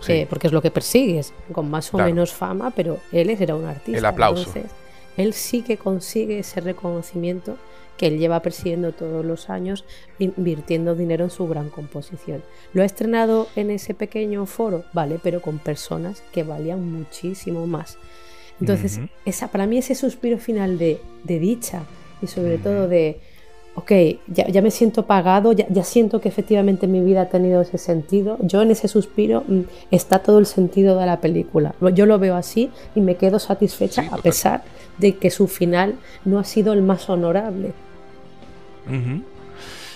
[0.00, 0.12] sí.
[0.12, 2.10] eh, porque es lo que persigues, con más o Claro.
[2.10, 3.98] menos fama, pero él era un artista.
[3.98, 4.46] El aplauso.
[4.48, 4.70] Entonces,
[5.16, 7.56] él sí que consigue ese reconocimiento
[7.96, 9.84] que él lleva persiguiendo todos los años,
[10.18, 12.42] invirtiendo dinero en su gran composición.
[12.74, 17.96] Lo ha estrenado en ese pequeño foro, vale, pero con personas que valían muchísimo más.
[18.60, 21.84] Entonces, esa, para mí ese suspiro final de, de dicha
[22.20, 23.18] y sobre todo de,
[23.76, 23.92] ok,
[24.26, 27.78] ya, ya me siento pagado, ya, ya siento que efectivamente mi vida ha tenido ese
[27.78, 28.38] sentido.
[28.40, 31.74] Yo en ese suspiro mm, está todo el sentido de la película.
[31.94, 34.64] Yo lo veo así y me quedo satisfecha Sí, a pesar
[34.98, 37.72] de que su final no ha sido el más honorable.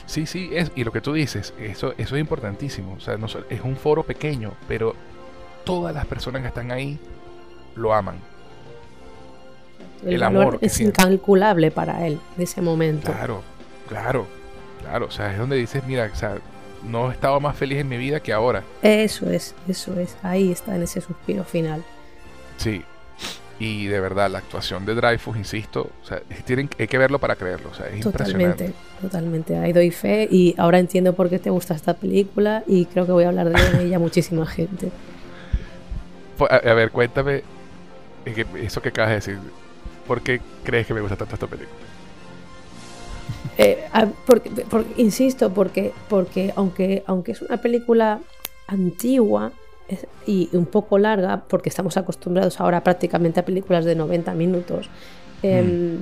[0.06, 2.94] Sí, sí, es, y lo que tú dices, eso, eso es importantísimo.
[2.94, 4.94] O sea, no es un foro pequeño, pero
[5.64, 6.98] todas las personas que están ahí
[7.76, 8.16] lo aman.
[10.04, 11.02] El, amor es siente.
[11.02, 13.12] incalculable para él de ese momento.
[13.12, 13.42] Claro,
[13.90, 14.26] claro,
[14.80, 15.06] claro.
[15.06, 16.38] O sea, es donde dices, mira, o sea,
[16.82, 18.62] no he estado más feliz en mi vida que ahora.
[18.80, 20.16] Eso es, eso es.
[20.22, 21.84] Ahí está en ese suspiro final.
[22.56, 22.82] Sí.
[23.58, 27.36] Y de verdad, la actuación de Dreyfus, insisto, o sea, tienen, hay que verlo para
[27.36, 27.68] creerlo.
[27.68, 28.68] O sea, es impresionante.
[28.68, 29.58] Totalmente, totalmente.
[29.58, 33.12] Ahí doy fe y ahora entiendo por qué te gusta esta película y creo que
[33.12, 34.90] voy a hablar de ella a muchísima gente.
[36.38, 37.42] Fu- A, a ver, cuéntame
[38.62, 39.38] eso que acabas de decir.
[40.06, 41.78] ¿Por qué crees que me gusta tanto esta película?
[43.58, 43.84] Eh,
[44.26, 48.20] porque, porque- insisto, porque, porque aunque, aunque es una película
[48.66, 49.52] antigua
[50.26, 54.88] y un poco larga, porque estamos acostumbrados ahora prácticamente a películas de 90 minutos,
[55.42, 55.98] em,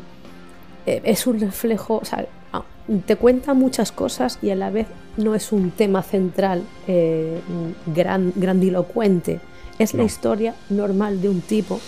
[0.86, 2.64] eh, es un reflejo, o sea, ah,
[3.06, 7.40] te cuenta muchas cosas y a la vez no es un tema central eh,
[7.86, 9.40] gran, grandilocuente.
[9.78, 11.80] Es la historia normal de un tipo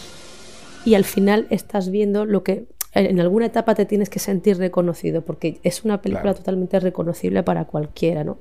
[0.85, 5.23] y al final estás viendo lo que en alguna etapa te tienes que sentir reconocido
[5.23, 6.39] porque es una película Claro.
[6.39, 8.39] totalmente reconocible para cualquiera, ¿no?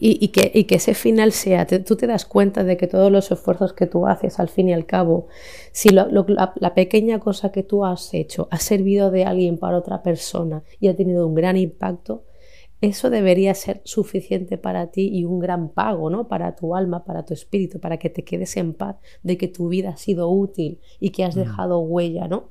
[0.00, 2.86] Y, y que, y que ese final sea, te- tú te das cuenta de que
[2.86, 5.28] todos los esfuerzos que tú haces al fin y al cabo,
[5.72, 9.56] si lo- lo- la, la pequeña cosa que tú has hecho ha servido de alguien
[9.56, 12.24] para otra persona y ha tenido un gran impacto,
[12.82, 16.28] eso debería ser suficiente para ti y un gran pago, ¿no?
[16.28, 19.68] Para tu alma, para tu espíritu, para que te quedes en paz de que tu
[19.68, 22.50] vida ha sido útil y que has dejado huella, ¿no?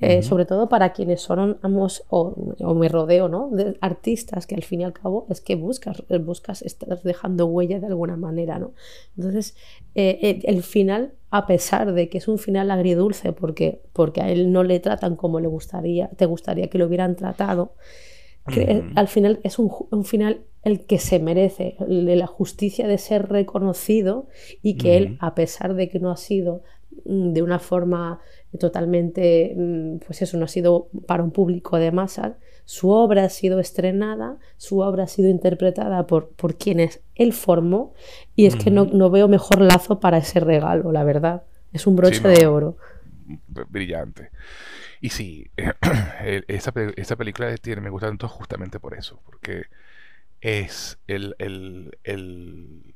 [0.00, 3.50] Eh, Sobre todo para quienes son amos, o, o me rodeo, ¿no?
[3.50, 7.80] De artistas que al fin y al cabo es que buscas, buscas estar dejando huella
[7.80, 8.72] de alguna manera, ¿no?
[9.16, 9.56] Entonces,
[9.94, 14.30] eh, eh, el final, a pesar de que es un final agridulce, porque, porque a
[14.30, 17.74] él no le tratan como le gustaría, te gustaría que lo hubieran tratado,
[18.46, 22.98] que al final es un, final el que se merece, el de la justicia de
[22.98, 24.28] ser reconocido
[24.62, 26.62] y que él, a pesar de que no ha sido
[27.04, 28.20] de una forma
[28.58, 33.28] totalmente, mm, pues eso, no ha sido para un público de masas, su obra ha
[33.28, 37.94] sido estrenada, su obra ha sido interpretada por, por quienes él formó
[38.36, 41.44] y es que no, no, veo mejor lazo para ese regalo, la verdad.
[41.72, 42.30] Es un broche Sí, no.
[42.30, 42.76] de oro.
[43.68, 44.30] brillante.
[45.00, 45.50] Y sí,
[46.48, 49.64] esa, esa película tiene, me gusta tanto justamente por eso, porque
[50.40, 52.94] es el, el, el,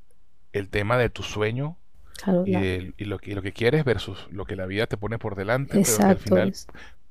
[0.52, 1.78] el tema de tu sueño
[2.16, 4.96] Claro, y, del- y lo que, lo que quieres versus lo que la vida te
[4.98, 6.56] pone por delante, pero que al final,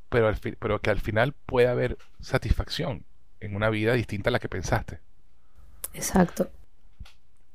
[0.10, 3.06] pero, al fi- pero que al final puede haber satisfacción
[3.42, 5.02] en una vida distinta a la que pensaste.
[5.94, 6.52] exacto.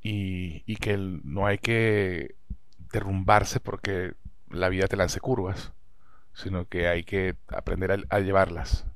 [0.02, 2.36] Y, y que el- no hay que
[2.92, 4.14] derrumbarse porque
[4.50, 5.72] la vida te lance curvas,
[6.34, 8.86] sino que hay que aprender a, a llevarlas.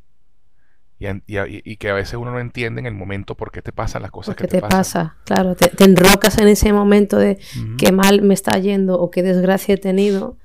[1.26, 4.10] Y, que a veces uno no entiende en el momento por qué te pasan las
[4.10, 4.78] cosas que te, te pasan.
[4.78, 7.38] pasa, claro, te, te enrocas en ese momento de
[7.78, 10.38] qué mal me está yendo o qué desgracia he tenido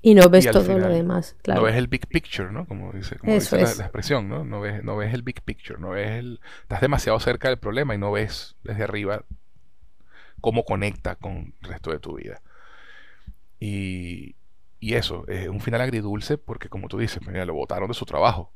[0.00, 1.60] y no ves todo lo demás, claro.
[1.60, 2.66] No ves el big picture, ¿no?
[2.66, 3.78] Como dice, como Eso dice la, es.
[3.78, 4.44] la expresión, ¿no?
[4.44, 6.40] No ves, no ves el big picture, no ves el...
[6.62, 9.24] Estás demasiado cerca del problema y no ves desde arriba
[10.40, 12.40] cómo conecta con el resto de tu vida.
[13.58, 14.36] Y,
[14.78, 18.06] y eso, es un final agridulce porque como tú dices, mira, lo botaron de su
[18.06, 18.52] trabajo.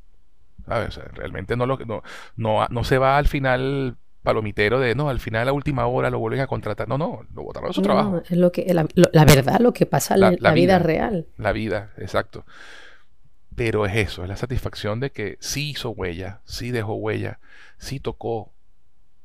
[0.66, 0.89] ¿Sabes?
[0.89, 2.02] O sea, realmente no, lo, no,
[2.36, 6.18] no, no se va al final palomitero de, no, al final a última hora lo
[6.20, 6.89] vuelven a contratar.
[6.89, 8.22] No, no, lo botaron de su No, trabajo.
[8.28, 10.76] es lo que, la, lo- la verdad, lo que pasa en La- la, la vida
[10.76, 10.78] vida.
[10.78, 11.26] real.
[11.36, 12.44] La vida, exacto.
[13.55, 17.39] Pero es eso, es la satisfacción de que sí hizo huella, sí dejó huella,
[17.78, 18.52] sí tocó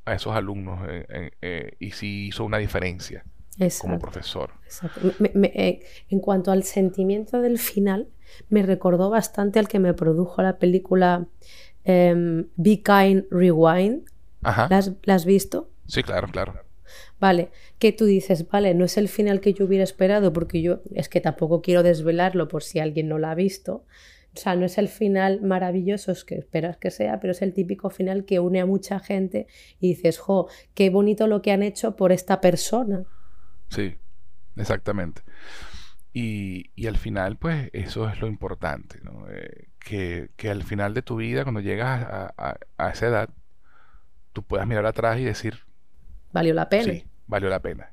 [0.06, 3.24] a esos alumnos eh, eh, eh, y sí hizo una diferencia
[3.58, 4.00] como Exacto.
[4.00, 4.52] profesor.
[4.66, 5.00] exacto.
[5.20, 8.08] Me- me- eh, en cuanto al sentimiento del final,
[8.50, 11.28] me recordó bastante al que me produjo la película
[11.84, 14.10] em, Be Kind Rewind.
[14.44, 14.68] Ajá.
[14.70, 15.70] ¿La has, la has visto?
[15.88, 16.54] Sí, claro, claro.
[17.20, 17.50] Vale,
[17.80, 21.10] que tú dices, vale, no es el final que yo hubiera esperado, porque yo es
[21.10, 23.86] que tampoco quiero desvelarlo por si alguien no lo ha visto.
[24.36, 27.90] O sea, no es el final maravilloso que esperas que sea, pero es el típico
[27.90, 29.48] final que une a mucha gente
[29.80, 33.06] y dices, jo, qué bonito lo que han hecho por esta persona.
[33.70, 33.96] Sí,
[34.56, 35.24] exactamente.
[36.20, 39.26] Y, y al final, pues eso es lo importante, ¿no?
[39.30, 43.30] Eh, que, que al final de tu vida, cuando llegas a, a- a esa edad,
[44.34, 45.60] tú puedas mirar atrás y decir,
[46.32, 46.84] Valió la pena.
[46.94, 47.90] Sí, valió la pena.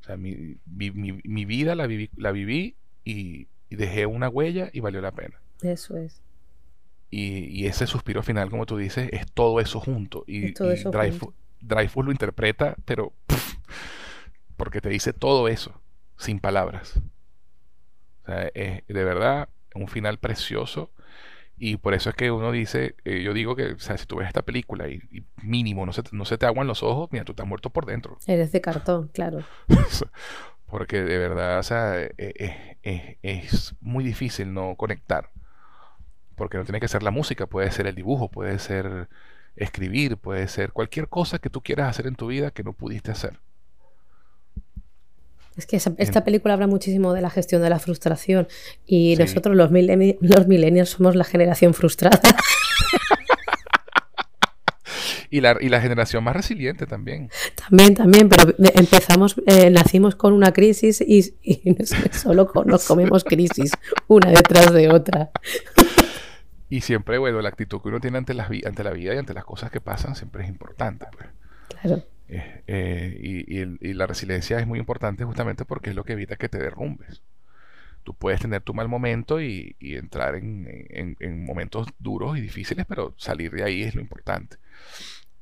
[0.00, 4.28] O sea, mi, mi- mi- mi vida la viví, la viví y, y dejé una
[4.28, 5.40] huella y valió la pena.
[5.62, 6.20] Eso es.
[7.10, 10.24] Y, y ese suspiro final, como tú dices, es todo eso junto.
[10.26, 11.36] Y, Es todo eso Dreyfus, junto.
[11.62, 13.54] Dreyfus lo interpreta, pero pff,
[14.56, 15.80] porque te dice todo eso,
[16.18, 17.00] sin palabras.
[18.24, 20.90] O sea, es de verdad un final precioso.
[21.56, 24.16] Y por eso es que uno dice, eh, yo digo que, o sea, si tú
[24.16, 27.08] ves esta película y, y mínimo no se, te- no se te aguan los ojos,
[27.12, 28.18] mira, tú estás muerto por dentro.
[28.26, 29.44] Eres de cartón, claro.
[30.66, 35.30] Porque de verdad, o sea, eh, eh, eh, es muy difícil no conectar.
[36.36, 39.08] Porque no tiene que ser la música, puede ser el dibujo, puede ser
[39.56, 43.12] escribir, puede ser cualquier cosa que tú quieras hacer en tu vida que no pudiste
[43.12, 43.38] hacer.
[45.56, 48.48] Es que esa- En- esta película habla muchísimo de la gestión de la frustración
[48.86, 49.22] y Sí.
[49.22, 52.20] nosotros los, los millennials somos la generación frustrada.
[55.30, 57.28] Y la, y la generación más resiliente también.
[57.68, 61.34] También, también, pero empezamos, eh, nacimos con una crisis y,
[62.12, 63.72] solo con- nos comemos crisis
[64.06, 65.30] una detrás de otra.
[66.68, 69.34] Y siempre, bueno, la actitud que uno tiene ante, las, ante la vida y ante
[69.34, 71.06] las cosas que pasan siempre es importante.
[71.16, 71.28] pues.
[71.80, 75.96] Claro, Eh, eh, y, y el- y la resiliencia es muy importante justamente porque es
[75.96, 77.22] lo que evita que te derrumbes.
[78.04, 82.42] Tú puedes tener tu mal momento y, y entrar en, en- en momentos duros y
[82.42, 84.56] difíciles, pero salir de ahí es lo importante.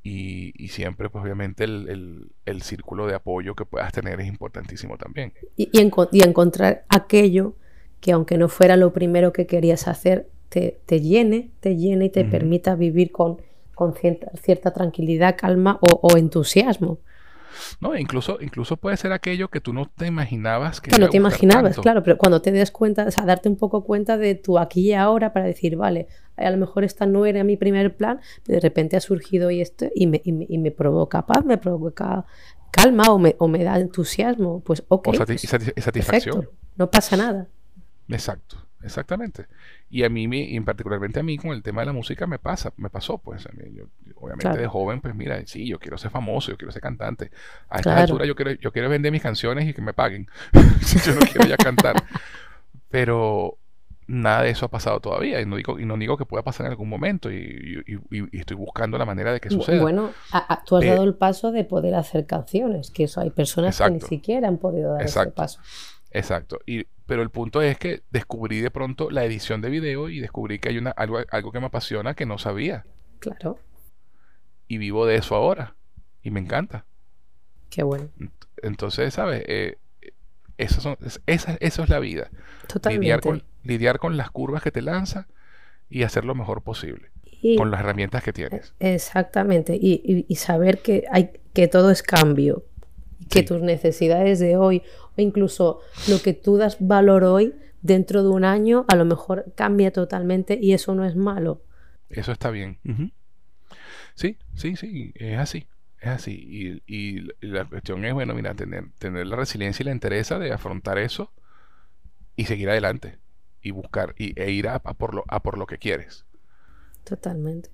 [0.05, 4.97] Y, siempre, pues obviamente, el, el- el círculo de apoyo que puedas tener es importantísimo
[4.97, 5.33] también.
[5.55, 7.55] y, y enco- y encontrar aquello
[8.01, 12.09] que aunque no fuera lo primero que querías hacer, te, te llene, te llene y
[12.09, 13.37] te permita vivir con,
[13.75, 16.99] con cierta, cierta tranquilidad, calma o, o entusiasmo.
[17.79, 21.63] No, incluso, incluso puede ser aquello que tú no te imaginabas que no te imaginabas,
[21.75, 21.81] tanto.
[21.83, 24.89] claro, pero cuando te des cuenta, o sea, darte un poco cuenta de tu aquí
[24.89, 28.59] y ahora para decir, vale, a lo mejor esta no era mi primer plan, de
[28.59, 32.25] repente ha surgido y esto y me, y me, y me provoca paz, me provoca
[32.71, 36.35] calma o me, o me da entusiasmo, pues ok, O sati- pues, y satisfacción.
[36.41, 37.47] perfecto, no pasa nada.
[38.07, 39.47] Exacto, exactamente.
[39.89, 42.39] Y a mí, me- y particularmente a mí, con el tema de la música me
[42.39, 43.85] pasa, me pasó, pues, a mí, yo,
[44.15, 44.61] obviamente Claro.
[44.61, 47.31] de joven, pues mira, sí, yo quiero ser famoso, yo quiero ser cantante.
[47.69, 48.01] A esta Claro.
[48.01, 50.27] altura yo quiero, yo quiero vender mis canciones y que me paguen.
[51.05, 51.95] yo no quiero ya cantar.
[52.89, 53.57] Pero,
[54.05, 55.41] nada de eso ha pasado todavía.
[55.41, 57.31] Y no digo, y no digo que pueda pasar en algún momento.
[57.31, 59.81] Y, y- y- y estoy buscando la manera de que suceda.
[59.81, 63.21] Bueno, a- a- tú has Eh, dado el paso de poder hacer canciones, que eso
[63.21, 64.07] hay personas que ni Exacto.
[64.07, 65.35] siquiera han podido dar ese Exacto.
[65.35, 65.59] paso.
[66.11, 66.59] Exacto.
[66.67, 70.59] Y, pero el punto es que descubrí de pronto la edición de video y descubrí
[70.59, 72.85] que hay una, algo, algo que me apasiona que no sabía.
[73.19, 73.59] Claro,
[74.67, 75.75] Y vivo de eso ahora.
[76.21, 76.85] Y me encanta.
[77.69, 78.09] qué bueno.
[78.61, 79.43] Entonces, ¿sabes?
[79.47, 79.77] Eh,
[80.57, 82.29] esas son, es- esa- eso es la vida.
[82.31, 83.19] Lidiar Totalmente.
[83.21, 85.27] con, lidiar con las curvas que te lanza
[85.89, 87.09] y hacer lo mejor posible.
[87.41, 88.73] Y- Con las herramientas que tienes.
[88.79, 92.63] Exactamente, y, y- y saber que, hay, que todo es cambio,
[93.29, 93.45] que Sí.
[93.45, 94.81] tus necesidades de hoy,
[95.17, 95.79] o incluso
[96.09, 100.57] lo que tú das valor hoy, dentro de un año, a lo mejor cambia totalmente
[100.61, 101.61] y eso no es malo.
[102.09, 102.77] Eso está bien.
[104.15, 105.67] Sí, sí, sí, es así.
[105.99, 106.81] Es así.
[106.87, 110.51] Y, y la cuestión es, bueno, mira, tener, tener la resiliencia y la entereza de
[110.51, 111.31] afrontar eso
[112.35, 113.17] y seguir adelante.
[113.61, 116.25] Y buscar, y, e ir a, a por lo, a por lo que quieres.
[117.05, 117.69] Totalmente.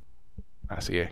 [0.68, 1.10] Así es.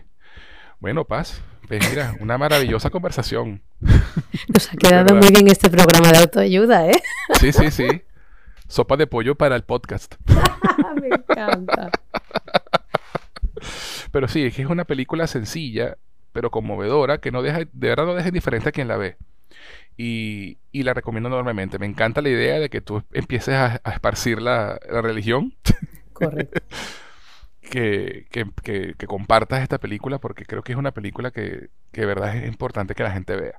[0.80, 3.62] Bueno, Paz, pues mira, una maravillosa conversación.
[4.48, 7.00] Nos ha quedado muy bien este programa de autoayuda, ¿eh?
[7.40, 8.02] Sí, sí, sí.
[8.66, 10.16] Sopa de pollo para el podcast.
[11.00, 11.90] Me encanta.
[14.12, 15.96] Pero sí, es que es una película sencilla,
[16.32, 19.16] pero conmovedora, que no deja, de verdad no deja indiferente a quien la ve.
[19.96, 21.78] Y, y la recomiendo enormemente.
[21.78, 25.54] Me encanta la idea de que tú empieces a, a esparcir la, la religión,
[26.12, 26.60] Correcto.
[27.60, 32.02] que, que, que- que compartas esta película, porque creo que es una película que, que
[32.02, 33.54] de verdad es importante que la gente vea.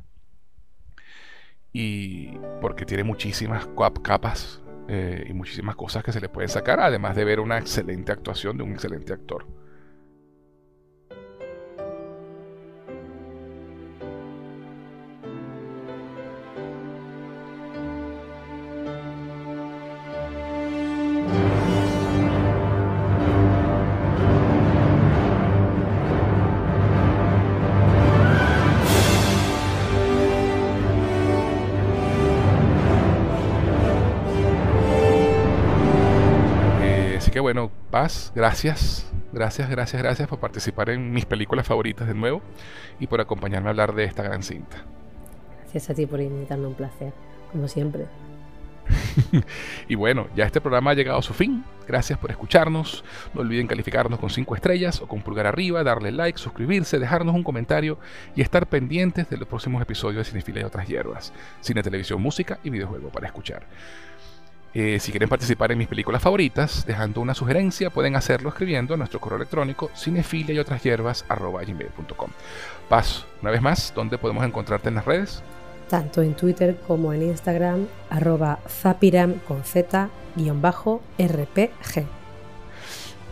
[1.72, 6.80] Y porque tiene muchísimas cap- capas eh, y muchísimas cosas que se le pueden sacar,
[6.80, 9.46] además de ver una excelente actuación de un excelente actor.
[38.00, 39.06] Paz, gracias.
[39.34, 42.42] Gracias, gracias, gracias por participar en mis películas favoritas de nuevo
[42.98, 44.86] y por acompañarme a hablar de esta gran cinta.
[45.64, 47.12] Gracias a ti por invitarme, un placer,
[47.52, 48.06] como siempre.
[49.90, 51.66] Y bueno, ya este programa ha llegado a su fin.
[51.86, 53.04] Gracias por escucharnos.
[53.34, 57.44] No olviden calificarnos con 5 estrellas o con pulgar arriba, darle like, suscribirse, dejarnos un
[57.44, 58.00] comentario
[58.34, 61.34] y estar pendientes de los próximos episodios de Cinefilia y otras hierbas.
[61.60, 63.64] Cine, televisión, música y videojuego para escuchar.
[64.74, 68.98] Eh, si quieren participar en mis películas favoritas, dejando una sugerencia, pueden hacerlo escribiendo a
[68.98, 72.30] nuestro correo electrónico cinefilia y otras hierbas gmail.com.
[72.88, 75.42] Paz, una vez más, ¿dónde podemos encontrarte en las redes?
[75.90, 82.19] Tanto en Twitter como en Instagram, arroba zapiram con z guion bajo rpg.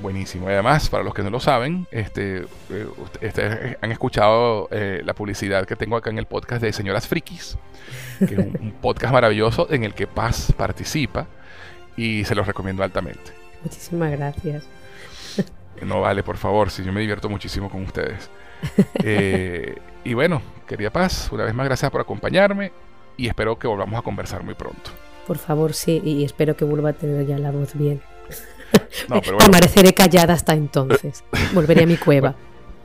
[0.01, 0.49] Buenísimo.
[0.49, 2.87] Y además, para los que no lo saben, este, eh,
[3.21, 7.57] ustedes han escuchado eh, la publicidad que tengo acá en el podcast de Señoras Frikis,
[8.19, 11.27] que es un, un podcast maravilloso en el que Paz participa
[11.95, 13.33] y se los recomiendo altamente.
[13.63, 14.67] Muchísimas gracias.
[15.81, 18.29] No vale, por favor, si yo me divierto muchísimo con ustedes.
[19.03, 22.71] Eh, y bueno, querida Paz, una vez más gracias por acompañarme
[23.15, 24.89] y espero que volvamos a conversar muy pronto.
[25.27, 28.01] Por favor, sí, y espero que vuelva a tener ya la voz bien.
[29.07, 31.23] No, bueno, Amaneceré callada hasta entonces.
[31.53, 32.35] Volveré a mi cueva.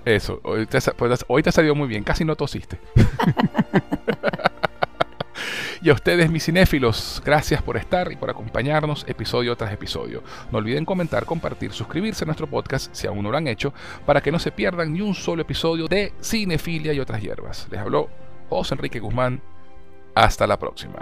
[0.05, 2.79] eso, hoy te, pues, hoy te ha salido muy bien, casi no tosiste.
[5.85, 10.23] Y a ustedes, mis cinéfilos, gracias por estar y por acompañarnos episodio tras episodio.
[10.53, 13.75] No olviden comentar, compartir, suscribirse a nuestro podcast si aún no lo han hecho,
[14.07, 17.67] para que no se pierdan ni un solo episodio de Cinefilia y otras hierbas.
[17.69, 18.09] Les habló
[18.49, 19.43] José Enrique Guzmán.
[20.15, 21.01] Hasta la próxima.